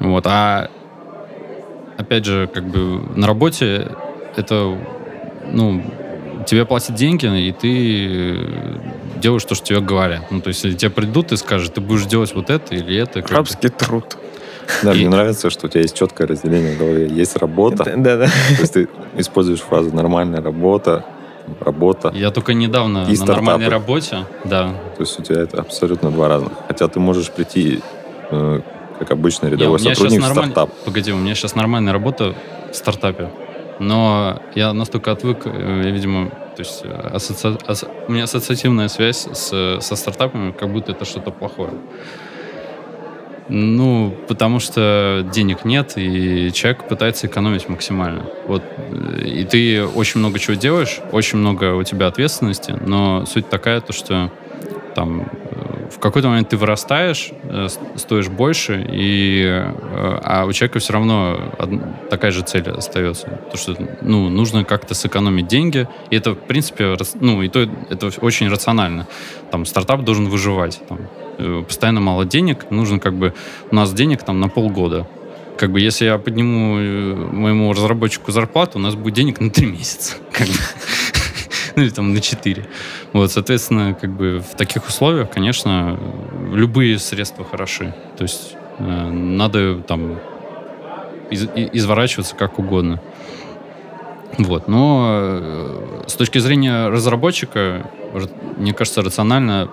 Вот. 0.00 0.26
А 0.26 0.68
опять 1.96 2.24
же, 2.24 2.48
как 2.52 2.64
бы 2.64 3.00
на 3.16 3.26
работе 3.26 3.88
это, 4.36 4.76
ну, 5.50 5.82
тебе 6.46 6.64
платят 6.64 6.94
деньги, 6.94 7.26
и 7.26 7.52
ты 7.52 8.80
делаешь 9.20 9.44
то, 9.44 9.54
что 9.54 9.66
тебе 9.66 9.80
говорят. 9.80 10.30
Ну, 10.30 10.40
то 10.40 10.48
есть, 10.48 10.62
если 10.64 10.76
тебе 10.78 10.90
придут 10.90 11.32
и 11.32 11.36
скажут, 11.36 11.74
ты 11.74 11.80
будешь 11.80 12.04
делать 12.06 12.34
вот 12.34 12.50
это 12.50 12.74
или 12.74 12.96
это. 12.96 13.22
Рабский 13.28 13.68
труд. 13.68 14.16
Да, 14.82 14.92
И- 14.92 14.98
мне 14.98 15.08
нравится, 15.08 15.50
что 15.50 15.66
у 15.66 15.70
тебя 15.70 15.80
есть 15.80 15.96
четкое 15.96 16.26
разделение 16.28 16.74
в 16.76 16.78
голове. 16.78 17.08
Есть 17.08 17.36
работа, 17.36 17.84
Да-да. 17.96 18.26
то 18.26 18.60
есть 18.60 18.72
ты 18.74 18.88
используешь 19.16 19.60
фразу 19.60 19.94
«нормальная 19.94 20.42
работа», 20.42 21.04
«работа». 21.60 22.12
Я 22.14 22.30
только 22.30 22.52
недавно 22.52 23.06
И 23.08 23.16
на 23.16 23.24
нормальной 23.24 23.66
стартапы. 23.66 23.70
работе, 23.70 24.16
да, 24.44 24.68
То 24.96 25.00
есть 25.02 25.18
у 25.18 25.22
тебя 25.22 25.40
это 25.40 25.58
абсолютно 25.60 26.10
два 26.10 26.28
разных. 26.28 26.52
Хотя 26.68 26.86
ты 26.86 27.00
можешь 27.00 27.30
прийти 27.30 27.80
э, 28.30 28.60
как 28.98 29.10
обычный 29.10 29.50
Не, 29.50 29.56
рядовой 29.56 29.78
меня 29.80 29.94
сотрудник 29.94 30.20
нормаль- 30.20 30.50
стартап. 30.50 30.70
Погоди, 30.84 31.12
у 31.12 31.16
меня 31.16 31.34
сейчас 31.34 31.54
нормальная 31.54 31.92
работа 31.92 32.34
в 32.72 32.74
стартапе. 32.74 33.30
Но 33.80 34.42
я 34.54 34.72
настолько 34.72 35.12
отвык, 35.12 35.42
э, 35.46 35.82
я, 35.84 35.90
видимо, 35.90 36.30
то 36.30 36.62
есть 36.62 36.80
э, 36.84 37.10
асоци- 37.14 37.60
ас- 37.66 37.84
у 38.08 38.12
меня 38.12 38.24
ассоциативная 38.24 38.88
связь 38.88 39.28
с, 39.32 39.78
со 39.80 39.96
стартапами, 39.96 40.50
как 40.50 40.68
будто 40.72 40.90
это 40.92 41.04
что-то 41.04 41.30
плохое. 41.30 41.70
Ну, 43.50 44.14
потому 44.28 44.60
что 44.60 45.24
денег 45.32 45.64
нет, 45.64 45.92
и 45.96 46.52
человек 46.52 46.86
пытается 46.86 47.28
экономить 47.28 47.68
максимально. 47.68 48.24
Вот. 48.46 48.62
э, 48.76 49.22
И 49.24 49.44
ты 49.44 49.84
очень 49.86 50.20
много 50.20 50.38
чего 50.38 50.54
делаешь, 50.56 51.00
очень 51.12 51.38
много 51.38 51.74
у 51.74 51.82
тебя 51.82 52.08
ответственности, 52.08 52.74
но 52.84 53.24
суть 53.26 53.48
такая, 53.48 53.80
то, 53.80 53.92
что 53.92 54.30
там 54.98 55.20
э, 55.20 55.88
в 55.92 56.00
какой-то 56.00 56.28
момент 56.28 56.48
ты 56.48 56.56
вырастаешь, 56.56 57.30
э, 57.44 57.68
стоишь 57.94 58.28
больше, 58.28 58.84
и, 58.90 59.44
э, 59.44 60.20
а 60.24 60.44
у 60.44 60.52
человека 60.52 60.80
все 60.80 60.92
равно 60.92 61.38
такая 62.10 62.32
же 62.32 62.42
цель 62.42 62.68
остается. 62.68 63.28
То, 63.52 63.56
что 63.56 63.76
ну, 64.00 64.28
нужно 64.28 64.64
как-то 64.64 64.94
сэкономить 64.94 65.46
деньги, 65.46 65.86
и 66.10 66.16
это, 66.16 66.32
в 66.32 66.38
принципе, 66.38 66.96
ну, 67.20 67.42
и 67.42 67.48
то, 67.48 67.60
это 67.90 68.10
очень 68.20 68.48
рационально. 68.48 69.06
Там, 69.52 69.64
стартап 69.66 70.02
должен 70.02 70.28
выживать. 70.28 70.80
Там, 70.88 70.98
постоянно 71.62 72.00
мало 72.00 72.24
денег, 72.24 72.70
нужно 72.70 72.98
как 72.98 73.14
бы... 73.14 73.32
У 73.70 73.74
нас 73.76 73.92
денег 73.92 74.24
там 74.24 74.40
на 74.40 74.48
полгода. 74.48 75.06
Как 75.58 75.70
бы, 75.70 75.80
если 75.80 76.06
я 76.06 76.18
подниму 76.18 76.74
моему 77.32 77.72
разработчику 77.72 78.32
зарплату, 78.32 78.78
у 78.78 78.82
нас 78.82 78.96
будет 78.96 79.14
денег 79.14 79.40
на 79.40 79.50
три 79.50 79.66
месяца. 79.66 80.16
Как 80.32 80.46
бы 80.46 80.54
ну 81.78 81.84
или 81.84 81.90
там 81.90 82.12
на 82.12 82.20
4. 82.20 82.66
Вот, 83.12 83.30
соответственно, 83.30 83.94
как 83.94 84.10
бы 84.10 84.40
в 84.40 84.56
таких 84.56 84.86
условиях, 84.86 85.30
конечно, 85.30 85.98
любые 86.52 86.98
средства 86.98 87.44
хороши. 87.44 87.94
То 88.16 88.24
есть 88.24 88.56
э, 88.78 89.10
надо 89.10 89.80
там 89.82 90.18
из, 91.30 91.48
изворачиваться 91.72 92.34
как 92.34 92.58
угодно. 92.58 93.00
Вот, 94.38 94.68
но 94.68 95.06
э, 95.08 96.02
с 96.06 96.14
точки 96.14 96.38
зрения 96.38 96.88
разработчика, 96.88 97.90
мне 98.56 98.72
кажется, 98.72 99.02
рационально 99.02 99.70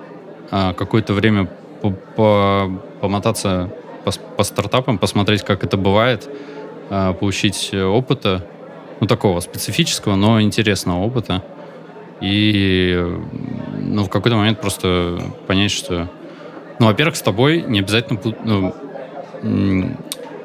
э, 0.52 0.74
какое-то 0.74 1.14
время 1.14 1.50
по 1.82 1.94
-по 2.16 2.80
помотаться 3.02 3.70
по, 4.04 4.12
по 4.38 4.44
стартапам, 4.44 4.98
посмотреть, 4.98 5.44
как 5.44 5.64
это 5.64 5.78
бывает, 5.78 6.30
э, 6.90 7.14
получить 7.20 7.74
опыта, 7.74 8.48
ну, 9.02 9.08
такого 9.08 9.40
специфического, 9.42 10.16
но 10.16 10.42
интересного 10.42 11.04
опыта. 11.04 11.44
И 12.22 12.98
ну, 13.78 14.04
в 14.04 14.10
какой-то 14.10 14.38
момент 14.38 14.62
просто 14.62 15.20
понять, 15.48 15.72
что... 15.72 16.10
Ну, 16.80 16.88
во-первых, 16.88 17.16
с 17.16 17.22
тобой 17.22 17.62
не 17.62 17.80
обязательно... 17.80 18.20
Ну, 18.44 18.76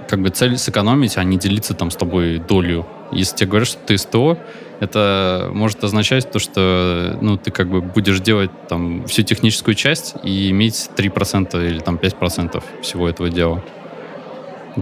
как 0.09 0.21
бы 0.21 0.31
цель 0.31 0.59
сэкономить, 0.59 1.17
а 1.17 1.25
не 1.25 1.39
делиться 1.39 1.73
там 1.73 1.93
с 1.93 1.97
тобой 1.97 2.39
долю. 2.39 2.85
Если 3.13 3.37
тебе 3.37 3.51
говорят, 3.51 3.69
что 3.69 3.79
ты 3.87 3.97
СТО, 3.97 4.39
это 4.81 5.51
может 5.53 5.85
означать 5.85 6.31
то, 6.31 6.41
что 6.41 7.17
ну, 7.21 7.37
ты 7.37 7.53
как 7.53 7.69
бы 7.69 7.81
будешь 7.81 8.19
делать 8.21 8.51
там 8.69 9.07
всю 9.07 9.23
техническую 9.23 9.77
часть 9.77 10.15
и 10.25 10.51
иметь 10.51 10.91
3% 10.97 11.69
или 11.69 11.79
там 11.79 11.97
5% 11.97 12.63
всего 12.83 13.09
этого 13.09 13.31
дела. 13.31 13.63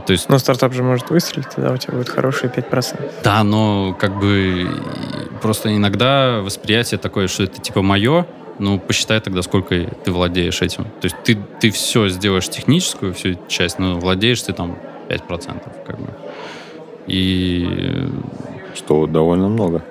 То 0.07 0.13
есть... 0.13 0.29
Но 0.29 0.39
стартап 0.39 0.73
же 0.73 0.83
может 0.83 1.11
выстрелить, 1.11 1.49
тогда 1.49 1.73
у 1.73 1.77
тебя 1.77 1.95
будет 1.95 2.09
хорошие 2.09 2.51
5%. 2.51 3.11
Да, 3.25 3.43
но 3.43 3.97
как 3.99 4.19
бы 4.19 4.69
просто 5.41 5.75
иногда 5.75 6.41
восприятие 6.41 6.99
такое, 6.99 7.29
что 7.29 7.45
это 7.45 7.61
типа 7.61 7.83
мое, 7.83 8.27
ну, 8.59 8.79
посчитай 8.79 9.21
тогда, 9.21 9.43
сколько 9.43 9.87
ты 10.05 10.13
владеешь 10.13 10.63
этим. 10.63 10.85
То 10.85 11.05
есть 11.05 11.17
ты, 11.25 11.39
ты 11.61 11.71
все 11.71 12.09
сделаешь 12.09 12.49
техническую, 12.49 13.15
всю 13.15 13.39
часть, 13.49 13.79
но 13.79 13.99
владеешь 13.99 14.43
ты 14.43 14.53
там 14.53 14.77
5%. 15.09 15.87
Как 15.87 15.99
бы. 15.99 16.09
И... 17.07 18.09
Что 18.75 19.07
довольно 19.07 19.49
много. 19.49 19.83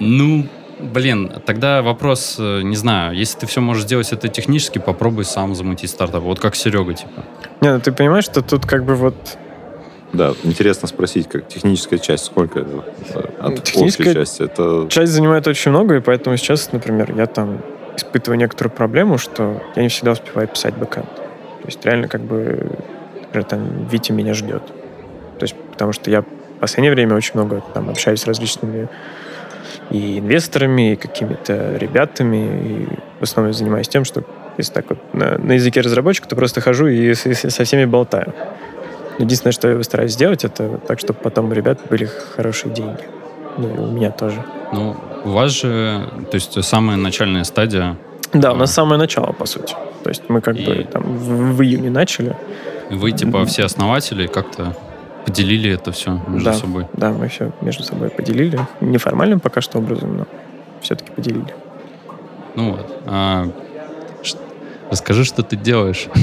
Ну, 0.00 0.46
Блин, 0.80 1.32
тогда 1.44 1.82
вопрос, 1.82 2.36
э, 2.38 2.62
не 2.62 2.76
знаю, 2.76 3.16
если 3.16 3.40
ты 3.40 3.46
все 3.46 3.60
можешь 3.60 3.84
сделать 3.84 4.12
это 4.12 4.28
технически, 4.28 4.78
попробуй 4.78 5.24
сам 5.24 5.54
замутить 5.54 5.90
стартап. 5.90 6.22
Вот 6.22 6.40
как 6.40 6.54
Серега, 6.54 6.94
типа. 6.94 7.24
Не, 7.60 7.72
ну 7.72 7.80
ты 7.80 7.92
понимаешь, 7.92 8.24
что 8.24 8.42
тут 8.42 8.64
как 8.66 8.84
бы 8.84 8.94
вот... 8.94 9.14
Да, 10.12 10.32
интересно 10.44 10.88
спросить, 10.88 11.28
как 11.28 11.48
техническая 11.48 11.98
часть, 11.98 12.24
сколько 12.24 12.60
это 12.60 12.84
э, 13.14 13.20
от 13.40 13.64
техническая 13.64 14.14
части? 14.14 14.42
Это... 14.42 14.86
часть 14.88 15.12
занимает 15.12 15.46
очень 15.46 15.70
много, 15.70 15.96
и 15.96 16.00
поэтому 16.00 16.36
сейчас, 16.36 16.72
например, 16.72 17.12
я 17.16 17.26
там 17.26 17.60
испытываю 17.96 18.38
некоторую 18.38 18.72
проблему, 18.72 19.18
что 19.18 19.60
я 19.74 19.82
не 19.82 19.88
всегда 19.88 20.12
успеваю 20.12 20.48
писать 20.48 20.74
бэкэнд. 20.74 21.14
То 21.14 21.66
есть 21.66 21.84
реально 21.84 22.08
как 22.08 22.22
бы, 22.22 22.70
например, 23.22 23.44
там 23.44 23.86
Витя 23.88 24.12
меня 24.12 24.32
ждет. 24.34 24.62
То 25.38 25.44
есть 25.44 25.54
потому 25.72 25.92
что 25.92 26.10
я 26.10 26.22
в 26.22 26.60
последнее 26.60 26.92
время 26.92 27.16
очень 27.16 27.32
много 27.34 27.62
там 27.74 27.90
общаюсь 27.90 28.20
с 28.20 28.26
различными 28.26 28.88
и 29.90 30.18
инвесторами, 30.18 30.92
и 30.92 30.96
какими-то 30.96 31.76
ребятами. 31.76 32.36
И 32.36 32.88
в 33.20 33.22
основном 33.22 33.52
занимаюсь 33.52 33.88
тем, 33.88 34.04
что 34.04 34.24
если 34.56 34.72
так 34.72 34.86
вот 34.88 34.98
на, 35.14 35.38
на 35.38 35.52
языке 35.52 35.80
разработчика, 35.80 36.28
то 36.28 36.36
просто 36.36 36.60
хожу 36.60 36.86
и, 36.88 37.10
и 37.10 37.14
со 37.14 37.64
всеми 37.64 37.84
болтаю. 37.84 38.34
Единственное, 39.18 39.52
что 39.52 39.68
я 39.68 39.82
стараюсь 39.82 40.12
сделать, 40.12 40.44
это 40.44 40.78
так, 40.78 41.00
чтобы 41.00 41.18
потом 41.20 41.50
у 41.50 41.52
ребят 41.52 41.80
были 41.90 42.08
хорошие 42.36 42.72
деньги. 42.72 43.02
Ну, 43.56 43.74
и 43.74 43.78
у 43.78 43.86
меня 43.86 44.10
тоже. 44.10 44.44
Ну, 44.72 44.96
у 45.24 45.30
вас 45.30 45.52
же, 45.52 46.08
то 46.30 46.34
есть 46.34 46.64
самая 46.64 46.96
начальная 46.96 47.44
стадия... 47.44 47.96
Да, 48.32 48.52
у 48.52 48.56
нас 48.56 48.72
самое 48.72 48.98
начало, 48.98 49.32
по 49.32 49.46
сути. 49.46 49.74
То 50.04 50.10
есть 50.10 50.22
мы 50.28 50.40
как 50.40 50.56
и... 50.56 50.64
бы 50.64 50.84
там 50.84 51.02
в, 51.02 51.56
в 51.56 51.62
июне 51.62 51.90
начали. 51.90 52.36
Вы, 52.90 53.12
типа, 53.12 53.44
все 53.44 53.64
основатели 53.64 54.26
как-то 54.26 54.76
поделили 55.26 55.70
это 55.70 55.92
все 55.92 56.20
между 56.26 56.50
да, 56.50 56.54
собой. 56.54 56.86
Да, 56.94 57.10
мы 57.12 57.28
все 57.28 57.52
между 57.60 57.82
собой 57.82 58.10
поделили. 58.10 58.58
Неформальным 58.80 59.40
пока 59.40 59.60
что 59.60 59.78
образом, 59.78 60.18
но 60.18 60.26
все-таки 60.80 61.10
поделили. 61.12 61.54
Ну 62.54 62.72
вот. 62.72 63.02
А, 63.06 63.46
ш- 64.22 64.38
расскажи, 64.90 65.24
что 65.24 65.42
ты 65.42 65.56
делаешь. 65.56 66.08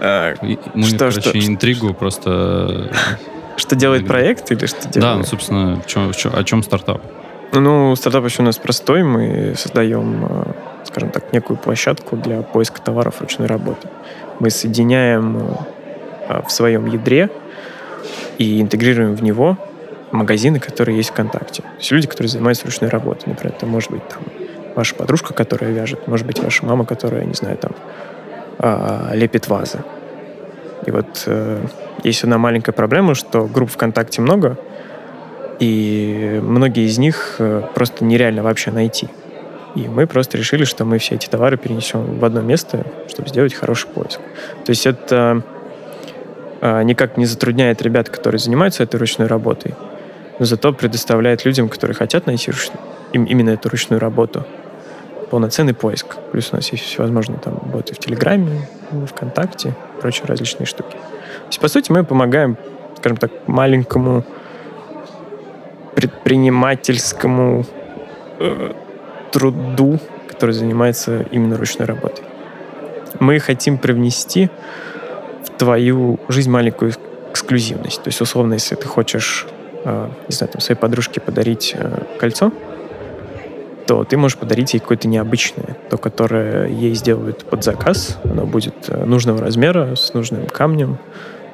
А, 0.00 0.34
мы, 0.74 0.84
что, 0.84 0.98
короче, 0.98 1.20
что, 1.20 1.38
интригу 1.38 1.92
просто... 1.92 2.88
Что 3.56 3.74
делает 3.74 4.06
проект 4.06 4.52
или 4.52 4.66
что 4.66 4.88
делает? 4.88 5.00
Да, 5.00 5.16
ну, 5.16 5.24
собственно, 5.24 5.82
о 6.32 6.44
чем 6.44 6.62
стартап? 6.62 7.02
Ну, 7.52 7.96
стартап 7.96 8.24
еще 8.24 8.42
у 8.42 8.44
нас 8.44 8.56
простой. 8.56 9.02
Мы 9.02 9.54
создаем, 9.56 10.24
э, 10.24 10.52
скажем 10.84 11.10
так, 11.10 11.32
некую 11.32 11.56
площадку 11.56 12.16
для 12.16 12.42
поиска 12.42 12.80
товаров 12.80 13.20
ручной 13.20 13.48
работы 13.48 13.88
мы 14.40 14.50
соединяем 14.50 15.56
э, 16.28 16.42
в 16.46 16.50
своем 16.50 16.86
ядре 16.86 17.30
и 18.38 18.60
интегрируем 18.60 19.14
в 19.14 19.22
него 19.22 19.56
магазины, 20.10 20.60
которые 20.60 20.96
есть 20.96 21.10
ВКонтакте. 21.10 21.62
То 21.62 21.68
есть 21.78 21.90
люди, 21.90 22.06
которые 22.06 22.28
занимаются 22.28 22.66
ручной 22.66 22.90
работой. 22.90 23.28
Например, 23.28 23.54
это 23.56 23.66
может 23.66 23.90
быть 23.90 24.06
там 24.08 24.22
ваша 24.74 24.94
подружка, 24.94 25.34
которая 25.34 25.72
вяжет, 25.72 26.06
может 26.06 26.26
быть 26.26 26.38
ваша 26.38 26.64
мама, 26.64 26.84
которая, 26.84 27.24
не 27.24 27.34
знаю, 27.34 27.56
там 27.58 27.72
а, 28.58 29.10
лепит 29.12 29.48
вазы. 29.48 29.80
И 30.86 30.90
вот 30.90 31.24
э, 31.26 31.66
есть 32.04 32.22
одна 32.22 32.38
маленькая 32.38 32.72
проблема, 32.72 33.14
что 33.14 33.46
групп 33.46 33.70
ВКонтакте 33.70 34.22
много, 34.22 34.56
и 35.58 36.40
многие 36.42 36.86
из 36.86 36.98
них 36.98 37.36
э, 37.40 37.62
просто 37.74 38.04
нереально 38.04 38.42
вообще 38.42 38.70
найти. 38.70 39.08
И 39.74 39.88
мы 39.88 40.06
просто 40.06 40.38
решили, 40.38 40.64
что 40.64 40.84
мы 40.84 40.98
все 40.98 41.14
эти 41.14 41.28
товары 41.28 41.56
перенесем 41.56 42.18
в 42.18 42.24
одно 42.24 42.40
место, 42.40 42.86
чтобы 43.08 43.28
сделать 43.28 43.54
хороший 43.54 43.88
поиск. 43.88 44.20
То 44.64 44.70
есть 44.70 44.86
это 44.86 45.42
а, 46.60 46.82
никак 46.82 47.16
не 47.16 47.26
затрудняет 47.26 47.82
ребят, 47.82 48.08
которые 48.08 48.38
занимаются 48.38 48.82
этой 48.82 48.96
ручной 48.96 49.26
работой, 49.26 49.74
но 50.38 50.44
зато 50.44 50.72
предоставляет 50.72 51.44
людям, 51.44 51.68
которые 51.68 51.94
хотят 51.94 52.26
найти 52.26 52.50
руч... 52.50 52.70
им 53.12 53.24
именно 53.24 53.50
эту 53.50 53.68
ручную 53.68 54.00
работу, 54.00 54.44
полноценный 55.30 55.74
поиск. 55.74 56.16
Плюс 56.32 56.52
у 56.52 56.56
нас 56.56 56.72
есть 56.72 56.84
всевозможные 56.84 57.38
там 57.38 57.54
боты 57.54 57.94
в 57.94 57.98
Телеграме, 57.98 58.68
ВКонтакте, 59.06 59.74
прочие 60.00 60.26
различные 60.26 60.66
штуки. 60.66 60.92
То 60.92 61.48
есть, 61.48 61.60
по 61.60 61.68
сути, 61.68 61.92
мы 61.92 62.04
помогаем, 62.04 62.56
скажем 62.96 63.18
так, 63.18 63.30
маленькому 63.46 64.24
предпринимательскому 65.94 67.64
э, 68.38 68.72
труду, 69.32 69.98
который 70.28 70.52
занимается 70.52 71.26
именно 71.30 71.56
ручной 71.56 71.86
работой. 71.86 72.24
Мы 73.20 73.38
хотим 73.38 73.78
привнести 73.78 74.50
в 75.44 75.58
твою 75.58 76.18
жизнь 76.28 76.50
маленькую 76.50 76.92
эксклюзивность. 77.30 78.02
То 78.02 78.08
есть, 78.08 78.20
условно, 78.20 78.54
если 78.54 78.74
ты 78.74 78.86
хочешь, 78.86 79.46
э, 79.84 80.08
не 80.28 80.34
знаю, 80.34 80.52
там, 80.52 80.60
своей 80.60 80.78
подружке 80.78 81.20
подарить 81.20 81.74
э, 81.76 82.02
кольцо, 82.18 82.52
то 83.86 84.04
ты 84.04 84.18
можешь 84.18 84.36
подарить 84.36 84.74
ей 84.74 84.80
какое-то 84.80 85.08
необычное, 85.08 85.76
то, 85.88 85.96
которое 85.96 86.68
ей 86.68 86.94
сделают 86.94 87.44
под 87.46 87.64
заказ. 87.64 88.18
Оно 88.24 88.44
будет 88.44 88.74
э, 88.88 89.04
нужного 89.04 89.40
размера, 89.40 89.94
с 89.96 90.12
нужным 90.12 90.46
камнем, 90.46 90.98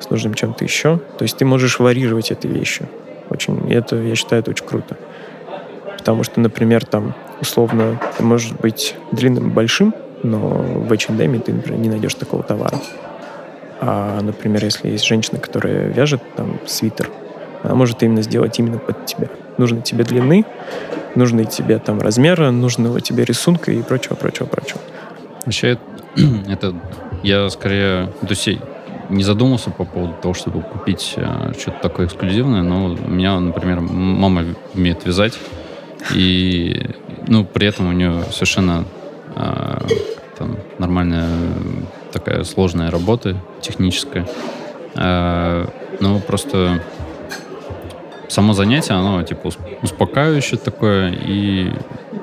с 0.00 0.10
нужным 0.10 0.34
чем-то 0.34 0.64
еще. 0.64 0.98
То 1.16 1.22
есть 1.22 1.36
ты 1.36 1.44
можешь 1.44 1.78
варьировать 1.78 2.32
эти 2.32 2.48
вещи. 2.48 2.88
Очень, 3.30 3.72
это, 3.72 3.96
я 3.96 4.16
считаю, 4.16 4.42
это 4.42 4.50
очень 4.50 4.66
круто. 4.66 4.96
Потому 6.04 6.22
что, 6.22 6.38
например, 6.38 6.84
там 6.84 7.14
условно, 7.40 7.98
ты 8.18 8.22
можешь 8.22 8.52
быть 8.52 8.94
длинным 9.10 9.48
большим, 9.52 9.94
но 10.22 10.38
в 10.38 10.92
H&M 10.92 11.40
ты, 11.40 11.54
например, 11.54 11.80
не 11.80 11.88
найдешь 11.88 12.12
такого 12.12 12.42
товара. 12.42 12.78
А, 13.80 14.20
например, 14.20 14.62
если 14.62 14.90
есть 14.90 15.06
женщина, 15.06 15.38
которая 15.38 15.88
вяжет 15.88 16.20
там 16.36 16.60
свитер, 16.66 17.08
она 17.62 17.74
может 17.74 18.02
именно 18.02 18.20
сделать 18.20 18.58
именно 18.58 18.76
под 18.76 19.06
тебя. 19.06 19.28
Нужно 19.56 19.80
тебе 19.80 20.04
длины, 20.04 20.44
нужны 21.14 21.46
тебе 21.46 21.78
там 21.78 21.98
размеры, 22.02 22.50
нужного 22.50 23.00
тебе 23.00 23.24
рисунка 23.24 23.72
и 23.72 23.80
прочего, 23.80 24.14
прочего, 24.14 24.44
прочего. 24.44 24.82
Вообще, 25.46 25.78
это 26.50 26.74
я 27.22 27.48
скорее, 27.48 28.08
то 28.20 28.28
есть 28.28 28.50
не 29.08 29.22
задумался 29.22 29.70
по 29.70 29.86
поводу 29.86 30.12
того, 30.20 30.34
чтобы 30.34 30.60
купить 30.60 31.14
э, 31.16 31.52
что-то 31.58 31.78
такое 31.80 32.08
эксклюзивное, 32.08 32.60
но 32.60 32.88
у 32.88 33.10
меня, 33.10 33.40
например, 33.40 33.80
мама 33.80 34.44
умеет 34.74 35.06
вязать, 35.06 35.38
И, 36.12 36.90
ну, 37.26 37.44
при 37.44 37.66
этом 37.66 37.88
у 37.88 37.92
нее 37.92 38.24
совершенно 38.30 38.84
а, 39.34 39.84
там 40.38 40.56
нормальная 40.78 41.28
такая 42.12 42.44
сложная 42.44 42.90
работа 42.90 43.36
техническая. 43.60 44.26
А, 44.96 45.68
ну, 46.00 46.20
просто 46.20 46.82
само 48.28 48.52
занятие, 48.52 48.94
оно 48.94 49.22
типа 49.22 49.50
успокаивающее 49.82 50.58
такое 50.58 51.10
и, 51.10 51.72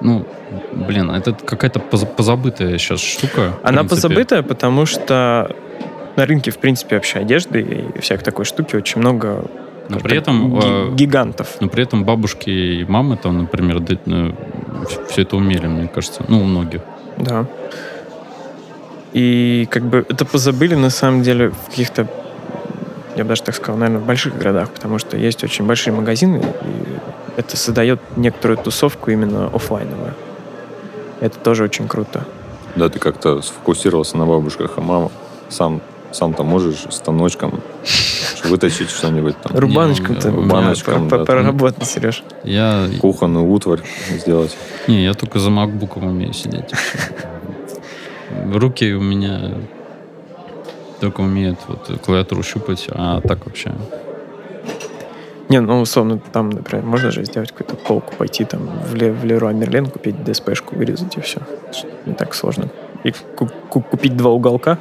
ну, 0.02 0.26
блин, 0.74 1.10
это 1.10 1.34
какая-то 1.34 1.80
позабытая 1.80 2.78
сейчас 2.78 3.02
штука. 3.02 3.54
Она 3.64 3.84
позабытая, 3.84 4.44
потому 4.44 4.86
что 4.86 5.56
на 6.16 6.26
рынке, 6.26 6.52
в 6.52 6.58
принципе, 6.58 6.96
вообще 6.96 7.20
одежды 7.20 7.62
и 7.96 8.00
всякой 8.00 8.24
такой 8.24 8.46
штуки 8.46 8.76
очень 8.76 9.00
много 9.00 9.46
но 9.92 10.00
при 10.00 10.18
этом 10.18 10.60
э, 10.60 10.96
гигантов. 10.96 11.58
Но 11.60 11.68
при 11.68 11.84
этом 11.84 12.04
бабушки 12.04 12.50
и 12.50 12.86
мамы 12.86 13.18
там, 13.18 13.38
например, 13.38 13.82
ну, 14.06 14.36
все 15.10 15.24
это 15.24 15.36
умели, 15.36 15.68
мне 15.68 15.88
кажется. 15.88 16.24
Ну, 16.28 16.42
у 16.42 16.44
многих. 16.44 16.82
Да. 17.18 17.46
И 19.12 19.68
как 19.70 19.84
бы 19.84 20.06
это 20.08 20.26
позабыли 20.26 20.76
на 20.76 20.90
самом 20.90 21.24
деле 21.24 21.50
в 21.50 21.70
каких-то, 21.70 22.08
я 23.18 23.24
бы 23.24 23.30
даже 23.30 23.44
так 23.44 23.56
сказал, 23.56 23.78
наверное, 23.78 24.02
в 24.02 24.06
больших 24.06 24.38
городах, 24.38 24.70
потому 24.70 24.98
что 25.00 25.18
есть 25.18 25.44
очень 25.44 25.66
большие 25.66 25.94
магазины, 25.94 26.38
и 26.38 27.40
это 27.40 27.58
создает 27.58 28.00
некоторую 28.16 28.58
тусовку 28.58 29.12
именно 29.12 29.48
офлайновую. 29.48 30.14
Это 31.20 31.38
тоже 31.38 31.64
очень 31.66 31.90
круто. 31.90 32.24
Да, 32.78 32.88
ты 32.88 33.00
как-то 33.00 33.42
сфокусировался 33.42 34.18
на 34.18 34.26
бабушках, 34.26 34.72
а 34.78 34.82
мама 34.82 35.12
сам 35.50 35.82
сам-то 36.12 36.44
можешь 36.44 36.86
станочком 36.90 37.62
вытащить 38.44 38.90
что-нибудь 38.90 39.36
там. 39.42 39.58
Рубаночком-то. 39.58 40.32
Рубаночком, 40.32 41.08
да. 41.08 41.26
Проработать, 41.26 41.86
Сереж. 41.86 42.24
Я... 42.44 42.88
Кухонную 43.00 43.46
утварь 43.46 43.82
сделать. 44.10 44.56
Не, 44.88 45.04
я 45.04 45.14
только 45.14 45.40
за 45.40 45.50
макбуком 45.50 46.06
умею 46.06 46.34
сидеть. 46.34 46.72
Руки 48.54 48.94
у 48.94 49.02
меня 49.02 49.54
только 51.00 51.22
умеют 51.22 51.60
вот 51.68 52.00
клавиатуру 52.04 52.44
щупать, 52.44 52.88
а 52.90 53.22
так 53.22 53.46
вообще... 53.46 53.74
Не, 55.50 55.60
ну, 55.60 55.82
условно, 55.82 56.18
там, 56.32 56.50
например, 56.50 56.86
можно 56.86 57.12
же 57.12 57.26
сделать 57.26 57.52
какую-то 57.52 57.76
полку, 57.76 58.14
пойти 58.16 58.46
там 58.46 58.70
в, 58.90 58.96
Ле, 58.96 59.12
в 59.12 59.26
Леруа 59.26 59.52
Мерлен, 59.52 59.88
купить 59.88 60.16
DSP-шку, 60.16 60.78
вырезать 60.78 61.18
и 61.18 61.22
все. 61.22 61.42
Не 62.06 62.14
так 62.14 62.34
сложно 62.34 62.70
и 63.04 63.14
купить 63.70 64.16
два 64.16 64.32
уголка. 64.32 64.78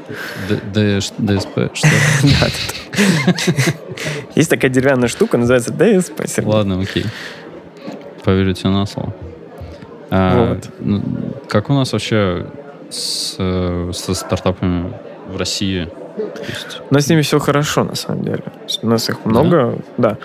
ДСП, 1.19 1.71
что? 1.73 1.89
Есть 4.35 4.51
такая 4.51 4.71
деревянная 4.71 5.09
штука, 5.09 5.39
называется 5.39 5.73
ДСП. 5.73 6.23
Ладно, 6.45 6.81
окей. 6.81 7.05
Поверю 8.25 8.55
тебе 8.55 8.71
на 8.71 8.87
слово. 8.87 9.15
А, 10.11 10.59
ну, 10.81 11.03
как 11.49 11.71
у 11.71 11.73
нас 11.73 11.93
вообще 11.93 12.47
со 12.91 13.93
стартапами 13.93 14.93
в 15.29 15.37
России? 15.37 15.89
У 16.91 16.95
нас 16.95 17.07
с 17.07 17.09
ними 17.09 17.23
все 17.23 17.39
хорошо, 17.39 17.85
на 17.85 17.95
самом 17.95 18.25
деле. 18.25 18.43
У 18.83 18.89
нас 18.89 19.09
их 19.09 19.25
много, 19.25 19.79
да. 19.97 20.19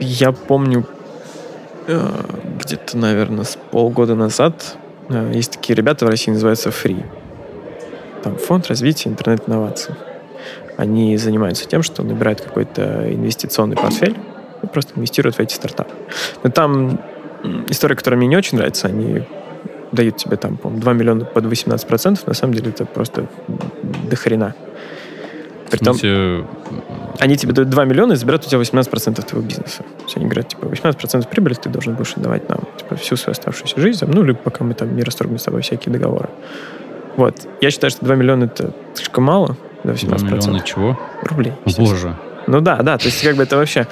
Я 0.00 0.32
помню, 0.32 0.86
э, 1.86 2.10
где-то, 2.60 2.96
наверное, 2.96 3.44
с 3.44 3.56
полгода 3.70 4.14
назад 4.14 4.76
есть 5.32 5.52
такие 5.52 5.74
ребята 5.74 6.06
в 6.06 6.08
России, 6.08 6.30
называются 6.30 6.70
Free. 6.70 7.04
Там 8.22 8.36
фонд 8.36 8.68
развития 8.68 9.08
интернет-инноваций. 9.08 9.94
Они 10.76 11.16
занимаются 11.16 11.66
тем, 11.66 11.82
что 11.82 12.02
набирают 12.02 12.40
какой-то 12.40 13.12
инвестиционный 13.12 13.76
портфель 13.76 14.16
и 14.62 14.66
просто 14.66 14.92
инвестируют 14.96 15.36
в 15.36 15.40
эти 15.40 15.54
стартапы. 15.54 15.94
Но 16.42 16.50
там 16.50 17.00
история, 17.68 17.96
которая 17.96 18.18
мне 18.18 18.26
не 18.28 18.36
очень 18.36 18.58
нравится, 18.58 18.88
они 18.88 19.22
дают 19.92 20.16
тебе 20.16 20.36
там, 20.36 20.56
по 20.56 20.68
2 20.68 20.92
миллиона 20.92 21.24
под 21.24 21.44
18%, 21.44 22.20
на 22.26 22.34
самом 22.34 22.54
деле 22.54 22.70
это 22.70 22.84
просто 22.84 23.28
дохрена. 24.10 24.54
Притом, 25.70 25.94
в 25.94 25.98
смысле, 25.98 26.44
они 27.18 27.36
тебе 27.36 27.52
дают 27.52 27.68
2 27.70 27.84
миллиона 27.84 28.12
и 28.12 28.16
забирают 28.16 28.46
у 28.46 28.48
тебя 28.48 28.60
18% 28.60 29.22
твоего 29.24 29.46
бизнеса. 29.46 29.82
То 29.98 30.04
есть 30.04 30.16
они 30.16 30.26
говорят, 30.26 30.48
типа, 30.48 30.66
18% 30.66 31.28
прибыли 31.28 31.54
ты 31.54 31.68
должен 31.68 31.94
будешь 31.94 32.14
отдавать 32.16 32.48
нам 32.48 32.60
типа, 32.76 32.96
всю 32.96 33.16
свою 33.16 33.32
оставшуюся 33.32 33.80
жизнь, 33.80 34.04
ну, 34.06 34.22
либо 34.22 34.38
пока 34.38 34.64
мы 34.64 34.74
там 34.74 34.94
не 34.96 35.02
расторгнем 35.02 35.38
с 35.38 35.44
тобой 35.44 35.62
всякие 35.62 35.92
договоры. 35.92 36.28
Вот. 37.16 37.46
Я 37.60 37.70
считаю, 37.70 37.90
что 37.90 38.04
2 38.04 38.14
миллиона 38.14 38.44
это 38.44 38.72
слишком 38.94 39.24
мало, 39.24 39.56
да, 39.84 39.92
18%. 39.92 40.18
2 40.18 40.28
миллиона 40.28 40.60
чего? 40.60 41.00
Рублей. 41.22 41.52
Боже. 41.78 42.16
Ну 42.46 42.60
да, 42.60 42.76
да, 42.82 42.98
то 42.98 43.06
есть 43.06 43.22
как 43.22 43.36
бы 43.36 43.42
это 43.42 43.56
вообще... 43.56 43.86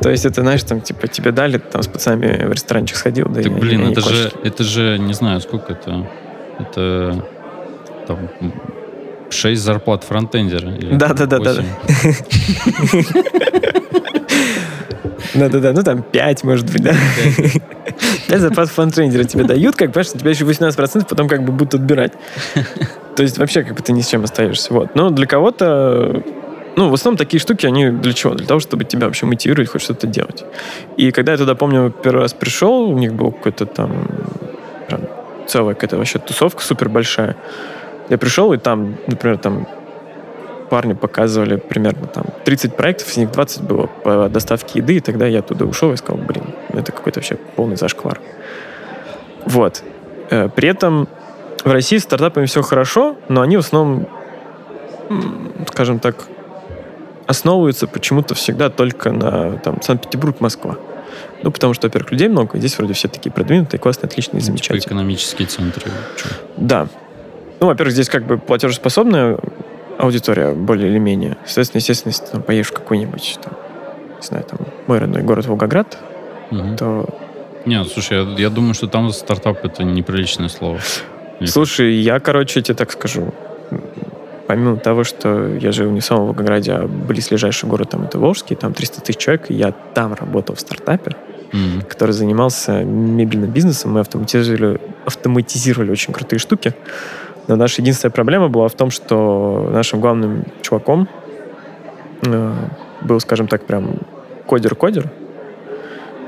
То 0.00 0.10
есть 0.10 0.24
это, 0.24 0.42
знаешь, 0.42 0.62
там, 0.62 0.80
типа, 0.80 1.08
тебе 1.08 1.32
дали, 1.32 1.58
там, 1.58 1.82
с 1.82 1.88
пацанами 1.88 2.46
в 2.46 2.52
ресторанчик 2.52 2.96
сходил, 2.96 3.26
да 3.28 3.42
Так, 3.42 3.46
и, 3.46 3.54
блин, 3.54 3.88
и 3.88 3.90
это 3.90 4.00
же, 4.00 4.32
это 4.44 4.62
же, 4.62 4.98
не 4.98 5.12
знаю, 5.12 5.40
сколько 5.40 5.72
это... 5.72 6.06
Это 6.58 7.24
там, 8.06 8.28
6 9.32 9.60
зарплат 9.60 10.04
фронтендера. 10.04 10.72
Да, 10.92 11.08
да, 11.14 11.26
да, 11.26 11.38
да. 11.38 11.54
Да-да-да, 15.34 15.72
ну 15.72 15.82
там 15.82 16.02
5, 16.02 16.44
может 16.44 16.70
быть, 16.70 16.82
да. 16.82 16.94
5 18.28 18.40
зарплат 18.40 18.68
фронтендера 18.68 19.24
тебе 19.24 19.44
дают, 19.44 19.76
как, 19.76 19.92
понимаешь, 19.92 20.12
тебя 20.12 20.30
еще 20.30 20.44
18% 20.44 21.06
потом 21.08 21.28
как 21.28 21.44
бы 21.44 21.52
будут 21.52 21.74
отбирать. 21.74 22.12
То 23.16 23.22
есть 23.22 23.38
вообще 23.38 23.62
как 23.62 23.76
бы 23.76 23.82
ты 23.82 23.92
ни 23.92 24.00
с 24.00 24.08
чем 24.08 24.24
остаешься. 24.24 24.72
Вот. 24.72 24.94
Но 24.94 25.10
для 25.10 25.26
кого-то 25.26 26.22
ну, 26.76 26.88
в 26.88 26.94
основном 26.94 27.18
такие 27.18 27.40
штуки, 27.40 27.66
они 27.66 27.90
для 27.90 28.12
чего? 28.12 28.34
Для 28.34 28.46
того, 28.46 28.60
чтобы 28.60 28.84
тебя 28.84 29.06
вообще 29.06 29.26
мотивировать 29.26 29.68
хоть 29.68 29.82
что-то 29.82 30.06
делать. 30.06 30.44
И 30.96 31.10
когда 31.10 31.32
я 31.32 31.38
туда, 31.38 31.54
помню, 31.54 31.90
первый 31.90 32.22
раз 32.22 32.32
пришел, 32.32 32.88
у 32.88 32.98
них 32.98 33.12
был 33.12 33.30
какой-то 33.30 33.66
там 33.66 34.06
прям 34.88 35.02
целая 35.46 35.74
какая-то 35.74 35.98
вообще 35.98 36.18
тусовка 36.18 36.62
супер 36.62 36.88
большая. 36.88 37.36
Я 38.08 38.18
пришел, 38.18 38.52
и 38.52 38.58
там, 38.58 38.96
например, 39.06 39.38
там 39.38 39.66
парни 40.72 40.94
показывали 40.94 41.56
примерно 41.56 42.06
там 42.06 42.24
30 42.44 42.76
проектов, 42.76 43.10
из 43.10 43.16
них 43.18 43.30
20 43.30 43.62
было 43.62 43.86
по 43.86 44.28
доставке 44.28 44.78
еды, 44.78 44.96
и 44.96 45.00
тогда 45.00 45.26
я 45.26 45.42
туда 45.42 45.66
ушел 45.66 45.92
и 45.92 45.96
сказал, 45.96 46.22
блин, 46.24 46.44
это 46.70 46.92
какой-то 46.92 47.20
вообще 47.20 47.36
полный 47.56 47.76
зашквар. 47.76 48.18
Вот. 49.44 49.82
Э, 50.30 50.48
при 50.48 50.68
этом 50.68 51.08
в 51.62 51.70
России 51.70 51.98
с 51.98 52.04
стартапами 52.04 52.46
все 52.46 52.62
хорошо, 52.62 53.16
но 53.28 53.42
они 53.42 53.56
в 53.56 53.60
основном, 53.60 54.08
скажем 55.68 55.98
так, 55.98 56.16
основываются 57.26 57.86
почему-то 57.86 58.34
всегда 58.34 58.70
только 58.70 59.12
на 59.12 59.58
там, 59.58 59.80
Санкт-Петербург, 59.82 60.40
Москва. 60.40 60.76
Ну, 61.42 61.50
потому 61.50 61.74
что, 61.74 61.88
во-первых, 61.88 62.12
людей 62.12 62.28
много, 62.28 62.56
и 62.56 62.60
здесь 62.60 62.78
вроде 62.78 62.94
все 62.94 63.08
такие 63.08 63.30
продвинутые, 63.30 63.78
классные, 63.78 64.08
отличные, 64.08 64.40
ну, 64.40 64.46
замечательные. 64.46 64.80
Типа 64.80 64.92
экономические 64.94 65.48
центры. 65.48 65.90
Что? 66.16 66.28
Да, 66.56 66.88
ну, 67.62 67.68
во-первых, 67.68 67.92
здесь 67.92 68.08
как 68.08 68.26
бы 68.26 68.38
платежеспособная 68.38 69.38
аудитория 69.96 70.52
более 70.52 70.90
или 70.90 70.98
менее. 70.98 71.36
Соответственно, 71.44 71.78
естественно, 71.78 72.10
если 72.10 72.24
ты 72.24 72.32
там, 72.32 72.42
поедешь 72.42 72.70
в 72.70 72.72
какой-нибудь, 72.72 73.38
там, 73.40 73.52
не 74.20 74.26
знаю, 74.26 74.44
там, 74.44 74.58
мой 74.88 74.98
родной 74.98 75.22
город 75.22 75.46
Волгоград, 75.46 75.96
угу. 76.50 76.76
то... 76.76 77.08
Нет, 77.64 77.86
слушай, 77.86 78.18
я, 78.20 78.28
я 78.36 78.50
думаю, 78.50 78.74
что 78.74 78.88
там 78.88 79.12
стартап— 79.12 79.58
это 79.64 79.84
неприличное 79.84 80.48
слово. 80.48 80.80
Слушай, 81.44 81.94
я, 81.94 82.18
короче, 82.18 82.62
тебе 82.62 82.74
так 82.74 82.90
скажу. 82.90 83.32
Помимо 84.48 84.76
того, 84.76 85.04
что 85.04 85.54
я 85.54 85.70
живу 85.70 85.92
не 85.92 86.00
в 86.00 86.04
самом 86.04 86.26
Волгограде, 86.26 86.72
а 86.72 86.88
близлежащий 86.88 87.68
город 87.68 87.90
там 87.90 88.02
это 88.02 88.18
Волжский, 88.18 88.56
там 88.56 88.74
300 88.74 89.02
тысяч 89.02 89.18
человек, 89.18 89.52
и 89.52 89.54
я 89.54 89.70
там 89.70 90.14
работал 90.14 90.56
в 90.56 90.60
стартапе, 90.60 91.12
mm-hmm. 91.52 91.86
который 91.86 92.10
занимался 92.10 92.82
мебельным 92.82 93.50
бизнесом. 93.52 93.92
Мы 93.92 94.00
автоматизировали, 94.00 94.80
автоматизировали 95.06 95.92
очень 95.92 96.12
крутые 96.12 96.40
штуки. 96.40 96.74
Но 97.48 97.56
наша 97.56 97.82
единственная 97.82 98.12
проблема 98.12 98.48
была 98.48 98.68
в 98.68 98.74
том, 98.74 98.90
что 98.90 99.68
нашим 99.72 100.00
главным 100.00 100.44
чуваком 100.62 101.08
э, 102.22 102.52
был, 103.00 103.20
скажем 103.20 103.48
так, 103.48 103.64
прям 103.64 103.96
кодер-кодер, 104.46 105.10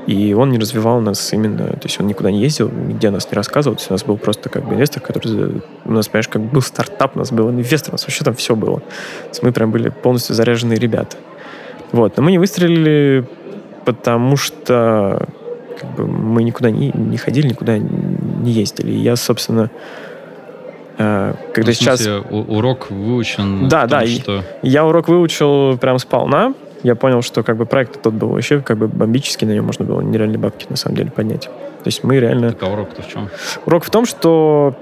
и 0.07 0.33
он 0.33 0.51
не 0.51 0.59
развивал 0.59 1.01
нас 1.01 1.33
именно, 1.33 1.67
то 1.67 1.83
есть 1.83 1.99
он 1.99 2.05
никуда 2.07 2.29
не 2.29 2.39
ездил, 2.39 2.69
нигде 2.69 3.09
нас 3.09 3.29
не 3.31 3.35
рассказывал, 3.35 3.75
то 3.75 3.81
есть 3.81 3.89
у 3.89 3.93
нас 3.93 4.03
был 4.03 4.17
просто 4.17 4.49
как 4.49 4.67
бы 4.67 4.75
инвестор, 4.75 5.01
который, 5.01 5.61
у 5.83 5.91
нас, 5.91 6.07
понимаешь, 6.07 6.27
как 6.27 6.43
был 6.43 6.61
стартап, 6.61 7.15
у 7.15 7.19
нас 7.19 7.31
был 7.31 7.49
инвестор, 7.49 7.91
у 7.91 7.93
нас 7.93 8.03
вообще 8.03 8.23
там 8.23 8.35
все 8.35 8.55
было. 8.55 8.79
То 8.79 9.29
есть 9.29 9.43
мы 9.43 9.51
прям 9.51 9.71
были 9.71 9.89
полностью 9.89 10.35
заряженные 10.35 10.77
ребята. 10.77 11.17
Вот, 11.91 12.17
но 12.17 12.23
мы 12.23 12.31
не 12.31 12.37
выстрелили, 12.37 13.25
потому 13.83 14.37
что 14.37 15.27
как 15.79 15.95
бы, 15.95 16.05
мы 16.05 16.43
никуда 16.43 16.69
не, 16.69 16.91
не 16.91 17.17
ходили, 17.17 17.47
никуда 17.47 17.77
не 17.79 18.51
ездили. 18.51 18.91
И 18.91 18.97
я, 18.97 19.15
собственно, 19.15 19.71
когда 20.97 21.67
ну, 21.67 21.73
сейчас... 21.73 22.01
Смысле, 22.01 22.21
урок 22.29 22.89
выучен? 22.89 23.67
Да, 23.67 23.81
том, 23.81 23.89
да. 23.89 24.07
Что... 24.07 24.43
Я 24.61 24.85
урок 24.85 25.07
выучил 25.07 25.77
прям 25.77 25.99
сполна. 25.99 26.53
Я 26.83 26.95
понял, 26.95 27.21
что 27.21 27.43
как 27.43 27.57
бы 27.57 27.65
проект 27.65 28.01
тот 28.01 28.13
был 28.13 28.29
вообще 28.29 28.61
как 28.61 28.77
бы 28.77 28.87
бомбический, 28.87 29.47
на 29.47 29.51
нем 29.51 29.65
можно 29.65 29.85
было 29.85 30.01
нереальные 30.01 30.37
бабки 30.37 30.67
на 30.69 30.75
самом 30.75 30.97
деле 30.97 31.11
поднять. 31.11 31.43
То 31.43 31.87
есть 31.87 32.03
мы 32.03 32.19
реально... 32.19 32.51
Так 32.51 32.63
а 32.63 32.67
урок-то 32.71 33.01
в 33.01 33.07
чем? 33.07 33.29
Урок 33.65 33.85
в 33.85 33.89
том, 33.89 34.05
что 34.05 34.75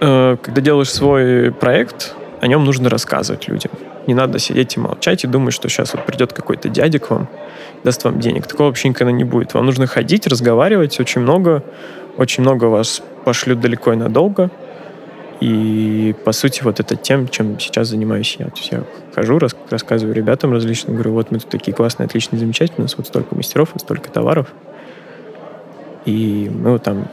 э, 0.00 0.36
когда 0.40 0.60
делаешь 0.60 0.90
свой 0.90 1.52
проект, 1.52 2.14
о 2.40 2.46
нем 2.46 2.64
нужно 2.64 2.88
рассказывать 2.88 3.48
людям. 3.48 3.72
Не 4.06 4.14
надо 4.14 4.38
сидеть 4.38 4.76
и 4.76 4.80
молчать 4.80 5.24
и 5.24 5.26
думать, 5.26 5.52
что 5.52 5.68
сейчас 5.68 5.92
вот 5.92 6.06
придет 6.06 6.32
какой-то 6.32 6.68
дядя 6.68 6.98
к 6.98 7.10
вам 7.10 7.28
даст 7.84 8.04
вам 8.04 8.20
денег. 8.20 8.46
Такого 8.46 8.68
вообще 8.68 8.88
никогда 8.88 9.12
не 9.12 9.24
будет. 9.24 9.54
Вам 9.54 9.66
нужно 9.66 9.86
ходить, 9.86 10.26
разговаривать 10.26 10.98
очень 11.00 11.20
много. 11.20 11.62
Очень 12.16 12.42
много 12.42 12.64
вас 12.64 13.02
пошлют 13.28 13.60
далеко 13.60 13.92
и 13.92 13.96
надолго. 13.96 14.50
И, 15.40 16.14
по 16.24 16.32
сути, 16.32 16.62
вот 16.62 16.80
это 16.80 16.96
тем, 16.96 17.28
чем 17.28 17.60
сейчас 17.60 17.88
занимаюсь 17.88 18.36
я. 18.38 18.46
То 18.46 18.56
есть 18.56 18.72
я 18.72 18.84
хожу, 19.14 19.38
рас, 19.38 19.54
рассказываю 19.68 20.14
ребятам 20.14 20.50
различным, 20.50 20.94
говорю, 20.94 21.12
вот 21.12 21.30
мы 21.30 21.38
тут 21.38 21.50
такие 21.50 21.74
классные, 21.74 22.06
отличные, 22.06 22.40
замечательные, 22.40 22.78
у 22.78 22.82
нас 22.84 22.96
вот 22.96 23.06
столько 23.06 23.34
мастеров, 23.34 23.68
вот 23.74 23.82
столько 23.82 24.10
товаров. 24.10 24.46
И 26.06 26.50
мы 26.50 26.70
вот 26.70 26.84
там, 26.84 27.08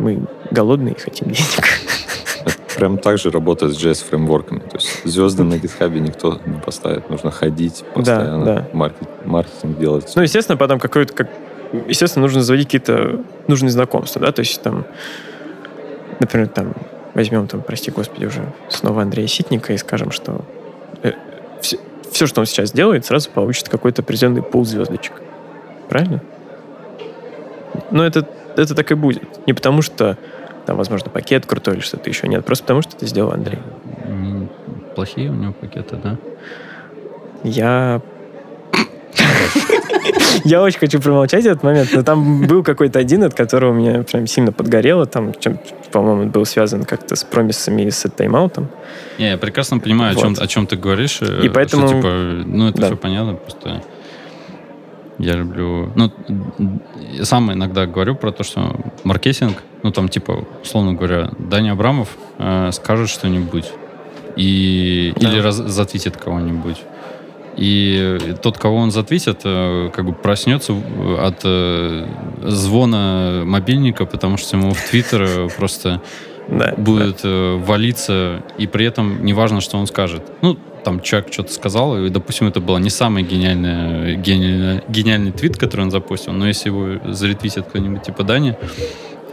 мы 0.00 0.24
голодные 0.50 0.96
и 0.96 0.98
хотим 0.98 1.28
денег. 1.28 1.46
Прям 2.74 2.98
так 2.98 3.18
же 3.18 3.30
работает 3.30 3.72
с 3.72 3.80
JS-фреймворками. 3.80 4.68
То 4.68 4.78
есть 4.78 5.04
звезды 5.04 5.44
на 5.44 5.58
гитхабе 5.58 6.00
никто 6.00 6.40
не 6.44 6.58
поставит. 6.58 7.08
Нужно 7.08 7.30
ходить 7.30 7.84
постоянно, 7.94 8.44
да, 8.44 8.54
да. 8.56 8.68
Маркет, 8.72 9.08
маркетинг 9.24 9.78
делать. 9.78 10.12
Ну, 10.16 10.22
естественно, 10.22 10.56
потом 10.56 10.80
какой-то, 10.80 11.12
как, 11.14 11.28
естественно, 11.86 12.24
нужно 12.24 12.42
заводить 12.42 12.66
какие-то 12.66 13.20
нужные 13.46 13.70
знакомства, 13.70 14.20
да, 14.20 14.32
то 14.32 14.40
есть 14.40 14.60
там, 14.60 14.86
например, 16.20 16.48
там, 16.48 16.74
возьмем 17.14 17.46
там, 17.46 17.62
прости 17.62 17.90
господи, 17.90 18.26
уже 18.26 18.52
снова 18.68 19.02
Андрея 19.02 19.26
Ситника 19.26 19.72
и 19.72 19.76
скажем, 19.76 20.10
что 20.10 20.44
э, 21.02 21.12
все, 21.60 21.78
все, 22.10 22.26
что 22.26 22.40
он 22.40 22.46
сейчас 22.46 22.72
делает, 22.72 23.06
сразу 23.06 23.30
получит 23.30 23.68
какой-то 23.68 24.02
определенный 24.02 24.42
пул 24.42 24.64
звездочек. 24.64 25.14
Правильно? 25.88 26.22
Но 27.90 28.04
это, 28.04 28.26
это 28.56 28.74
так 28.74 28.90
и 28.90 28.94
будет. 28.94 29.46
Не 29.46 29.52
потому 29.52 29.82
что 29.82 30.16
там, 30.66 30.76
возможно, 30.76 31.10
пакет 31.10 31.46
крутой 31.46 31.74
или 31.74 31.80
что-то 31.80 32.08
еще. 32.08 32.28
Нет, 32.28 32.44
просто 32.44 32.64
потому 32.64 32.82
что 32.82 32.96
это 32.96 33.06
сделал 33.06 33.32
Андрей. 33.32 33.58
Плохие 34.94 35.30
у 35.30 35.34
него 35.34 35.52
пакеты, 35.52 35.96
да? 35.96 36.18
Я 37.42 38.00
я 40.44 40.62
очень 40.62 40.78
хочу 40.78 41.00
промолчать 41.00 41.44
этот 41.44 41.62
момент, 41.62 41.90
но 41.92 42.02
там 42.02 42.46
был 42.46 42.62
какой-то 42.62 42.98
один, 42.98 43.24
от 43.24 43.34
которого 43.34 43.72
меня 43.72 44.02
прям 44.02 44.26
сильно 44.26 44.52
подгорело. 44.52 45.06
Там, 45.06 45.32
чем, 45.38 45.58
по-моему, 45.90 46.30
был 46.30 46.44
связан 46.44 46.84
как-то 46.84 47.16
с 47.16 47.24
промисами 47.24 47.82
и 47.82 47.90
с 47.90 48.04
тайм-аутом. 48.08 48.68
Не, 49.18 49.30
я 49.30 49.38
прекрасно 49.38 49.78
понимаю, 49.78 50.14
вот. 50.14 50.24
о, 50.24 50.26
чем, 50.26 50.44
о 50.44 50.46
чем 50.46 50.66
ты 50.66 50.76
говоришь. 50.76 51.20
И 51.22 51.48
поэтому... 51.48 51.88
Что, 51.88 51.96
типа, 51.96 52.08
ну, 52.46 52.68
это 52.68 52.80
да. 52.80 52.86
все 52.86 52.96
понятно, 52.96 53.34
просто... 53.34 53.82
Я 55.18 55.34
люблю... 55.34 55.92
Ну, 55.94 56.10
я 57.12 57.24
сам 57.24 57.52
иногда 57.52 57.86
говорю 57.86 58.16
про 58.16 58.32
то, 58.32 58.42
что 58.42 58.74
маркетинг, 59.04 59.62
ну, 59.82 59.92
там, 59.92 60.08
типа, 60.08 60.44
условно 60.62 60.94
говоря, 60.94 61.30
Даня 61.38 61.72
Абрамов 61.72 62.08
э, 62.38 62.70
скажет 62.72 63.08
что-нибудь 63.08 63.66
и, 64.36 65.12
да. 65.16 65.28
или 65.28 65.38
раз, 65.38 65.56
затвитит 65.56 66.16
кого-нибудь. 66.16 66.78
И 67.56 68.34
тот, 68.42 68.58
кого 68.58 68.76
он 68.76 68.90
затвитит, 68.90 69.40
э, 69.44 69.90
как 69.92 70.06
бы 70.06 70.12
проснется 70.12 70.74
от 71.18 71.40
э, 71.44 72.06
звона 72.42 73.42
мобильника, 73.44 74.06
потому 74.06 74.36
что 74.38 74.56
ему 74.56 74.72
в 74.72 74.80
Твиттер 74.90 75.22
э, 75.22 75.48
просто 75.56 76.00
да, 76.48 76.74
будет 76.76 77.20
да. 77.22 77.56
валиться, 77.56 78.42
и 78.58 78.66
при 78.66 78.86
этом 78.86 79.24
неважно, 79.24 79.60
что 79.60 79.76
он 79.76 79.86
скажет. 79.86 80.22
Ну, 80.40 80.56
там 80.84 81.00
человек 81.00 81.32
что-то 81.32 81.52
сказал, 81.52 81.98
и, 81.98 82.08
допустим, 82.08 82.48
это 82.48 82.60
был 82.60 82.78
не 82.78 82.90
самый 82.90 83.22
гениальный, 83.22 84.16
гениальный, 84.16 84.82
гениальный 84.88 85.32
твит, 85.32 85.56
который 85.56 85.82
он 85.82 85.90
запустил, 85.90 86.32
но 86.32 86.48
если 86.48 86.70
его 86.70 87.12
заретвитит 87.12 87.66
кто-нибудь 87.66 88.02
типа 88.02 88.24
Дани, 88.24 88.56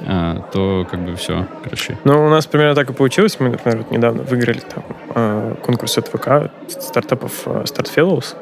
а, 0.06 0.42
то 0.52 0.88
как 0.90 1.00
бы 1.02 1.16
все, 1.16 1.46
короче. 1.64 1.98
Ну, 2.04 2.26
у 2.26 2.30
нас 2.30 2.48
примерно 2.48 2.76
так 2.76 2.90
и 2.90 2.94
получилось. 2.94 3.40
Мы, 3.40 3.50
например, 3.50 3.80
вот 3.80 3.92
недавно 3.92 4.24
выиграли 4.24 4.60
там 4.60 4.84
а, 5.16 5.56
конкурс 5.56 5.98
от 5.98 6.08
ВК 6.08 6.52
стартапов 6.68 7.44
а, 7.46 7.64
Start 7.64 7.90
Fellows. 7.94 8.36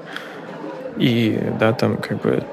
И, 0.98 1.40
да, 1.60 1.74
там 1.74 1.98
как 1.98 2.22
бы 2.22 2.44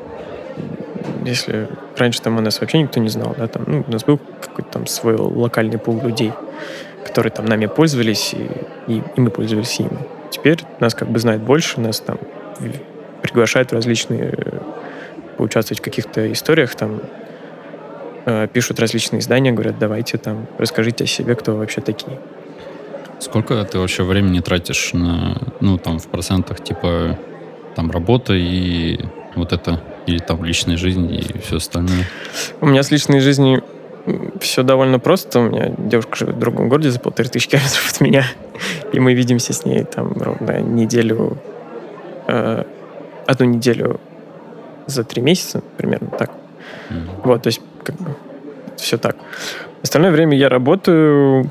если 1.25 1.69
раньше 1.97 2.23
там 2.23 2.39
у 2.39 2.41
нас 2.41 2.61
вообще 2.61 2.83
никто 2.83 3.01
не 3.01 3.09
знал, 3.09 3.35
да, 3.37 3.47
там, 3.47 3.65
ну, 3.67 3.85
у 3.87 3.91
нас 3.91 4.05
был 4.05 4.19
какой-то 4.41 4.71
там 4.71 4.87
свой 4.87 5.17
локальный 5.17 5.79
пул 5.79 6.01
людей, 6.03 6.33
которые 7.05 7.31
там 7.31 7.47
нами 7.47 7.67
пользовались, 7.67 8.35
и, 8.35 8.49
и, 8.87 9.03
и 9.17 9.21
мы 9.21 9.31
пользовались 9.31 9.79
ими. 9.81 9.99
Теперь 10.31 10.61
нас 10.81 10.95
как 10.95 11.09
бы 11.09 11.19
знает 11.19 11.43
больше, 11.43 11.81
нас 11.81 12.01
там 12.01 12.19
приглашают 13.23 13.71
в 13.71 13.75
различные 13.75 14.35
поучаствовать 15.37 15.81
в 15.81 15.83
каких-то 15.83 16.31
историях, 16.33 16.75
там, 16.75 17.01
Э, 18.27 18.49
пишут 18.51 18.81
различные 18.81 19.21
издания, 19.21 19.53
говорят, 19.53 19.79
давайте 19.79 20.17
там, 20.17 20.47
расскажите 20.59 21.05
о 21.05 21.07
себе, 21.07 21.35
кто 21.35 21.53
вы 21.53 21.59
вообще 21.59 21.81
такие. 21.81 22.19
Сколько 23.19 23.63
ты 23.65 23.79
вообще 23.79 24.03
времени 24.03 24.41
тратишь 24.41 24.93
на, 24.93 25.41
ну, 25.61 25.79
там, 25.79 25.99
в 25.99 26.07
процентах, 26.09 26.63
типа, 26.63 27.19
там, 27.75 27.91
работа 27.91 28.35
и 28.35 28.99
вот 29.35 29.53
это, 29.53 29.81
или 30.07 30.19
там 30.19 30.45
личная 30.45 30.77
жизнь 30.77 31.13
и 31.13 31.39
все 31.41 31.57
остальное? 31.57 32.05
У 32.61 32.67
меня 32.67 32.83
с 32.83 32.91
личной 32.91 33.21
жизнью 33.21 33.63
все 34.41 34.63
довольно 34.63 34.99
просто. 34.99 35.41
У 35.41 35.43
меня 35.45 35.75
девушка 35.77 36.17
живет 36.17 36.37
в 36.37 36.39
другом 36.39 36.69
городе 36.69 36.91
за 36.91 37.01
полторы 37.01 37.29
тысячи 37.29 37.49
километров 37.49 37.93
от 37.93 38.01
меня, 38.01 38.25
и 38.93 39.01
мы 39.01 39.15
видимся 39.15 39.53
с 39.53 39.65
ней 39.65 39.85
там 39.85 40.13
ровно 40.13 40.61
неделю, 40.61 41.39
э, 42.27 42.65
одну 43.27 43.47
неделю 43.47 44.01
за 44.87 45.05
три 45.05 45.21
месяца, 45.21 45.63
примерно 45.77 46.09
так. 46.09 46.31
Mm-hmm. 46.91 47.09
Вот, 47.25 47.43
то 47.43 47.47
есть 47.49 47.61
как 47.85 47.97
бы 47.97 48.11
все 48.77 48.99
так. 48.99 49.17
Остальное 49.83 50.11
время 50.11 50.37
я 50.37 50.49
работаю, 50.49 51.51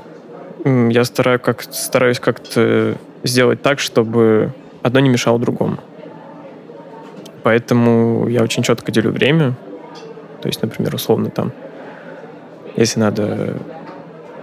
я 0.64 1.04
стараюсь, 1.04 1.40
как, 1.40 1.62
стараюсь 1.62 2.18
как-то 2.18 2.96
сделать 3.22 3.62
так, 3.62 3.78
чтобы 3.78 4.52
одно 4.82 5.00
не 5.00 5.08
мешало 5.08 5.38
другому. 5.38 5.78
Поэтому 7.42 8.26
я 8.28 8.42
очень 8.42 8.62
четко 8.62 8.90
делю 8.90 9.10
время. 9.10 9.54
То 10.40 10.48
есть, 10.48 10.62
например, 10.62 10.94
условно 10.94 11.30
там, 11.30 11.52
если 12.76 13.00
надо 13.00 13.58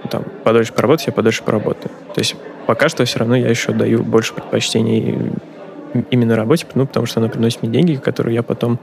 там, 0.09 0.23
подольше 0.43 0.73
поработать, 0.73 1.07
я 1.07 1.13
подольше 1.13 1.43
поработаю. 1.43 1.91
То 2.13 2.19
есть 2.21 2.35
пока 2.65 2.89
что 2.89 3.05
все 3.05 3.19
равно 3.19 3.35
я 3.35 3.49
еще 3.49 3.71
даю 3.71 4.03
больше 4.03 4.33
предпочтений 4.33 5.31
именно 6.09 6.35
работе, 6.35 6.65
ну, 6.73 6.87
потому 6.87 7.05
что 7.05 7.19
она 7.19 7.29
приносит 7.29 7.61
мне 7.61 7.71
деньги, 7.71 7.95
которые 7.95 8.35
я 8.35 8.43
потом 8.43 8.79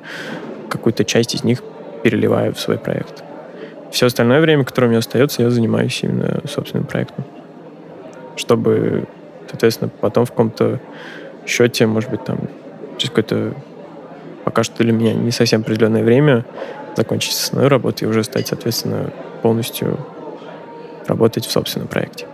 какую-то 0.68 1.04
часть 1.04 1.34
из 1.34 1.44
них 1.44 1.62
переливаю 2.02 2.54
в 2.54 2.60
свой 2.60 2.78
проект. 2.78 3.22
Все 3.90 4.06
остальное 4.06 4.40
время, 4.40 4.64
которое 4.64 4.86
у 4.86 4.90
меня 4.90 4.98
остается, 4.98 5.42
я 5.42 5.50
занимаюсь 5.50 5.98
именно 6.02 6.40
собственным 6.46 6.86
проектом. 6.86 7.24
Чтобы, 8.36 9.06
соответственно, 9.48 9.90
потом 10.00 10.24
в 10.26 10.30
каком-то 10.30 10.80
счете, 11.46 11.86
может 11.86 12.10
быть, 12.10 12.24
там, 12.24 12.38
через 12.98 13.10
какое-то 13.10 13.54
пока 14.44 14.62
что 14.62 14.82
для 14.82 14.92
меня 14.92 15.12
не 15.12 15.30
совсем 15.30 15.60
определенное 15.60 16.02
время 16.02 16.44
закончить 16.96 17.34
основную 17.34 17.68
работу 17.68 18.04
и 18.04 18.08
уже 18.08 18.24
стать, 18.24 18.48
соответственно, 18.48 19.10
полностью 19.42 19.98
работать 21.06 21.46
в 21.46 21.50
собственном 21.50 21.88
проекте. 21.88 22.26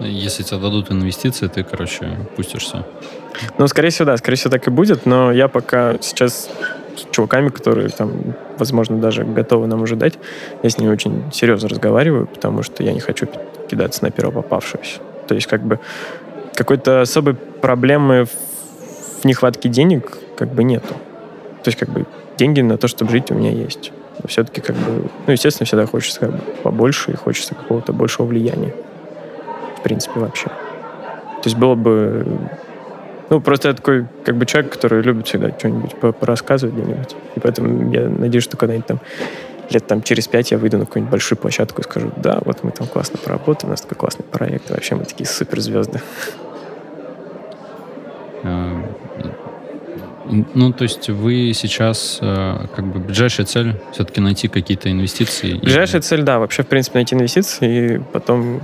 Если 0.00 0.42
тебе 0.42 0.58
дадут 0.58 0.90
инвестиции, 0.90 1.46
ты, 1.48 1.62
короче, 1.62 2.16
пустишься. 2.36 2.86
Ну, 3.58 3.66
скорее 3.66 3.90
всего, 3.90 4.06
да, 4.06 4.16
скорее 4.16 4.36
всего, 4.36 4.50
так 4.50 4.66
и 4.66 4.70
будет, 4.70 5.06
но 5.06 5.30
я 5.30 5.48
пока 5.48 5.98
сейчас 6.00 6.48
с 6.96 7.06
чуваками, 7.10 7.48
которые 7.48 7.88
там, 7.88 8.12
возможно, 8.58 8.98
даже 8.98 9.24
готовы 9.24 9.66
нам 9.66 9.82
уже 9.82 9.96
дать, 9.96 10.18
я 10.62 10.70
с 10.70 10.78
ними 10.78 10.90
очень 10.90 11.24
серьезно 11.32 11.68
разговариваю, 11.68 12.26
потому 12.26 12.62
что 12.62 12.82
я 12.82 12.92
не 12.92 13.00
хочу 13.00 13.26
кидаться 13.68 14.04
на 14.04 14.10
первого 14.10 14.42
попавшегося. 14.42 15.00
То 15.26 15.34
есть 15.34 15.46
как 15.46 15.62
бы 15.62 15.78
какой-то 16.54 17.02
особой 17.02 17.34
проблемы 17.34 18.26
в 19.22 19.24
нехватке 19.24 19.68
денег 19.68 20.18
как 20.36 20.52
бы 20.52 20.64
нету. 20.64 20.94
То 21.62 21.68
есть 21.68 21.78
как 21.78 21.90
бы 21.90 22.06
деньги 22.36 22.60
на 22.60 22.78
то, 22.78 22.88
чтобы 22.88 23.10
жить 23.10 23.30
у 23.30 23.34
меня 23.34 23.50
есть. 23.50 23.92
Но 24.22 24.28
все-таки 24.28 24.60
как 24.60 24.76
бы, 24.76 25.08
ну, 25.26 25.32
естественно, 25.32 25.66
всегда 25.66 25.86
хочется 25.86 26.20
как 26.20 26.30
бы 26.32 26.38
побольше 26.62 27.12
и 27.12 27.16
хочется 27.16 27.54
какого-то 27.54 27.92
большего 27.92 28.26
влияния. 28.26 28.74
В 29.78 29.82
принципе, 29.82 30.20
вообще. 30.20 30.46
То 30.46 31.46
есть 31.46 31.56
было 31.56 31.74
бы 31.74 32.26
ну, 33.30 33.40
просто 33.40 33.68
я 33.68 33.74
такой, 33.74 34.06
как 34.24 34.36
бы, 34.36 34.44
человек, 34.44 34.72
который 34.72 35.02
любит 35.02 35.28
всегда 35.28 35.50
что-нибудь 35.56 35.94
порассказывать 36.18 36.74
где-нибудь. 36.74 37.14
И 37.36 37.40
поэтому 37.40 37.92
я 37.92 38.08
надеюсь, 38.08 38.42
что 38.42 38.56
когда-нибудь 38.56 38.86
там 38.86 39.00
лет 39.70 39.86
там 39.86 40.02
через 40.02 40.26
пять 40.26 40.50
я 40.50 40.58
выйду 40.58 40.78
на 40.78 40.84
какую-нибудь 40.84 41.12
большую 41.12 41.38
площадку 41.38 41.80
и 41.80 41.84
скажу, 41.84 42.10
да, 42.16 42.40
вот 42.44 42.64
мы 42.64 42.72
там 42.72 42.88
классно 42.88 43.18
поработали, 43.18 43.68
у 43.68 43.70
нас 43.70 43.82
такой 43.82 43.96
классный 43.96 44.24
проект, 44.24 44.70
вообще 44.70 44.96
мы 44.96 45.04
такие 45.04 45.26
суперзвезды. 45.26 46.00
А, 48.42 48.82
ну, 50.54 50.72
то 50.72 50.82
есть 50.82 51.08
вы 51.08 51.52
сейчас, 51.54 52.18
а, 52.20 52.66
как 52.74 52.84
бы, 52.86 52.98
ближайшая 52.98 53.46
цель 53.46 53.76
все-таки 53.92 54.20
найти 54.20 54.48
какие-то 54.48 54.90
инвестиции? 54.90 55.54
Ближайшая 55.54 56.00
и... 56.00 56.04
цель, 56.04 56.22
да, 56.22 56.40
вообще, 56.40 56.64
в 56.64 56.66
принципе, 56.66 56.98
найти 56.98 57.14
инвестиции 57.14 57.94
и 57.94 57.98
потом 58.12 58.62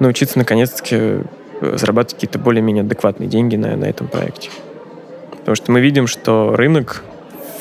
научиться, 0.00 0.36
наконец-таки, 0.36 1.22
зарабатывать 1.60 2.14
какие-то 2.14 2.38
более-менее 2.38 2.82
адекватные 2.82 3.28
деньги 3.28 3.56
на, 3.56 3.76
на 3.76 3.84
этом 3.84 4.08
проекте. 4.08 4.50
Потому 5.30 5.56
что 5.56 5.72
мы 5.72 5.80
видим, 5.80 6.06
что 6.06 6.56
рынок, 6.56 7.02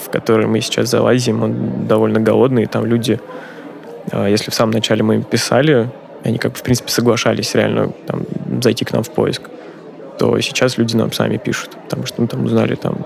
в 0.03 0.09
который 0.09 0.47
мы 0.47 0.61
сейчас 0.61 0.89
залазим, 0.89 1.43
он 1.43 1.87
довольно 1.87 2.19
голодный, 2.19 2.63
и 2.63 2.65
там 2.65 2.85
люди, 2.85 3.19
а, 4.11 4.27
если 4.27 4.51
в 4.51 4.55
самом 4.55 4.73
начале 4.73 5.03
мы 5.03 5.15
им 5.15 5.23
писали, 5.23 5.89
они 6.23 6.37
как 6.37 6.53
бы, 6.53 6.57
в 6.57 6.63
принципе, 6.63 6.89
соглашались 6.89 7.53
реально 7.53 7.91
там, 8.07 8.23
зайти 8.61 8.85
к 8.85 8.91
нам 8.91 9.03
в 9.03 9.11
поиск, 9.11 9.43
то 10.17 10.39
сейчас 10.39 10.77
люди 10.77 10.95
нам 10.95 11.11
сами 11.11 11.37
пишут, 11.37 11.77
потому 11.83 12.05
что 12.05 12.21
мы 12.21 12.27
там 12.27 12.43
узнали 12.45 12.75
там 12.75 12.97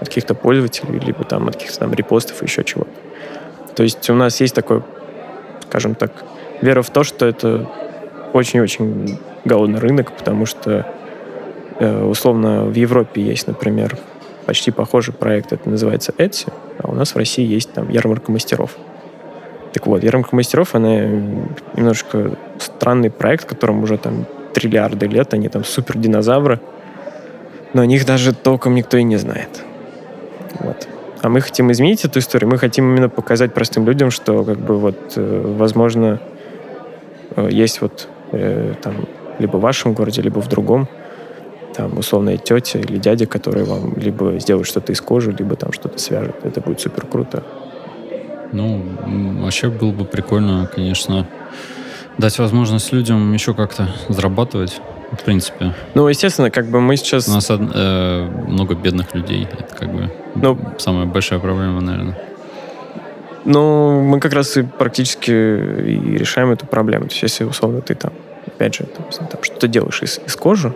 от 0.00 0.08
каких-то 0.08 0.34
пользователей, 0.34 0.98
либо 0.98 1.24
там 1.24 1.48
от 1.48 1.54
каких-то 1.54 1.78
там 1.78 1.94
репостов 1.94 2.42
еще 2.42 2.64
чего-то. 2.64 2.90
То 3.74 3.82
есть 3.82 4.08
у 4.10 4.14
нас 4.14 4.40
есть 4.40 4.54
такой, 4.54 4.82
скажем 5.68 5.94
так, 5.94 6.12
вера 6.60 6.82
в 6.82 6.90
то, 6.90 7.04
что 7.04 7.26
это 7.26 7.68
очень-очень 8.32 9.18
голодный 9.44 9.78
рынок, 9.78 10.12
потому 10.12 10.46
что 10.46 10.86
э, 11.78 12.04
условно 12.04 12.64
в 12.64 12.74
Европе 12.74 13.22
есть, 13.22 13.46
например, 13.46 13.96
почти 14.46 14.70
похожий 14.70 15.14
проект, 15.14 15.52
это 15.52 15.68
называется 15.68 16.12
Etsy, 16.18 16.52
а 16.78 16.90
у 16.90 16.94
нас 16.94 17.14
в 17.14 17.18
России 17.18 17.46
есть 17.46 17.72
там 17.72 17.88
ярмарка 17.88 18.30
мастеров. 18.30 18.76
Так 19.72 19.86
вот, 19.86 20.04
ярмарка 20.04 20.36
мастеров, 20.36 20.74
она 20.74 21.00
немножко 21.74 22.36
странный 22.58 23.10
проект, 23.10 23.44
которому 23.46 23.82
уже 23.82 23.98
там 23.98 24.26
триллиарды 24.52 25.06
лет, 25.06 25.34
они 25.34 25.48
там 25.48 25.64
супер 25.64 25.98
динозавры, 25.98 26.60
но 27.72 27.82
о 27.82 27.86
них 27.86 28.06
даже 28.06 28.32
толком 28.32 28.74
никто 28.74 28.96
и 28.96 29.02
не 29.02 29.16
знает. 29.16 29.64
Вот. 30.60 30.88
А 31.22 31.28
мы 31.28 31.40
хотим 31.40 31.72
изменить 31.72 32.04
эту 32.04 32.18
историю, 32.20 32.50
мы 32.50 32.58
хотим 32.58 32.92
именно 32.92 33.08
показать 33.08 33.52
простым 33.52 33.86
людям, 33.86 34.10
что 34.10 34.44
как 34.44 34.58
бы 34.58 34.78
вот, 34.78 35.14
э, 35.16 35.54
возможно, 35.58 36.20
э, 37.34 37.48
есть 37.50 37.80
вот 37.80 38.08
э, 38.32 38.74
там 38.82 39.08
либо 39.38 39.56
в 39.56 39.60
вашем 39.60 39.94
городе, 39.94 40.22
либо 40.22 40.40
в 40.40 40.48
другом, 40.48 40.88
там, 41.74 41.98
условная 41.98 42.36
тетя 42.36 42.78
или 42.78 42.98
дядя, 42.98 43.26
которые 43.26 43.64
вам 43.64 43.94
либо 43.96 44.38
сделают 44.38 44.68
что-то 44.68 44.92
из 44.92 45.00
кожи, 45.00 45.32
либо 45.32 45.56
там 45.56 45.72
что-то 45.72 45.98
свяжут. 45.98 46.36
Это 46.44 46.60
будет 46.60 46.80
супер 46.80 47.06
круто. 47.06 47.42
Ну, 48.52 48.82
вообще 49.42 49.68
было 49.68 49.90
бы 49.90 50.04
прикольно, 50.04 50.70
конечно, 50.72 51.26
дать 52.18 52.38
возможность 52.38 52.92
людям 52.92 53.32
еще 53.32 53.54
как-то 53.54 53.88
зарабатывать, 54.08 54.80
в 55.10 55.24
принципе. 55.24 55.74
Ну, 55.94 56.06
естественно, 56.08 56.50
как 56.50 56.66
бы 56.66 56.80
мы 56.80 56.96
сейчас... 56.96 57.28
У 57.28 57.32
нас 57.32 57.48
э, 57.50 58.28
много 58.46 58.74
бедных 58.74 59.14
людей. 59.14 59.48
Это 59.50 59.74
как 59.74 59.92
бы 59.92 60.10
ну, 60.36 60.58
самая 60.78 61.06
большая 61.06 61.40
проблема, 61.40 61.80
наверное. 61.80 62.16
Ну, 63.44 64.00
мы 64.00 64.20
как 64.20 64.32
раз 64.32 64.56
и 64.56 64.62
практически 64.62 65.30
и 65.30 66.16
решаем 66.16 66.50
эту 66.50 66.66
проблему. 66.66 67.06
То 67.06 67.12
есть, 67.12 67.22
если, 67.22 67.44
условно, 67.44 67.80
ты 67.80 67.94
там, 67.94 68.12
опять 68.54 68.74
же, 68.74 68.84
там, 68.84 69.28
там 69.28 69.42
что-то 69.42 69.68
делаешь 69.68 70.02
из, 70.02 70.20
из 70.26 70.36
кожи, 70.36 70.72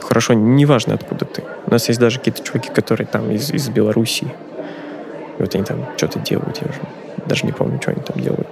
хорошо, 0.00 0.34
неважно, 0.34 0.94
откуда 0.94 1.24
ты. 1.24 1.44
У 1.66 1.70
нас 1.70 1.88
есть 1.88 2.00
даже 2.00 2.18
какие-то 2.18 2.42
чуваки, 2.42 2.70
которые 2.70 3.06
там 3.06 3.30
из, 3.30 3.50
из 3.50 3.68
Белоруссии. 3.68 4.32
И 5.38 5.42
вот 5.42 5.54
они 5.54 5.64
там 5.64 5.86
что-то 5.96 6.18
делают, 6.20 6.58
я 6.60 6.68
уже 6.68 6.80
даже 7.26 7.46
не 7.46 7.52
помню, 7.52 7.80
что 7.80 7.90
они 7.92 8.02
там 8.02 8.20
делают. 8.22 8.48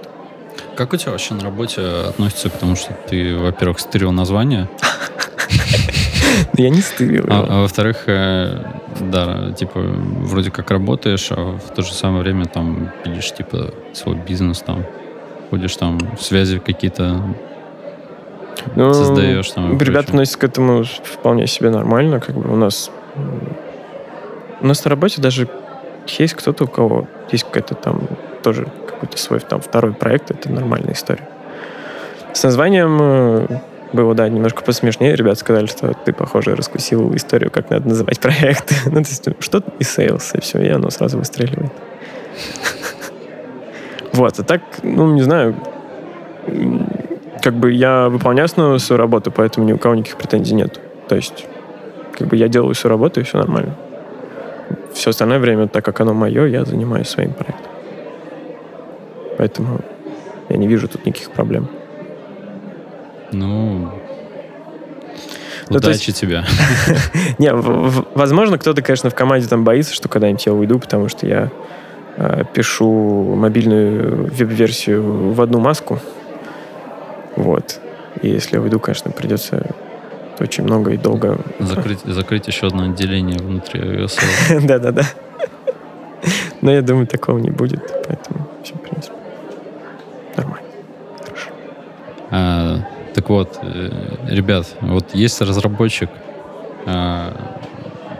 Как 0.75 0.93
у 0.93 0.97
тебя 0.97 1.11
вообще 1.11 1.33
на 1.35 1.43
работе 1.43 1.81
относится 2.09 2.49
к 2.49 2.53
тому, 2.53 2.75
что 2.75 2.93
ты, 3.07 3.37
во-первых, 3.37 3.79
стырил 3.79 4.11
название? 4.11 4.67
Я 6.57 6.69
не 6.69 6.81
стырил 6.81 7.25
А, 7.29 7.45
а 7.47 7.61
во-вторых, 7.61 8.03
э, 8.07 8.63
да, 8.99 9.51
типа, 9.51 9.79
вроде 9.79 10.51
как 10.51 10.71
работаешь, 10.71 11.27
а 11.31 11.57
в 11.57 11.73
то 11.73 11.81
же 11.81 11.93
самое 11.93 12.23
время 12.23 12.45
там 12.45 12.91
пилишь, 13.03 13.33
типа, 13.33 13.73
свой 13.93 14.15
бизнес 14.15 14.59
там, 14.59 14.83
ходишь 15.49 15.75
там, 15.75 15.99
связи 16.19 16.59
какие-то 16.59 17.23
ну, 18.75 18.93
создаешь 18.93 19.51
там. 19.51 19.77
Ребята 19.77 20.09
относятся 20.09 20.39
к 20.39 20.43
этому 20.43 20.83
вполне 20.83 21.47
себе 21.47 21.69
нормально, 21.69 22.19
как 22.19 22.35
бы 22.35 22.51
у 22.51 22.55
нас 22.55 22.91
у 24.61 24.65
нас 24.65 24.83
на 24.85 24.89
работе 24.89 25.21
даже 25.21 25.47
есть 26.07 26.33
кто-то, 26.33 26.63
у 26.63 26.67
кого 26.67 27.07
есть 27.31 27.43
какая-то 27.43 27.75
там 27.75 28.07
тоже 28.41 28.67
какой-то 28.87 29.17
свой 29.17 29.39
там 29.39 29.61
второй 29.61 29.93
проект, 29.93 30.31
это 30.31 30.51
нормальная 30.51 30.93
история. 30.93 31.27
С 32.33 32.43
названием 32.43 32.97
э, 32.99 33.47
было, 33.93 34.15
да, 34.15 34.27
немножко 34.27 34.63
посмешнее. 34.63 35.15
Ребята 35.15 35.39
сказали, 35.39 35.67
что 35.67 35.93
ты, 35.93 36.13
похоже, 36.13 36.55
раскусил 36.55 37.15
историю, 37.15 37.51
как 37.51 37.69
надо 37.69 37.89
называть 37.89 38.19
проект. 38.19 38.73
ну, 38.85 39.03
то 39.03 39.09
есть, 39.09 39.27
что 39.39 39.57
и 39.79 39.83
sales, 39.83 40.37
и 40.37 40.41
все, 40.41 40.61
и 40.61 40.69
оно 40.69 40.89
сразу 40.89 41.17
выстреливает. 41.17 41.71
вот, 44.13 44.39
а 44.39 44.43
так, 44.43 44.61
ну, 44.81 45.13
не 45.13 45.21
знаю, 45.21 45.55
как 47.43 47.55
бы 47.55 47.73
я 47.73 48.07
выполняю 48.07 48.45
основную 48.45 48.79
свою 48.79 48.97
работу, 48.97 49.29
поэтому 49.29 49.67
ни 49.67 49.73
у 49.73 49.77
кого 49.77 49.95
никаких 49.95 50.17
претензий 50.17 50.55
нет. 50.55 50.79
То 51.09 51.15
есть, 51.15 51.45
как 52.17 52.29
бы 52.29 52.37
я 52.37 52.47
делаю 52.47 52.73
свою 52.73 52.91
работу, 52.91 53.19
и 53.19 53.23
все 53.23 53.37
нормально. 53.37 53.75
Все 54.93 55.09
остальное 55.09 55.39
время, 55.39 55.67
так 55.67 55.83
как 55.83 55.99
оно 55.99 56.13
мое, 56.13 56.45
я 56.45 56.63
занимаюсь 56.63 57.09
своим 57.09 57.33
проектом. 57.33 57.71
Поэтому 59.37 59.81
я 60.47 60.55
не 60.55 60.67
вижу 60.67 60.87
тут 60.87 61.05
никаких 61.05 61.31
проблем. 61.31 61.67
Ну, 63.33 63.91
ну, 65.69 65.77
Удачи 65.77 66.09
есть... 66.09 66.19
тебе. 66.19 66.43
Не, 67.39 67.51
возможно, 67.53 68.57
кто-то, 68.57 68.81
конечно, 68.81 69.09
в 69.09 69.15
команде 69.15 69.47
там 69.47 69.63
боится, 69.63 69.93
что 69.93 70.07
когда-нибудь 70.07 70.45
я 70.45 70.53
уйду, 70.53 70.79
потому 70.79 71.09
что 71.09 71.25
я 71.25 71.49
э, 72.17 72.43
пишу 72.53 73.35
мобильную 73.35 74.29
веб-версию 74.31 75.33
в 75.33 75.41
одну 75.41 75.59
маску. 75.59 75.99
Вот. 77.35 77.79
И 78.21 78.29
если 78.29 78.55
я 78.55 78.61
уйду, 78.61 78.79
конечно, 78.79 79.11
придется 79.11 79.75
очень 80.39 80.63
много 80.63 80.91
и 80.91 80.97
долго... 80.97 81.39
Закрыть, 81.59 82.01
закрыть 82.05 82.47
еще 82.47 82.67
одно 82.67 82.83
отделение 82.83 83.37
внутри 83.39 83.79
iOS. 83.81 84.19
Да-да-да. 84.67 85.03
Но 86.61 86.71
я 86.71 86.81
думаю, 86.81 87.07
такого 87.07 87.39
не 87.39 87.49
будет, 87.49 87.81
поэтому 88.07 88.47
все, 88.63 88.73
в 88.75 88.81
принципе, 88.81 89.15
нормально. 90.37 90.67
Хорошо. 91.25 91.49
А, 92.31 92.79
так 93.13 93.29
вот, 93.29 93.59
э, 93.61 93.89
ребят, 94.29 94.67
вот 94.79 95.13
есть 95.13 95.41
разработчик, 95.41 96.09
а, 96.85 97.33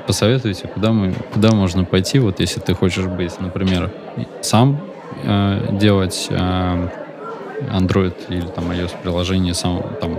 посоветуйте, 0.06 0.68
куда, 0.68 0.92
мы, 0.92 1.14
куда 1.34 1.52
можно 1.52 1.86
пойти, 1.86 2.20
вот 2.20 2.42
если 2.42 2.60
ты 2.60 2.74
хочешь 2.74 3.06
быть, 3.06 3.40
например, 3.40 3.90
сам 4.42 4.82
а, 5.26 5.72
делать 5.72 6.28
а, 6.32 6.90
Android 7.62 8.16
или 8.30 8.48
там 8.48 8.72
iOS 8.72 8.92
приложение 9.02 9.54
сам 9.54 9.84
там 10.00 10.18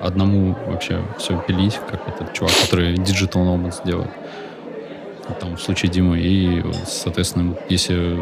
одному 0.00 0.56
вообще 0.66 1.02
все 1.18 1.38
пилить, 1.46 1.78
как 1.90 2.08
этот 2.08 2.32
чувак, 2.32 2.52
который 2.62 2.94
Digital 2.94 3.44
Nomads 3.44 3.84
делает. 3.84 4.10
Там 5.38 5.56
в 5.56 5.60
случае 5.60 5.90
Димы. 5.90 6.18
И, 6.18 6.64
соответственно, 6.86 7.54
если 7.68 8.18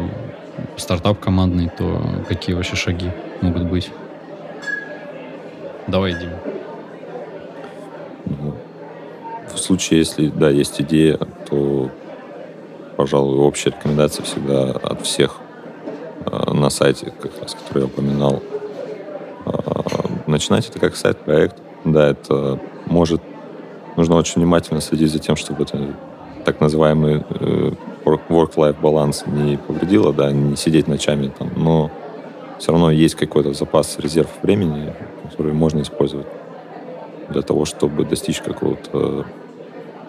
стартап 0.77 1.19
командный, 1.19 1.69
то 1.69 2.01
какие 2.27 2.55
вообще 2.55 2.75
шаги 2.75 3.09
могут 3.41 3.63
быть? 3.63 3.89
Давай, 5.87 6.13
Дима. 6.13 6.39
Ну, 8.25 8.55
в 9.51 9.57
случае, 9.57 9.99
если, 9.99 10.27
да, 10.27 10.49
есть 10.49 10.79
идея, 10.81 11.17
то, 11.49 11.89
пожалуй, 12.95 13.39
общая 13.39 13.71
рекомендация 13.71 14.23
всегда 14.23 14.71
от 14.71 15.01
всех 15.01 15.37
на 16.53 16.69
сайте, 16.69 17.13
как 17.19 17.31
раз, 17.41 17.55
который 17.55 17.83
я 17.83 17.85
упоминал, 17.85 18.41
начинать 20.27 20.69
это 20.69 20.79
как 20.79 20.95
сайт-проект. 20.95 21.57
Да, 21.85 22.09
это 22.09 22.59
может... 22.85 23.21
Нужно 23.97 24.15
очень 24.15 24.41
внимательно 24.41 24.81
следить 24.81 25.11
за 25.11 25.19
тем, 25.19 25.35
чтобы 25.35 25.63
это 25.63 25.93
так 26.45 26.61
называемый 26.61 27.23
э, 27.29 27.71
work-life 28.05 28.79
баланс 28.79 29.25
не 29.27 29.57
повредило, 29.57 30.13
да, 30.13 30.31
не 30.31 30.55
сидеть 30.55 30.87
ночами 30.87 31.31
там, 31.37 31.51
но 31.55 31.91
все 32.59 32.71
равно 32.71 32.91
есть 32.91 33.15
какой-то 33.15 33.53
запас, 33.53 33.99
резерв 33.99 34.29
времени, 34.41 34.93
который 35.29 35.53
можно 35.53 35.81
использовать 35.81 36.27
для 37.29 37.41
того, 37.41 37.65
чтобы 37.65 38.05
достичь 38.05 38.41
какого-то 38.41 39.25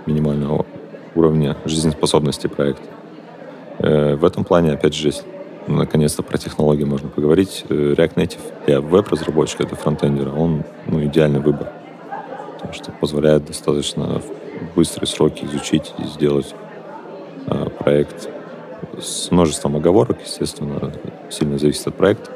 минимального 0.06 0.66
уровня 1.14 1.56
жизнеспособности 1.64 2.46
проекта. 2.46 2.88
Э, 3.78 4.14
в 4.16 4.24
этом 4.24 4.44
плане, 4.44 4.72
опять 4.72 4.94
же, 4.94 5.08
если 5.08 5.24
наконец-то 5.76 6.22
про 6.22 6.38
технологии 6.38 6.84
можно 6.84 7.08
поговорить. 7.08 7.64
Э, 7.68 7.94
React 7.96 8.14
Native 8.14 8.40
для 8.66 8.80
веб-разработчика, 8.80 9.64
для 9.64 9.76
фронтендера, 9.76 10.30
он 10.32 10.64
ну, 10.86 11.04
идеальный 11.04 11.40
выбор. 11.40 11.72
Потому 12.54 12.72
что 12.74 12.92
позволяет 12.92 13.46
достаточно 13.46 14.20
в 14.20 14.76
быстрые 14.76 15.06
сроки 15.08 15.44
изучить 15.44 15.92
и 15.98 16.04
сделать 16.04 16.54
э, 17.46 17.68
проект 17.78 18.28
с 19.00 19.30
множеством 19.30 19.76
оговорок, 19.76 20.18
естественно, 20.24 20.92
сильно 21.30 21.58
зависит 21.58 21.86
от 21.86 21.94
проекта, 21.94 22.30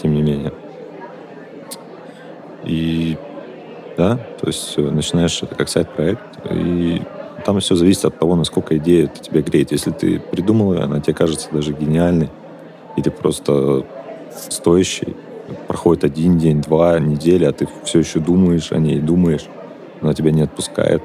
тем 0.00 0.14
не 0.14 0.22
менее. 0.22 0.52
И 2.64 3.16
да, 3.96 4.16
то 4.16 4.46
есть 4.46 4.74
э, 4.76 4.82
начинаешь 4.82 5.42
это 5.42 5.54
как 5.54 5.68
сайт-проект, 5.68 6.22
и 6.50 7.02
там 7.44 7.60
все 7.60 7.74
зависит 7.74 8.04
от 8.04 8.18
того, 8.18 8.36
насколько 8.36 8.76
идея 8.76 9.04
это 9.04 9.20
тебя 9.20 9.42
греет. 9.42 9.72
Если 9.72 9.90
ты 9.90 10.20
придумал 10.20 10.74
ее, 10.74 10.80
она 10.80 11.00
тебе 11.00 11.14
кажется 11.14 11.48
даже 11.50 11.72
гениальной, 11.72 12.30
или 12.98 13.08
просто 13.08 13.84
стоящий. 14.30 15.16
Проходит 15.66 16.04
один 16.04 16.38
день, 16.38 16.60
два 16.60 16.98
недели, 16.98 17.44
а 17.44 17.52
ты 17.52 17.66
все 17.84 18.00
еще 18.00 18.18
думаешь 18.18 18.70
о 18.72 18.78
ней, 18.78 19.00
думаешь, 19.00 19.46
она 20.02 20.12
тебя 20.12 20.30
не 20.30 20.42
отпускает. 20.42 21.02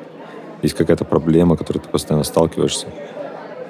Есть 0.61 0.75
какая-то 0.75 1.05
проблема, 1.05 1.55
которой 1.55 1.79
ты 1.79 1.89
постоянно 1.89 2.23
сталкиваешься, 2.23 2.87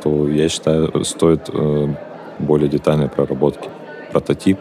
то 0.02 0.28
я 0.28 0.50
считаю, 0.50 1.04
стоит 1.06 1.50
э, 1.54 1.88
более 2.40 2.70
детальной 2.70 3.08
проработки. 3.08 3.70
Прототип, 4.12 4.60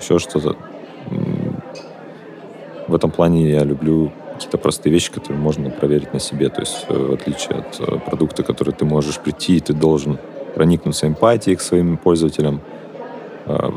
еще 0.00 0.18
что-то. 0.18 0.56
В 2.88 2.94
этом 2.94 3.10
плане 3.10 3.50
я 3.50 3.64
люблю 3.64 4.12
какие-то 4.34 4.58
простые 4.58 4.92
вещи, 4.92 5.12
которые 5.12 5.40
можно 5.40 5.70
проверить 5.70 6.12
на 6.12 6.20
себе. 6.20 6.48
То 6.48 6.60
есть 6.60 6.86
э, 6.88 6.94
в 6.94 7.12
отличие 7.12 7.58
от 7.58 7.80
э, 7.80 7.98
продукта, 7.98 8.42
который 8.42 8.74
ты 8.74 8.84
можешь 8.84 9.18
прийти, 9.18 9.56
и 9.56 9.60
ты 9.60 9.72
должен 9.72 10.18
проникнуться 10.54 11.06
эмпатией 11.06 11.56
к 11.56 11.60
своим 11.60 11.96
пользователям, 11.96 12.60
э, 13.46 13.70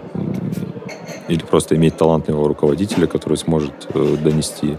или 1.28 1.39
просто 1.39 1.76
иметь 1.76 1.97
талантливого 1.97 2.47
руководителя, 2.47 3.07
который 3.07 3.38
сможет 3.38 3.73
донести 3.93 4.78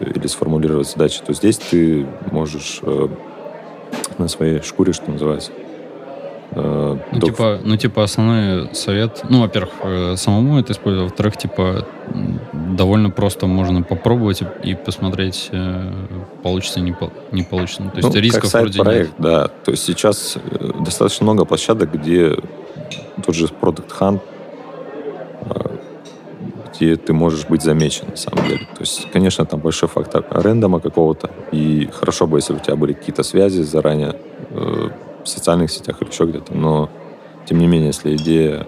или 0.00 0.26
сформулировать 0.26 0.88
задачи, 0.88 1.22
то 1.26 1.32
здесь 1.32 1.56
ты 1.56 2.06
можешь 2.30 2.82
на 4.18 4.28
своей 4.28 4.60
шкуре, 4.60 4.92
что 4.92 5.10
называется, 5.10 5.52
ну, 6.60 7.20
типа, 7.20 7.60
ну, 7.62 7.76
типа, 7.76 8.04
основной 8.04 8.74
совет, 8.74 9.24
ну, 9.28 9.40
во-первых, 9.40 9.72
э, 9.82 10.16
самому 10.16 10.58
это 10.58 10.72
использовать, 10.72 11.10
во-вторых, 11.10 11.36
типа, 11.36 11.86
довольно 12.76 13.10
просто 13.10 13.46
можно 13.46 13.82
попробовать 13.82 14.42
и, 14.64 14.74
посмотреть, 14.74 15.50
э, 15.52 15.92
получится, 16.42 16.80
не, 16.80 16.96
не 17.32 17.42
получится. 17.42 17.82
То 17.82 17.96
есть 17.98 18.14
ну, 18.14 18.20
рисков 18.20 18.42
как 18.42 18.50
сайт 18.50 18.64
вроде 18.64 18.82
проект, 18.82 19.18
нет. 19.18 19.20
да. 19.20 19.48
То 19.48 19.70
есть 19.70 19.84
сейчас 19.84 20.36
э, 20.36 20.70
достаточно 20.80 21.24
много 21.24 21.44
площадок, 21.44 21.92
где 21.92 22.36
тот 23.24 23.34
же 23.34 23.46
Product 23.46 23.92
Hunt, 24.00 24.20
где 26.74 26.96
ты 26.96 27.12
можешь 27.12 27.46
быть 27.46 27.62
замечен, 27.62 28.06
на 28.10 28.16
самом 28.16 28.48
деле. 28.48 28.60
То 28.74 28.80
есть, 28.80 29.10
конечно, 29.12 29.44
там 29.44 29.60
большой 29.60 29.88
фактор 29.88 30.24
рендома 30.30 30.80
какого-то, 30.80 31.30
и 31.52 31.88
хорошо 31.92 32.26
бы, 32.26 32.38
если 32.38 32.54
у 32.54 32.58
тебя 32.58 32.76
были 32.76 32.92
какие-то 32.92 33.22
связи 33.22 33.62
заранее, 33.62 34.14
в 35.28 35.30
социальных 35.30 35.70
сетях 35.70 36.00
или 36.00 36.10
еще 36.10 36.24
где-то, 36.24 36.54
но 36.54 36.90
тем 37.46 37.58
не 37.58 37.66
менее, 37.66 37.88
если 37.88 38.16
идея 38.16 38.66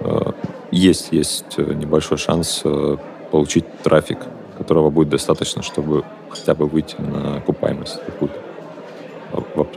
э, 0.00 0.32
есть, 0.70 1.08
есть 1.12 1.54
э, 1.56 1.74
небольшой 1.74 2.18
шанс 2.18 2.62
э, 2.64 2.96
получить 3.30 3.64
трафик, 3.82 4.18
которого 4.58 4.90
будет 4.90 5.08
достаточно, 5.08 5.62
чтобы 5.62 6.04
хотя 6.30 6.54
бы 6.54 6.66
выйти 6.66 6.96
на 6.98 7.36
окупаемость 7.36 8.00
какую-то. 8.04 8.36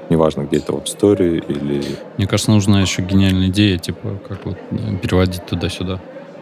Неважно, 0.10 0.44
где 0.44 0.58
это 0.58 0.72
в 0.74 0.78
App 0.78 0.86
Store 0.86 1.22
или... 1.22 1.84
Мне 2.18 2.28
кажется, 2.28 2.52
нужна 2.52 2.82
еще 2.82 3.02
гениальная 3.02 3.48
идея, 3.48 3.78
типа, 3.78 4.20
как 4.28 4.46
вот 4.46 4.58
переводить 5.02 5.46
туда-сюда. 5.46 6.00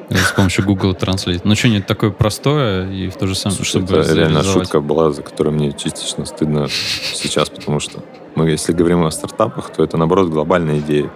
С 0.10 0.32
помощью 0.32 0.66
Google 0.66 0.92
Translate. 0.92 1.42
Ну 1.44 1.56
что, 1.56 1.68
не 1.68 1.82
такое 1.82 2.12
простое 2.12 2.90
и 2.90 3.10
в 3.10 3.18
то 3.18 3.28
же 3.28 3.36
самое, 3.36 3.58
Слушай, 3.58 3.82
чтобы 3.82 3.98
это 3.98 4.14
реально 4.14 4.44
шутка 4.44 4.80
была, 4.80 5.12
за 5.12 5.22
которую 5.22 5.56
мне 5.56 5.74
частично 5.74 6.26
стыдно 6.26 6.68
сейчас, 6.70 7.50
потому 7.50 7.80
что 7.80 8.02
мы, 8.38 8.50
если 8.50 8.74
говорим 8.74 9.06
о 9.06 9.12
стартапах, 9.12 9.70
то 9.70 9.84
это, 9.84 9.98
наоборот, 9.98 10.30
глобальная 10.30 10.80
идея. 10.80 11.10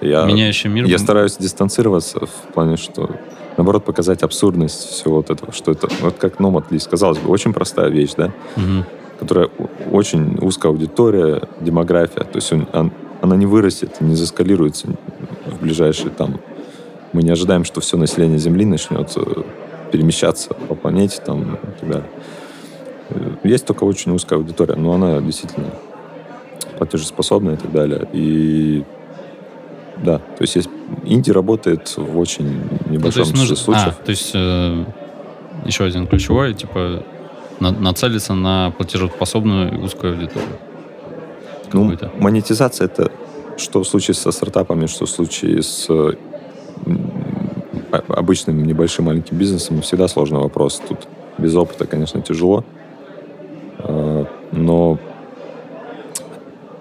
Я, 0.00 0.24
Меняющий 0.24 0.68
мир. 0.68 0.84
Я 0.84 0.98
стараюсь 0.98 1.36
дистанцироваться 1.36 2.26
в 2.26 2.52
плане, 2.52 2.76
что, 2.76 3.10
наоборот, 3.56 3.84
показать 3.84 4.22
абсурдность 4.22 4.88
всего 4.90 5.16
вот 5.16 5.30
этого, 5.30 5.52
что 5.52 5.72
это, 5.72 5.88
вот 6.00 6.16
как 6.18 6.40
Nomad 6.40 6.68
List, 6.70 6.88
казалось 6.90 7.18
бы, 7.18 7.30
очень 7.30 7.52
простая 7.52 7.88
вещь, 7.88 8.12
да, 8.16 8.32
угу. 8.56 8.84
которая 9.18 9.48
очень 9.90 10.38
узкая 10.40 10.72
аудитория, 10.72 11.48
демография, 11.60 12.24
то 12.24 12.36
есть 12.36 12.52
он, 12.52 12.66
он, 12.72 12.92
она 13.22 13.36
не 13.36 13.46
вырастет, 13.46 14.00
не 14.00 14.16
заскалируется 14.16 14.88
в 15.46 15.60
ближайшие 15.62 16.10
там 16.10 16.40
мы 17.16 17.22
не 17.22 17.30
ожидаем, 17.30 17.64
что 17.64 17.80
все 17.80 17.96
население 17.96 18.38
Земли 18.38 18.66
начнет 18.66 19.10
э, 19.16 19.42
перемещаться 19.90 20.52
по 20.52 20.74
планете 20.74 21.22
там, 21.24 21.54
и 21.54 21.80
так 21.80 21.88
далее. 21.88 22.10
Есть 23.42 23.64
только 23.64 23.84
очень 23.84 24.12
узкая 24.12 24.38
аудитория, 24.38 24.74
но 24.74 24.92
она 24.92 25.20
действительно 25.20 25.70
платежеспособная 26.78 27.54
и 27.54 27.56
так 27.56 27.72
далее. 27.72 28.08
И 28.12 28.84
да, 30.04 30.18
то 30.18 30.42
есть, 30.42 30.56
есть 30.56 30.68
инди 31.04 31.30
работает 31.30 31.96
в 31.96 32.18
очень 32.18 32.60
небольшом 32.90 33.24
ну, 33.32 33.40
нужно, 33.40 33.56
случаев. 33.56 33.94
А, 33.98 34.04
то 34.04 34.10
есть 34.10 34.30
э, 34.34 34.84
еще 35.64 35.84
один 35.84 36.06
ключевой, 36.06 36.54
типа 36.54 37.02
на, 37.60 37.70
нацелиться 37.70 38.34
на 38.34 38.72
платежеспособную 38.76 39.82
узкую 39.82 40.14
аудиторию. 40.14 40.58
Ну, 41.72 41.96
монетизация 42.18 42.86
это 42.86 43.10
что 43.58 43.82
в 43.82 43.88
случае 43.88 44.14
со 44.14 44.30
стартапами, 44.30 44.86
что 44.86 45.06
в 45.06 45.10
случае 45.10 45.62
с 45.62 45.88
обычным 48.08 48.64
небольшим 48.64 49.06
маленьким 49.06 49.36
бизнесом 49.38 49.80
всегда 49.82 50.08
сложный 50.08 50.40
вопрос. 50.40 50.82
Тут 50.86 51.08
без 51.38 51.54
опыта, 51.54 51.86
конечно, 51.86 52.20
тяжело. 52.20 52.64
А, 53.78 54.26
но 54.52 54.98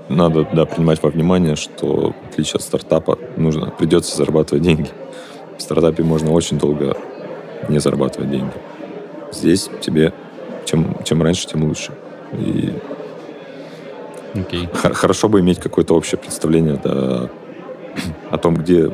надо 0.09 0.47
да, 0.53 0.65
принимать 0.65 1.01
во 1.01 1.09
внимание, 1.09 1.55
что 1.55 2.13
в 2.13 2.29
отличие 2.29 2.55
от 2.55 2.61
стартапа 2.61 3.17
нужно, 3.37 3.71
придется 3.71 4.15
зарабатывать 4.15 4.63
деньги. 4.63 4.89
В 5.57 5.61
стартапе 5.61 6.03
можно 6.03 6.31
очень 6.31 6.59
долго 6.59 6.97
не 7.69 7.79
зарабатывать 7.79 8.29
деньги. 8.29 8.53
Здесь 9.31 9.69
тебе 9.81 10.13
чем, 10.65 10.97
чем 11.03 11.21
раньше, 11.21 11.47
тем 11.47 11.63
лучше. 11.63 11.93
И 12.33 12.73
okay. 14.33 14.93
хорошо 14.93 15.29
бы 15.29 15.39
иметь 15.39 15.59
какое-то 15.59 15.95
общее 15.95 16.19
представление 16.19 16.79
да, 16.83 17.29
о 18.29 18.37
том, 18.37 18.55
где 18.55 18.91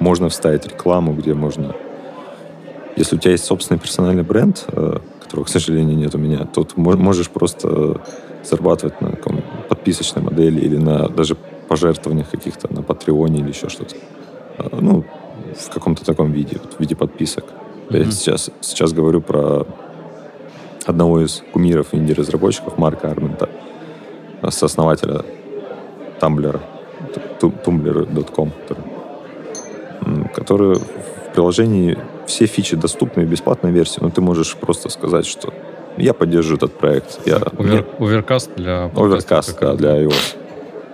можно 0.00 0.28
вставить 0.28 0.66
рекламу, 0.66 1.14
где 1.14 1.34
можно... 1.34 1.74
Если 2.96 3.16
у 3.16 3.18
тебя 3.18 3.32
есть 3.32 3.44
собственный 3.44 3.78
персональный 3.78 4.22
бренд, 4.22 4.64
э, 4.68 4.98
которого, 5.26 5.44
к 5.44 5.48
сожалению, 5.48 5.96
нет 5.96 6.14
у 6.14 6.18
меня, 6.18 6.44
то 6.44 6.64
ты 6.64 6.80
можешь 6.80 7.28
просто 7.30 8.00
зарабатывать 8.44 9.00
на 9.00 9.10
каком 9.10 9.42
подписочной 9.68 10.22
модели 10.22 10.60
или 10.60 10.76
на 10.76 11.08
даже 11.08 11.36
пожертвованиях 11.68 12.30
каких-то 12.30 12.72
на 12.72 12.82
Патреоне 12.82 13.40
или 13.40 13.48
еще 13.48 13.68
что-то. 13.68 13.96
Э, 14.58 14.78
ну, 14.80 15.04
в 15.58 15.70
каком-то 15.70 16.04
таком 16.04 16.32
виде, 16.32 16.58
вот, 16.62 16.74
в 16.74 16.80
виде 16.80 16.94
подписок. 16.94 17.44
Mm-hmm. 17.88 18.04
Я 18.04 18.10
сейчас, 18.10 18.50
сейчас 18.60 18.92
говорю 18.92 19.20
про 19.20 19.66
одного 20.86 21.20
из 21.20 21.42
кумиров 21.52 21.88
инди-разработчиков, 21.92 22.78
Марка 22.78 23.10
Армента, 23.10 23.48
сооснователя 24.50 25.24
Тамблера, 26.20 26.60
tumblr.com, 27.40 28.52
который 30.34 30.76
которые 30.76 30.76
в 30.76 31.15
приложении 31.36 31.98
все 32.26 32.46
фичи 32.46 32.76
доступны 32.76 33.24
в 33.24 33.28
бесплатной 33.28 33.70
версии, 33.70 33.98
но 34.00 34.10
ты 34.10 34.22
можешь 34.22 34.56
просто 34.56 34.88
сказать, 34.88 35.26
что 35.26 35.52
я 35.98 36.14
поддерживаю 36.14 36.56
этот 36.56 36.72
проект. 36.78 37.20
Я, 37.26 37.36
Овер, 37.36 37.86
оверкаст 37.98 38.50
для 38.56 38.90
Оверкаст, 38.96 39.58
да, 39.60 39.74
для 39.74 40.02
iOS. 40.02 40.36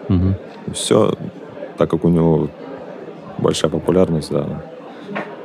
Угу. 0.09 0.74
Все, 0.74 1.14
так 1.78 1.90
как 1.90 2.05
у 2.05 2.09
него 2.09 2.49
большая 3.38 3.70
популярность, 3.70 4.32
да, 4.32 4.64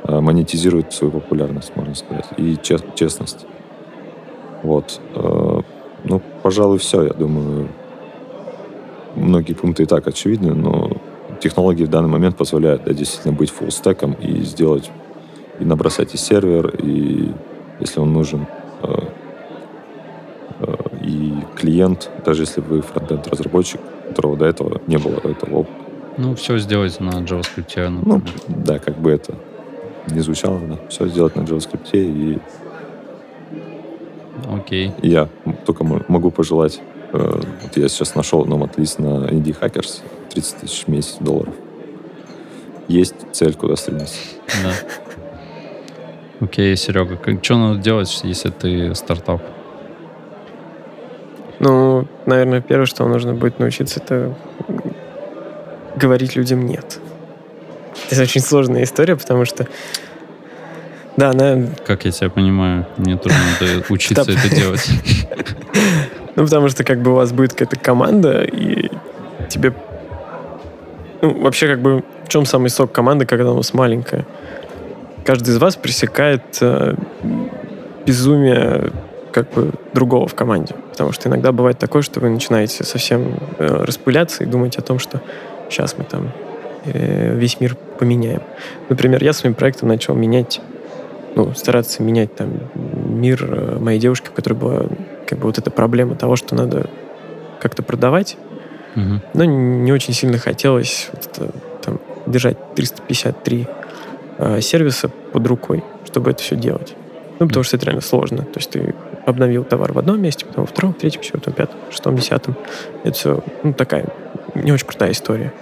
э, 0.04 0.20
монетизирует 0.20 0.92
свою 0.92 1.12
популярность, 1.12 1.76
можно 1.76 1.94
сказать, 1.94 2.26
и 2.36 2.56
честность. 2.94 3.46
Вот. 4.64 5.00
Э, 5.14 5.60
ну, 6.04 6.22
пожалуй, 6.42 6.78
все, 6.78 7.04
я 7.04 7.12
думаю. 7.12 7.68
Многие 9.14 9.54
пункты 9.54 9.84
и 9.84 9.86
так 9.86 10.06
очевидны, 10.08 10.54
но 10.54 10.90
технологии 11.40 11.84
в 11.84 11.88
данный 11.88 12.08
момент 12.08 12.36
позволяют 12.36 12.84
да, 12.84 12.92
действительно 12.92 13.34
быть 13.34 13.50
фуллстеком 13.50 14.12
и 14.14 14.42
сделать, 14.42 14.90
и 15.60 15.64
набросать 15.64 16.14
и 16.14 16.16
сервер, 16.16 16.74
и 16.82 17.32
если 17.80 18.00
он 18.00 18.12
нужен, 18.12 18.46
э, 18.82 18.98
э, 20.60 20.74
и 21.02 21.34
клиент, 21.56 22.10
даже 22.24 22.42
если 22.42 22.60
вы 22.60 22.82
фронтенд-разработчик, 22.82 23.80
которого 24.08 24.36
до 24.36 24.46
этого 24.46 24.80
не 24.86 24.98
было 24.98 25.16
этого 25.24 25.60
опыта. 25.60 25.74
Ну, 26.16 26.34
все 26.34 26.58
сделать 26.58 26.98
на 27.00 27.10
JavaScript. 27.10 27.88
Например. 27.88 28.02
Ну, 28.04 28.22
да, 28.48 28.78
как 28.78 28.98
бы 28.98 29.10
это 29.10 29.34
не 30.08 30.20
звучало, 30.20 30.58
да. 30.60 30.78
Все 30.88 31.06
сделать 31.06 31.36
на 31.36 31.42
JavaScript 31.42 31.90
и 31.92 32.38
Окей. 34.50 34.88
Okay. 34.88 35.06
Я 35.06 35.28
только 35.66 35.84
могу 35.84 36.30
пожелать. 36.30 36.80
Э, 37.12 37.40
вот 37.62 37.76
я 37.76 37.88
сейчас 37.88 38.14
нашел 38.14 38.44
Nomad 38.44 38.74
List 38.76 39.00
на 39.00 39.26
Indie 39.28 39.58
Hackers. 39.58 40.00
30 40.30 40.56
тысяч 40.58 40.84
в 40.84 40.88
месяц 40.88 41.16
долларов. 41.20 41.54
Есть 42.86 43.14
цель, 43.32 43.54
куда 43.54 43.76
стремиться. 43.76 44.16
Да. 44.62 44.72
Окей, 46.40 46.76
Серега, 46.76 47.16
как, 47.16 47.44
что 47.44 47.56
надо 47.56 47.80
делать, 47.80 48.20
если 48.22 48.50
ты 48.50 48.94
стартап? 48.94 49.42
Ну, 51.58 52.06
наверное, 52.26 52.60
первое, 52.60 52.86
что 52.86 53.06
нужно 53.08 53.34
будет 53.34 53.58
научиться, 53.58 54.00
это 54.00 54.36
говорить 55.96 56.36
людям 56.36 56.64
«нет». 56.64 57.00
Это 58.10 58.22
очень 58.22 58.40
сложная 58.40 58.84
история, 58.84 59.16
потому 59.16 59.44
что 59.44 59.66
да, 61.16 61.30
она... 61.30 61.66
Как 61.84 62.04
я 62.04 62.12
тебя 62.12 62.30
понимаю, 62.30 62.86
мне 62.96 63.14
надо 63.14 63.84
учиться 63.88 64.22
это 64.22 64.54
делать. 64.54 64.88
Ну, 66.38 66.44
потому 66.44 66.68
что 66.68 66.84
как 66.84 67.02
бы 67.02 67.10
у 67.10 67.14
вас 67.14 67.32
будет 67.32 67.54
какая-то 67.54 67.76
команда, 67.76 68.44
и 68.44 68.92
тебе 69.48 69.74
ну, 71.20 71.40
вообще, 71.40 71.66
как 71.66 71.80
бы, 71.80 72.04
в 72.24 72.28
чем 72.28 72.46
самый 72.46 72.70
сок 72.70 72.92
команды, 72.92 73.26
когда 73.26 73.50
у 73.50 73.56
нас 73.56 73.74
маленькая? 73.74 74.24
Каждый 75.24 75.50
из 75.50 75.58
вас 75.58 75.74
пресекает 75.74 76.42
э, 76.60 76.94
безумие 78.06 78.92
как 79.32 79.50
бы 79.50 79.72
другого 79.94 80.28
в 80.28 80.34
команде. 80.36 80.76
Потому 80.92 81.10
что 81.10 81.28
иногда 81.28 81.50
бывает 81.50 81.80
такое, 81.80 82.02
что 82.02 82.20
вы 82.20 82.28
начинаете 82.30 82.84
совсем 82.84 83.34
э, 83.58 83.66
распыляться 83.84 84.44
и 84.44 84.46
думать 84.46 84.76
о 84.76 84.82
том, 84.82 85.00
что 85.00 85.20
сейчас 85.68 85.98
мы 85.98 86.04
там 86.04 86.30
э, 86.84 87.34
весь 87.34 87.58
мир 87.58 87.76
поменяем. 87.98 88.42
Например, 88.88 89.24
я 89.24 89.32
своим 89.32 89.56
проектом 89.56 89.88
начал 89.88 90.14
менять, 90.14 90.60
ну, 91.34 91.52
стараться 91.54 92.00
менять 92.00 92.36
там 92.36 92.60
мир 92.76 93.44
э, 93.44 93.78
моей 93.80 93.98
девушки, 93.98 94.28
в 94.28 94.32
которой 94.34 94.54
была 94.54 94.82
как 95.28 95.38
бы 95.38 95.46
вот 95.46 95.58
эта 95.58 95.70
проблема 95.70 96.14
того, 96.16 96.36
что 96.36 96.54
надо 96.54 96.88
как-то 97.60 97.82
продавать, 97.82 98.38
Мгм. 98.94 99.22
но 99.34 99.44
не 99.44 99.92
очень 99.92 100.14
сильно 100.14 100.38
хотелось 100.38 101.10
вот 101.12 101.26
это, 101.26 101.52
там, 101.82 102.00
держать 102.26 102.56
353 102.74 103.66
э, 104.38 104.60
сервиса 104.60 105.08
под 105.08 105.46
рукой, 105.46 105.84
чтобы 106.06 106.30
это 106.30 106.42
все 106.42 106.56
делать. 106.56 106.94
Ну, 107.38 107.46
потому 107.46 107.62
что 107.62 107.76
это 107.76 107.86
реально 107.86 108.00
сложно. 108.00 108.38
То 108.38 108.56
есть 108.58 108.70
ты 108.70 108.94
обновил 109.26 109.64
товар 109.64 109.92
в 109.92 109.98
одном 109.98 110.20
месте, 110.20 110.46
потом 110.46 110.64
во 110.64 110.66
втором, 110.66 110.94
третьем, 110.94 111.22
четвертом, 111.22 111.52
пятом, 111.52 111.76
шестом, 111.90 112.16
десятом. 112.16 112.56
Это 113.04 113.12
все 113.12 113.44
ну, 113.62 113.72
такая 113.74 114.06
не 114.54 114.72
очень 114.72 114.86
крутая 114.86 115.12
история. 115.12 115.52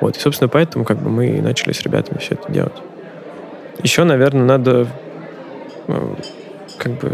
Вот. 0.00 0.16
И, 0.16 0.20
собственно, 0.20 0.48
поэтому 0.48 0.84
как 0.84 0.98
бы 0.98 1.10
мы 1.10 1.26
и 1.26 1.40
начали 1.40 1.72
с 1.72 1.82
ребятами 1.82 2.18
все 2.18 2.34
это 2.34 2.50
делать. 2.50 2.76
Еще, 3.82 4.04
наверное, 4.04 4.44
надо 4.44 4.86
как 6.78 6.92
бы 6.98 7.12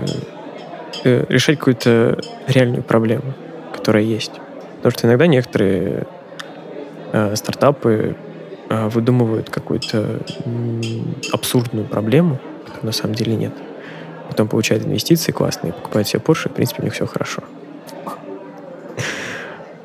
э, 1.04 1.24
решать 1.28 1.58
какую-то 1.58 2.20
реальную 2.46 2.82
проблему, 2.82 3.34
которая 3.74 4.02
есть. 4.02 4.32
Потому 4.76 4.92
что 4.92 5.06
иногда 5.06 5.26
некоторые 5.26 6.06
э, 7.12 7.36
стартапы 7.36 8.16
э, 8.68 8.88
выдумывают 8.88 9.50
какую-то 9.50 10.20
абсурдную 11.32 11.86
проблему, 11.86 12.38
которой 12.66 12.86
на 12.86 12.92
самом 12.92 13.14
деле 13.14 13.36
нет. 13.36 13.52
Потом 14.28 14.48
получают 14.48 14.86
инвестиции 14.86 15.32
классные, 15.32 15.72
покупают 15.72 16.08
себе 16.08 16.22
Porsche, 16.24 16.46
и, 16.46 16.48
в 16.50 16.52
принципе, 16.52 16.82
у 16.82 16.84
них 16.84 16.94
все 16.94 17.06
хорошо. 17.06 17.42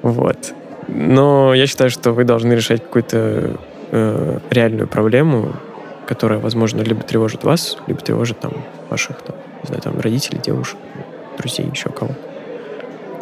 Вот. 0.01 0.53
Но 0.87 1.53
я 1.55 1.65
считаю, 1.65 1.89
что 1.89 2.11
вы 2.11 2.25
должны 2.25 2.53
решать 2.53 2.83
какую-то 2.83 3.57
э, 3.91 4.39
реальную 4.51 4.87
проблему, 4.87 5.53
которая, 6.05 6.39
возможно, 6.39 6.81
либо 6.81 7.01
тревожит 7.01 7.43
вас, 7.43 7.77
либо 7.87 7.99
тревожит 8.01 8.39
там 8.39 8.53
ваших, 8.89 9.21
там, 9.21 9.35
не 9.63 9.67
знаю, 9.67 9.81
там, 9.81 9.99
родителей, 9.99 10.39
девушек, 10.39 10.77
друзей, 11.37 11.67
еще 11.71 11.89
кого-то. 11.89 12.17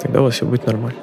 Тогда 0.02 0.22
у 0.22 0.24
вас 0.24 0.36
все 0.36 0.46
будет 0.46 0.66
нормально. 0.66 1.00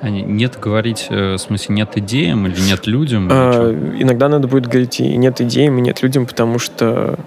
А 0.00 0.10
не- 0.10 0.22
нет 0.22 0.58
говорить, 0.60 1.08
э, 1.10 1.34
в 1.34 1.38
смысле, 1.38 1.74
нет 1.74 1.96
идеям 1.96 2.46
или 2.46 2.60
нет 2.60 2.86
людям? 2.86 3.28
А, 3.30 3.72
иногда 3.98 4.28
надо 4.28 4.46
будет 4.46 4.66
говорить 4.66 5.00
и 5.00 5.16
нет 5.16 5.40
идеям, 5.40 5.78
и 5.78 5.80
нет 5.80 6.02
людям, 6.02 6.26
потому 6.26 6.58
что 6.58 7.18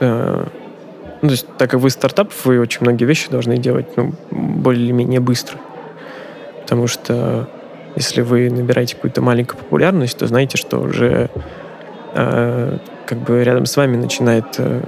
э, 0.00 0.44
ну, 1.20 1.28
то 1.28 1.32
есть, 1.32 1.46
так 1.56 1.70
как 1.70 1.80
вы 1.80 1.90
стартап, 1.90 2.32
вы 2.44 2.60
очень 2.60 2.78
многие 2.82 3.04
вещи 3.04 3.28
должны 3.30 3.58
делать 3.58 3.96
ну, 3.96 4.12
более-менее 4.30 5.20
быстро. 5.20 5.58
Потому 6.62 6.86
что 6.86 7.48
если 7.96 8.20
вы 8.20 8.50
набираете 8.50 8.94
какую-то 8.94 9.20
маленькую 9.20 9.58
популярность, 9.58 10.18
то 10.18 10.26
знаете, 10.26 10.56
что 10.56 10.78
уже 10.78 11.30
э, 12.14 12.78
как 13.06 13.18
бы 13.18 13.42
рядом 13.42 13.66
с 13.66 13.76
вами 13.76 13.96
начинает 13.96 14.44
э, 14.58 14.82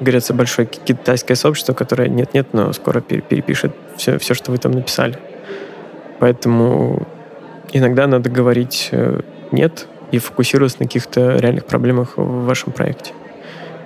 гореться 0.00 0.34
большое 0.34 0.66
ки- 0.66 0.80
китайское 0.84 1.36
сообщество, 1.36 1.72
которое 1.72 2.08
нет-нет, 2.08 2.48
но 2.52 2.72
скоро 2.72 3.00
пере- 3.00 3.22
перепишет 3.22 3.72
все, 3.96 4.18
все, 4.18 4.34
что 4.34 4.50
вы 4.52 4.58
там 4.58 4.72
написали. 4.72 5.18
Поэтому 6.18 7.06
иногда 7.72 8.06
надо 8.06 8.30
говорить 8.30 8.88
э, 8.92 9.20
нет 9.50 9.86
и 10.10 10.18
фокусироваться 10.18 10.78
на 10.80 10.86
каких-то 10.86 11.36
реальных 11.38 11.64
проблемах 11.66 12.16
в 12.16 12.44
вашем 12.44 12.72
проекте. 12.72 13.12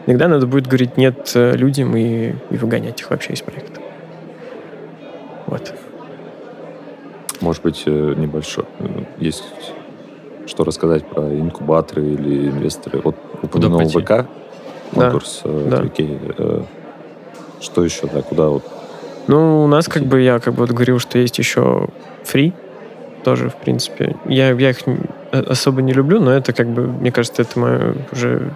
Иногда 0.07 0.28
надо 0.28 0.47
будет 0.47 0.66
говорить 0.66 0.97
нет 0.97 1.32
людям 1.34 1.97
и, 1.97 2.34
и 2.51 2.57
выгонять 2.57 3.01
их 3.01 3.11
вообще 3.11 3.32
из 3.32 3.40
проекта. 3.40 3.80
Вот. 5.47 5.72
Может 7.40 7.62
быть, 7.62 7.82
э, 7.86 8.14
небольшой. 8.16 8.64
Есть 9.18 9.44
что 10.47 10.64
рассказать 10.64 11.05
про 11.07 11.22
инкубаторы 11.22 12.03
или 12.03 12.49
инвесторы. 12.49 13.01
Вот 13.03 13.16
упомянул? 13.42 13.88
ВК, 13.88 14.26
конкурс 14.95 15.41
э, 15.45 15.68
да. 15.70 15.78
окей, 15.80 16.18
э, 16.39 16.62
Что 17.61 17.84
еще, 17.84 18.07
да, 18.07 18.22
куда 18.22 18.49
вот? 18.49 18.64
Ну, 19.26 19.64
у 19.64 19.66
нас 19.66 19.89
как 19.89 20.05
бы 20.05 20.20
я 20.20 20.39
как 20.39 20.55
бы 20.55 20.61
вот 20.61 20.70
говорил, 20.70 20.99
что 20.99 21.18
есть 21.18 21.39
еще 21.39 21.89
фри 22.24 22.53
тоже, 23.24 23.51
в 23.51 23.57
принципе. 23.57 24.16
Я, 24.26 24.51
я 24.51 24.70
их 24.70 24.78
э, 24.87 25.41
особо 25.41 25.82
не 25.82 25.93
люблю, 25.93 26.20
но 26.20 26.32
это 26.32 26.53
как 26.53 26.68
бы, 26.68 26.87
мне 26.87 27.11
кажется, 27.11 27.43
это 27.43 27.59
мое 27.59 27.95
уже 28.12 28.53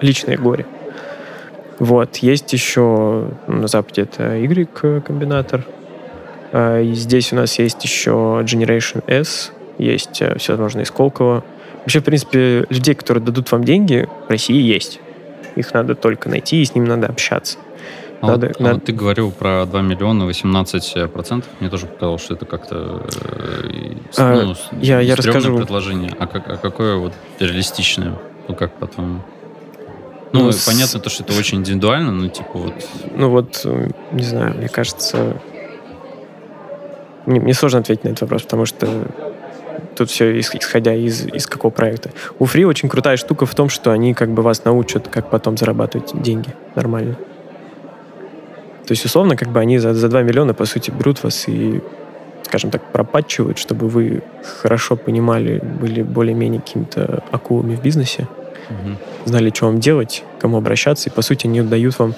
личное 0.00 0.36
горе. 0.36 0.66
Вот. 1.78 2.16
Есть 2.18 2.52
еще 2.52 3.28
ну, 3.46 3.54
на 3.54 3.68
Западе 3.68 4.02
это 4.02 4.36
Y-комбинатор. 4.36 5.64
А, 6.52 6.80
И 6.80 6.92
здесь 6.94 7.32
у 7.32 7.36
нас 7.36 7.58
есть 7.58 7.82
еще 7.82 8.10
Generation 8.44 9.02
S, 9.06 9.52
есть 9.78 10.22
всевозможные 10.36 10.86
Сколково. 10.86 11.44
Вообще, 11.80 12.00
в 12.00 12.04
принципе, 12.04 12.66
людей, 12.68 12.94
которые 12.94 13.24
дадут 13.24 13.50
вам 13.50 13.64
деньги, 13.64 14.08
в 14.26 14.30
России 14.30 14.60
есть. 14.60 15.00
Их 15.58 15.74
надо 15.74 15.94
только 15.94 16.28
найти, 16.28 16.62
и 16.62 16.64
с 16.64 16.74
ними 16.74 16.86
надо 16.86 17.08
общаться. 17.08 17.58
А, 18.20 18.26
надо- 18.28 18.48
вот, 18.48 18.56
а 18.58 18.62
надо- 18.62 18.74
вот 18.76 18.84
ты 18.84 18.92
говорил 18.92 19.30
про 19.30 19.64
2 19.66 19.82
миллиона 19.82 20.24
18 20.26 21.06
процентов. 21.08 21.50
Мне 21.60 21.70
тоже 21.70 21.86
показалось, 21.86 22.22
что 22.22 22.34
это 22.34 22.46
как-то 22.46 23.02
э, 23.64 23.92
А, 24.16 24.42
ну, 24.44 24.54
я- 24.80 25.00
я 25.00 25.14
расскажу. 25.16 25.56
предложение. 25.56 26.12
А, 26.18 26.26
как, 26.26 26.48
а 26.48 26.56
какое 26.56 26.96
вот 26.96 27.12
реалистичное? 27.40 28.14
Ну, 28.48 28.54
как 28.54 28.72
по-твоему? 28.72 29.20
Ну, 30.32 30.44
Ну, 30.44 30.52
с- 30.52 30.66
понятно, 30.66 31.00
то, 31.00 31.10
что 31.10 31.22
это 31.24 31.32
очень 31.38 31.58
индивидуально, 31.58 32.12
но 32.12 32.28
типа 32.28 32.50
вот... 32.54 32.74
Ну 33.16 33.30
вот, 33.30 33.62
э, 33.64 33.88
не 34.12 34.22
знаю, 34.24 34.54
мне 34.56 34.68
кажется... 34.68 35.36
Мне, 37.26 37.40
мне 37.40 37.54
сложно 37.54 37.80
ответить 37.80 38.04
на 38.04 38.08
этот 38.08 38.22
вопрос, 38.22 38.42
потому 38.42 38.64
что 38.66 38.86
тут 39.96 40.10
все 40.10 40.38
исходя 40.38 40.94
из, 40.94 41.26
из 41.26 41.46
какого 41.46 41.70
проекта. 41.70 42.10
У 42.38 42.44
Free 42.44 42.64
очень 42.64 42.88
крутая 42.88 43.16
штука 43.16 43.46
в 43.46 43.54
том, 43.54 43.68
что 43.68 43.90
они 43.90 44.14
как 44.14 44.30
бы 44.30 44.42
вас 44.42 44.64
научат, 44.64 45.08
как 45.08 45.30
потом 45.30 45.56
зарабатывать 45.56 46.20
деньги 46.20 46.54
нормально. 46.74 47.16
То 48.86 48.92
есть, 48.92 49.04
условно, 49.04 49.36
как 49.36 49.48
бы 49.48 49.60
они 49.60 49.78
за, 49.78 49.92
за 49.92 50.08
2 50.08 50.22
миллиона, 50.22 50.54
по 50.54 50.64
сути, 50.64 50.90
берут 50.90 51.22
вас 51.22 51.46
и, 51.46 51.82
скажем 52.44 52.70
так, 52.70 52.82
пропатчивают, 52.90 53.58
чтобы 53.58 53.86
вы 53.86 54.22
хорошо 54.62 54.96
понимали, 54.96 55.58
были 55.58 56.02
более-менее 56.02 56.62
какими-то 56.62 57.22
акулами 57.30 57.76
в 57.76 57.82
бизнесе, 57.82 58.26
мгм. 58.70 58.96
знали, 59.26 59.50
что 59.54 59.66
вам 59.66 59.78
делать, 59.78 60.24
кому 60.40 60.56
обращаться, 60.56 61.10
и, 61.10 61.12
по 61.12 61.20
сути, 61.20 61.46
они 61.46 61.60
дают 61.60 61.98
вам, 61.98 62.14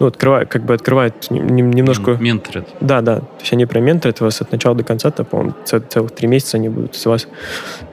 ну, 0.00 0.06
открывают, 0.06 0.48
как 0.50 0.62
бы 0.64 0.74
открывают 0.74 1.30
нем- 1.30 1.46
нем- 1.48 1.72
немножко... 1.72 2.12
Мен- 2.12 2.20
Менторят. 2.22 2.68
Да, 2.80 3.00
да. 3.00 3.20
То 3.20 3.26
есть 3.40 3.52
они 3.52 3.66
прям 3.66 3.84
менторят 3.84 4.20
вас 4.20 4.40
от 4.40 4.50
начала 4.52 4.74
до 4.74 4.84
конца, 4.84 5.10
то, 5.10 5.24
по-моему, 5.24 5.54
цел- 5.64 5.80
целых 5.88 6.10
три 6.12 6.26
месяца 6.28 6.56
они 6.56 6.68
будут 6.68 6.96
с 6.96 7.06
вас 7.06 7.28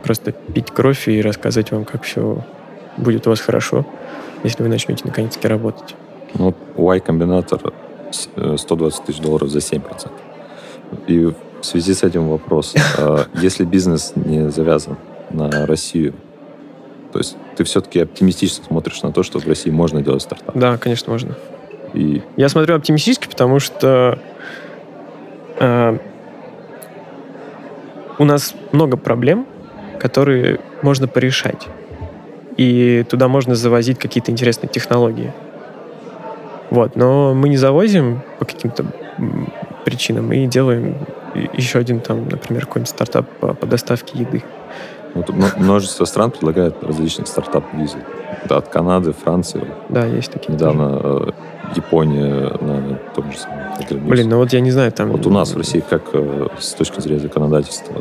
просто 0.03 0.31
пить 0.31 0.71
кровь 0.71 1.07
и 1.07 1.21
рассказывать 1.21 1.71
вам, 1.71 1.85
как 1.85 2.03
все 2.03 2.43
будет 2.97 3.27
у 3.27 3.29
вас 3.29 3.39
хорошо, 3.39 3.85
если 4.43 4.63
вы 4.63 4.69
начнете 4.69 5.03
наконец-таки 5.05 5.47
работать. 5.47 5.95
Ну, 6.33 6.45
вот 6.75 6.95
Y-комбинатор 6.97 7.73
с- 8.11 8.29
э, 8.35 8.55
120 8.57 9.03
тысяч 9.05 9.19
долларов 9.19 9.49
за 9.49 9.59
7%. 9.59 10.11
И 11.07 11.25
в 11.25 11.35
связи 11.65 11.93
с 11.93 12.03
этим 12.03 12.27
вопрос. 12.29 12.73
А 12.97 13.25
Если 13.35 13.63
бизнес 13.63 14.13
не 14.15 14.49
завязан 14.49 14.97
на 15.29 15.65
Россию, 15.67 16.13
то 17.13 17.19
есть 17.19 17.35
ты 17.55 17.63
все-таки 17.63 17.99
оптимистично 17.99 18.63
смотришь 18.65 19.01
на 19.03 19.11
то, 19.11 19.21
что 19.23 19.39
в 19.39 19.47
России 19.47 19.69
можно 19.69 20.01
делать 20.01 20.21
стартап. 20.23 20.55
Да, 20.57 20.77
конечно, 20.77 21.11
можно. 21.11 21.35
И 21.93 22.21
Я 22.37 22.49
смотрю 22.49 22.75
оптимистически, 22.75 23.27
потому 23.27 23.59
что 23.59 24.19
э, 25.59 25.97
у 28.17 28.23
нас 28.23 28.53
много 28.71 28.97
проблем, 28.97 29.45
которые 29.99 30.59
можно 30.81 31.07
порешать. 31.07 31.67
И 32.57 33.05
туда 33.09 33.27
можно 33.27 33.55
завозить 33.55 33.97
какие-то 33.99 34.31
интересные 34.31 34.69
технологии. 34.69 35.33
Вот, 36.69 36.95
но 36.95 37.33
мы 37.33 37.49
не 37.49 37.57
завозим 37.57 38.21
по 38.39 38.45
каким-то 38.45 38.85
причинам 39.83 40.31
и 40.31 40.45
делаем 40.47 40.95
еще 41.53 41.79
один 41.79 41.99
там, 41.99 42.27
например, 42.29 42.65
какой-нибудь 42.65 42.89
стартап 42.89 43.27
по, 43.39 43.53
по 43.53 43.65
доставке 43.65 44.17
еды. 44.19 44.43
вот 45.13 45.29
мно- 45.29 45.57
множество 45.57 46.05
стран 46.05 46.31
предлагают 46.31 46.83
различные 46.83 47.25
стартап-визы. 47.25 47.97
Да, 48.47 48.57
от 48.57 48.69
Канады, 48.69 49.13
Франции. 49.13 49.65
Да, 49.89 50.05
есть 50.05 50.31
такие. 50.31 50.57
тоже. 50.57 50.71
Недавно 50.71 50.99
э, 51.03 51.31
Япония 51.75 52.51
на 52.61 52.99
том 53.15 53.31
же 53.31 53.37
самом. 53.37 54.07
Блин, 54.07 54.29
ну 54.29 54.37
вот 54.37 54.53
я 54.53 54.59
не 54.61 54.71
знаю, 54.71 54.91
там... 54.91 55.09
Вот 55.11 55.25
у 55.25 55.29
нас 55.29 55.53
в 55.53 55.57
России 55.57 55.83
как 55.87 56.03
э, 56.13 56.47
с 56.59 56.73
точки 56.73 56.99
зрения 57.01 57.19
законодательства 57.21 57.93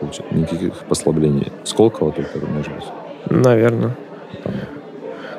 э, 0.00 0.06
никаких 0.32 0.72
послаблений. 0.88 1.52
Сколково 1.64 2.12
только, 2.12 2.38
может 2.46 2.72
быть. 2.74 2.84
Наверное. 3.30 3.96
Там, 4.44 4.52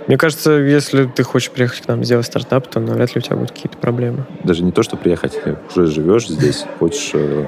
Мне 0.08 0.18
кажется, 0.18 0.52
если 0.52 1.06
ты 1.06 1.24
хочешь 1.24 1.52
приехать 1.52 1.82
к 1.82 1.88
нам 1.88 2.04
сделать 2.04 2.26
стартап, 2.26 2.68
то 2.68 2.80
навряд 2.80 3.14
ли 3.16 3.20
у 3.20 3.22
тебя 3.22 3.36
будут 3.36 3.52
какие-то 3.52 3.78
проблемы. 3.78 4.26
даже 4.44 4.64
не 4.64 4.72
то, 4.72 4.84
что 4.84 4.98
приехать, 4.98 5.38
уже 5.70 5.88
живешь 5.88 6.28
здесь, 6.28 6.66
хочешь 6.80 7.12
э, 7.14 7.48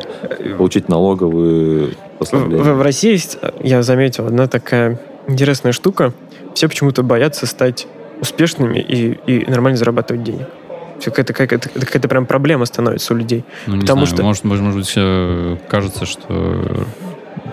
получить 0.57 0.89
налоговые 0.89 1.93
послабления. 2.19 2.63
в- 2.63 2.77
в 2.77 2.81
России 2.81 3.11
есть, 3.11 3.37
я 3.63 3.81
заметил, 3.83 4.27
одна 4.27 4.47
такая 4.47 4.99
интересная 5.27 5.71
штука. 5.71 6.13
Все 6.53 6.67
почему-то 6.67 7.03
боятся 7.03 7.45
стать 7.45 7.87
успешными 8.21 8.79
и, 8.79 9.19
и 9.27 9.49
нормально 9.49 9.77
зарабатывать 9.77 10.23
денег. 10.23 10.47
Все 10.99 11.11
какая-то, 11.11 11.33
какая-то, 11.33 11.69
это 11.97 12.07
прям 12.09 12.25
проблема 12.25 12.65
становится 12.65 13.13
у 13.13 13.17
людей. 13.17 13.45
Ну, 13.67 13.75
не 13.75 13.81
Потому 13.81 14.05
знаю, 14.05 14.15
что- 14.17 14.23
может, 14.23 14.43
может, 14.43 14.63
может 14.63 14.79
быть, 14.79 14.93
э, 14.97 15.57
кажется, 15.69 16.05
что 16.05 16.85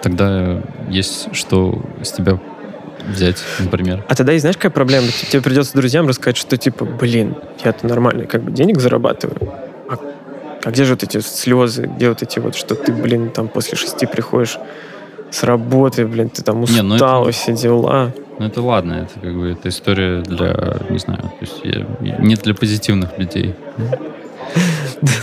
тогда 0.02 0.60
есть 0.90 1.28
что 1.32 1.80
с 2.02 2.10
тебя 2.12 2.40
взять, 3.08 3.36
например. 3.60 4.04
А 4.08 4.14
тогда 4.16 4.32
и 4.32 4.38
знаешь, 4.38 4.56
какая 4.56 4.70
проблема? 4.70 5.06
Тебе 5.30 5.40
придется 5.42 5.74
друзьям 5.74 6.08
рассказать, 6.08 6.36
что 6.36 6.56
типа, 6.56 6.84
блин, 6.84 7.36
я-то 7.64 7.86
нормально 7.86 8.26
как 8.26 8.42
бы 8.42 8.50
денег 8.50 8.80
зарабатываю. 8.80 9.52
А, 9.88 9.96
а 10.64 10.70
где 10.72 10.84
же 10.84 10.94
вот 10.94 11.04
эти 11.04 11.20
слезы? 11.20 11.86
Где 11.86 12.08
вот 12.08 12.22
эти 12.22 12.40
вот, 12.40 12.56
что 12.56 12.74
ты, 12.74 12.92
блин, 12.92 13.30
там 13.30 13.46
после 13.46 13.78
шести 13.78 14.06
приходишь 14.06 14.58
с 15.30 15.44
работы, 15.44 16.04
блин, 16.04 16.30
ты 16.30 16.42
там 16.42 16.62
Не, 16.64 16.82
ну 16.82 16.94
устал, 16.96 17.22
это- 17.28 17.32
все 17.32 17.52
дела. 17.52 18.12
Ну, 18.38 18.46
это 18.46 18.60
ладно, 18.62 18.92
это 18.94 19.20
как 19.20 19.34
бы 19.34 19.48
это 19.50 19.68
история 19.68 20.20
для, 20.22 20.76
не 20.90 20.98
знаю, 20.98 21.22
то 21.22 21.36
есть 21.40 21.60
я- 21.64 22.16
не 22.18 22.34
для 22.34 22.54
позитивных 22.54 23.18
людей. 23.18 23.54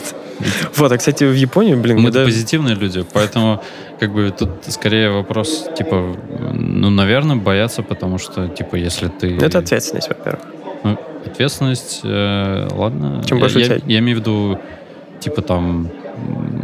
Вот, 0.76 0.92
а, 0.92 0.98
кстати, 0.98 1.24
в 1.24 1.34
Японии, 1.34 1.76
блин, 1.76 1.98
Мы 2.00 2.06
когда- 2.12 2.26
позитивные 2.26 2.76
люди, 2.76 3.06
поэтому 3.14 3.62
как 4.00 4.12
бы 4.12 4.32
тут 4.38 4.50
скорее 4.68 5.10
вопрос, 5.12 5.70
типа, 5.78 6.16
ну, 6.54 6.90
наверное, 6.90 7.36
боятся, 7.38 7.82
потому 7.84 8.18
что, 8.18 8.48
типа, 8.50 8.76
если 8.76 9.08
ты... 9.08 9.30
Ну, 9.36 9.46
это 9.46 9.60
ответственность, 9.60 10.10
во-первых. 10.10 10.42
Ну, 10.84 10.98
ответственность, 11.26 12.02
э, 12.04 12.68
ладно. 12.72 13.22
Чем 13.26 13.38
я, 13.38 13.42
больше 13.44 13.60
я, 13.60 13.76
я 13.86 14.00
имею 14.00 14.18
в 14.18 14.20
виду, 14.22 14.60
типа 15.22 15.42
там, 15.42 15.90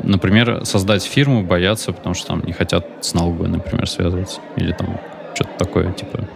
например, 0.04 0.66
создать 0.66 1.04
фирму 1.04 1.44
боятся, 1.44 1.94
потому 1.94 2.16
что 2.16 2.28
там 2.28 2.44
не 2.46 2.52
хотят 2.52 2.86
с 3.00 3.14
налоговой, 3.14 3.48
например, 3.48 3.88
связываться. 3.88 4.42
Или 4.58 4.74
там 4.74 5.00
что-то 5.40 5.58
такое, 5.58 5.92
типа. 5.94 6.28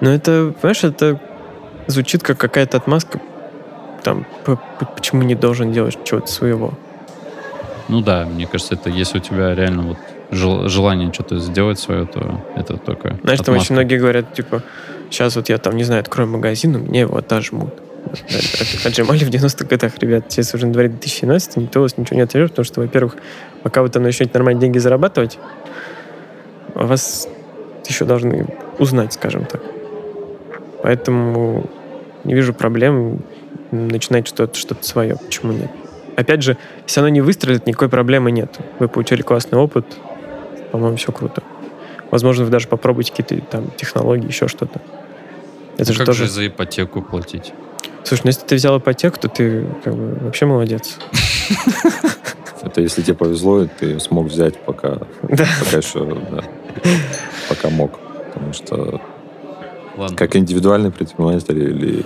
Ну, 0.00 0.10
это, 0.10 0.54
понимаешь, 0.60 0.84
это 0.84 1.20
звучит 1.86 2.22
как 2.22 2.38
какая-то 2.38 2.78
отмазка. 2.78 3.20
Там, 4.02 4.26
почему 4.94 5.22
не 5.22 5.34
должен 5.34 5.72
делать 5.72 5.98
чего-то 6.04 6.26
своего? 6.26 6.74
Ну 7.88 8.00
да, 8.00 8.24
мне 8.24 8.46
кажется, 8.46 8.74
это 8.74 8.90
если 8.90 9.18
у 9.18 9.20
тебя 9.20 9.54
реально 9.54 9.82
вот 9.82 9.98
жел- 10.30 10.68
желание 10.68 11.12
что-то 11.12 11.38
сделать 11.38 11.78
свое, 11.78 12.06
то 12.06 12.40
это 12.56 12.76
только 12.76 13.18
Знаешь, 13.22 13.38
там 13.38 13.54
отмазка. 13.54 13.60
очень 13.60 13.74
многие 13.74 13.98
говорят, 13.98 14.32
типа, 14.34 14.62
сейчас 15.10 15.36
вот 15.36 15.48
я 15.48 15.58
там, 15.58 15.76
не 15.76 15.84
знаю, 15.84 16.00
открою 16.00 16.28
магазин, 16.28 16.72
мне 16.78 17.00
его 17.00 17.16
отожмут. 17.16 17.74
Отжимали 18.84 19.24
в 19.24 19.30
90-х 19.30 19.66
годах, 19.66 19.98
ребят. 19.98 20.24
Сейчас 20.28 20.54
уже 20.54 20.66
на 20.66 20.72
дворе 20.72 20.88
2017, 20.88 21.56
никто 21.56 21.80
у 21.80 21.82
вас 21.82 21.96
ничего 21.96 22.16
не 22.16 22.22
отожмет, 22.22 22.50
потому 22.50 22.64
что, 22.64 22.80
во-первых, 22.80 23.16
пока 23.62 23.82
вы 23.82 23.88
там 23.88 24.02
начнете 24.02 24.30
нормально 24.34 24.60
деньги 24.60 24.78
зарабатывать, 24.78 25.38
а 26.74 26.86
вас 26.86 27.28
еще 27.90 28.04
должны 28.04 28.46
узнать, 28.78 29.12
скажем 29.12 29.44
так. 29.44 29.62
Поэтому 30.82 31.64
не 32.24 32.34
вижу 32.34 32.54
проблем 32.54 33.20
начинать 33.70 34.26
что-то 34.28 34.58
что 34.58 34.76
свое. 34.80 35.16
Почему 35.16 35.52
нет? 35.52 35.70
Опять 36.16 36.42
же, 36.42 36.56
если 36.86 37.00
оно 37.00 37.08
не 37.08 37.20
выстрелит, 37.20 37.66
никакой 37.66 37.88
проблемы 37.88 38.30
нет. 38.30 38.58
Вы 38.78 38.88
получили 38.88 39.22
классный 39.22 39.58
опыт, 39.58 39.84
по-моему, 40.72 40.96
все 40.96 41.12
круто. 41.12 41.42
Возможно, 42.10 42.44
вы 42.44 42.50
даже 42.50 42.68
попробуете 42.68 43.12
какие-то 43.12 43.44
там 43.46 43.70
технологии, 43.76 44.26
еще 44.26 44.48
что-то. 44.48 44.80
Это 45.76 45.88
Ну, 45.88 45.92
же 45.92 45.98
как 45.98 46.06
тоже... 46.06 46.24
же 46.26 46.30
за 46.30 46.46
ипотеку 46.46 47.02
платить? 47.02 47.52
Слушай, 48.04 48.22
ну 48.24 48.28
если 48.28 48.46
ты 48.46 48.54
взял 48.54 48.78
ипотеку, 48.78 49.18
то 49.18 49.28
ты 49.28 49.66
как 49.84 49.94
бы 49.94 50.14
вообще 50.24 50.46
молодец. 50.46 50.96
Это 52.62 52.80
если 52.80 53.02
тебе 53.02 53.14
повезло, 53.14 53.62
и 53.64 53.66
ты 53.68 54.00
смог 54.00 54.26
взять, 54.26 54.56
пока, 54.56 54.98
пока 55.20 55.76
еще, 55.76 56.04
да, 56.30 56.44
пока 57.48 57.70
мог. 57.70 57.98
Потому 58.32 58.52
что 58.52 59.00
Ладно. 59.96 60.16
как 60.16 60.36
индивидуальный 60.36 60.90
предприниматель 60.90 61.58
или 61.58 62.04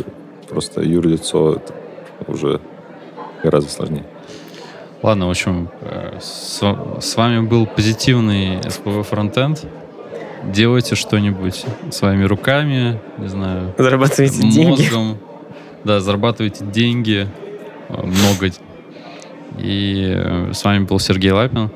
просто 0.48 0.82
юрлицо, 0.82 1.54
это 1.54 1.74
уже 2.30 2.60
гораздо 3.42 3.70
сложнее. 3.70 4.04
Ладно, 5.02 5.26
в 5.28 5.30
общем, 5.30 5.70
э, 5.80 6.18
с, 6.20 6.60
с 7.00 7.16
вами 7.16 7.40
был 7.40 7.66
позитивный 7.66 8.58
СПВ 8.68 9.06
Фронтенд. 9.08 9.64
Делайте 10.44 10.94
что-нибудь 10.94 11.64
своими 11.90 12.24
руками, 12.24 13.00
не 13.18 13.28
знаю, 13.28 13.74
Зарабатываете 13.78 14.40
деньги. 14.42 14.68
мозгом. 14.68 15.18
Да, 15.84 16.00
зарабатывайте 16.00 16.64
деньги 16.64 17.26
э, 17.88 18.02
много. 18.02 18.50
И 19.58 20.14
э, 20.16 20.52
с 20.52 20.62
вами 20.64 20.84
был 20.84 20.98
Сергей 20.98 21.32
Лапин. 21.32 21.70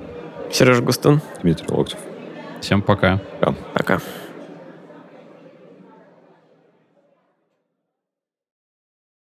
Сережа 0.52 0.82
Густун, 0.82 1.20
Дмитрий 1.42 1.66
Локтев. 1.68 1.98
Всем 2.64 2.80
пока. 2.80 3.20
пока. 3.74 4.00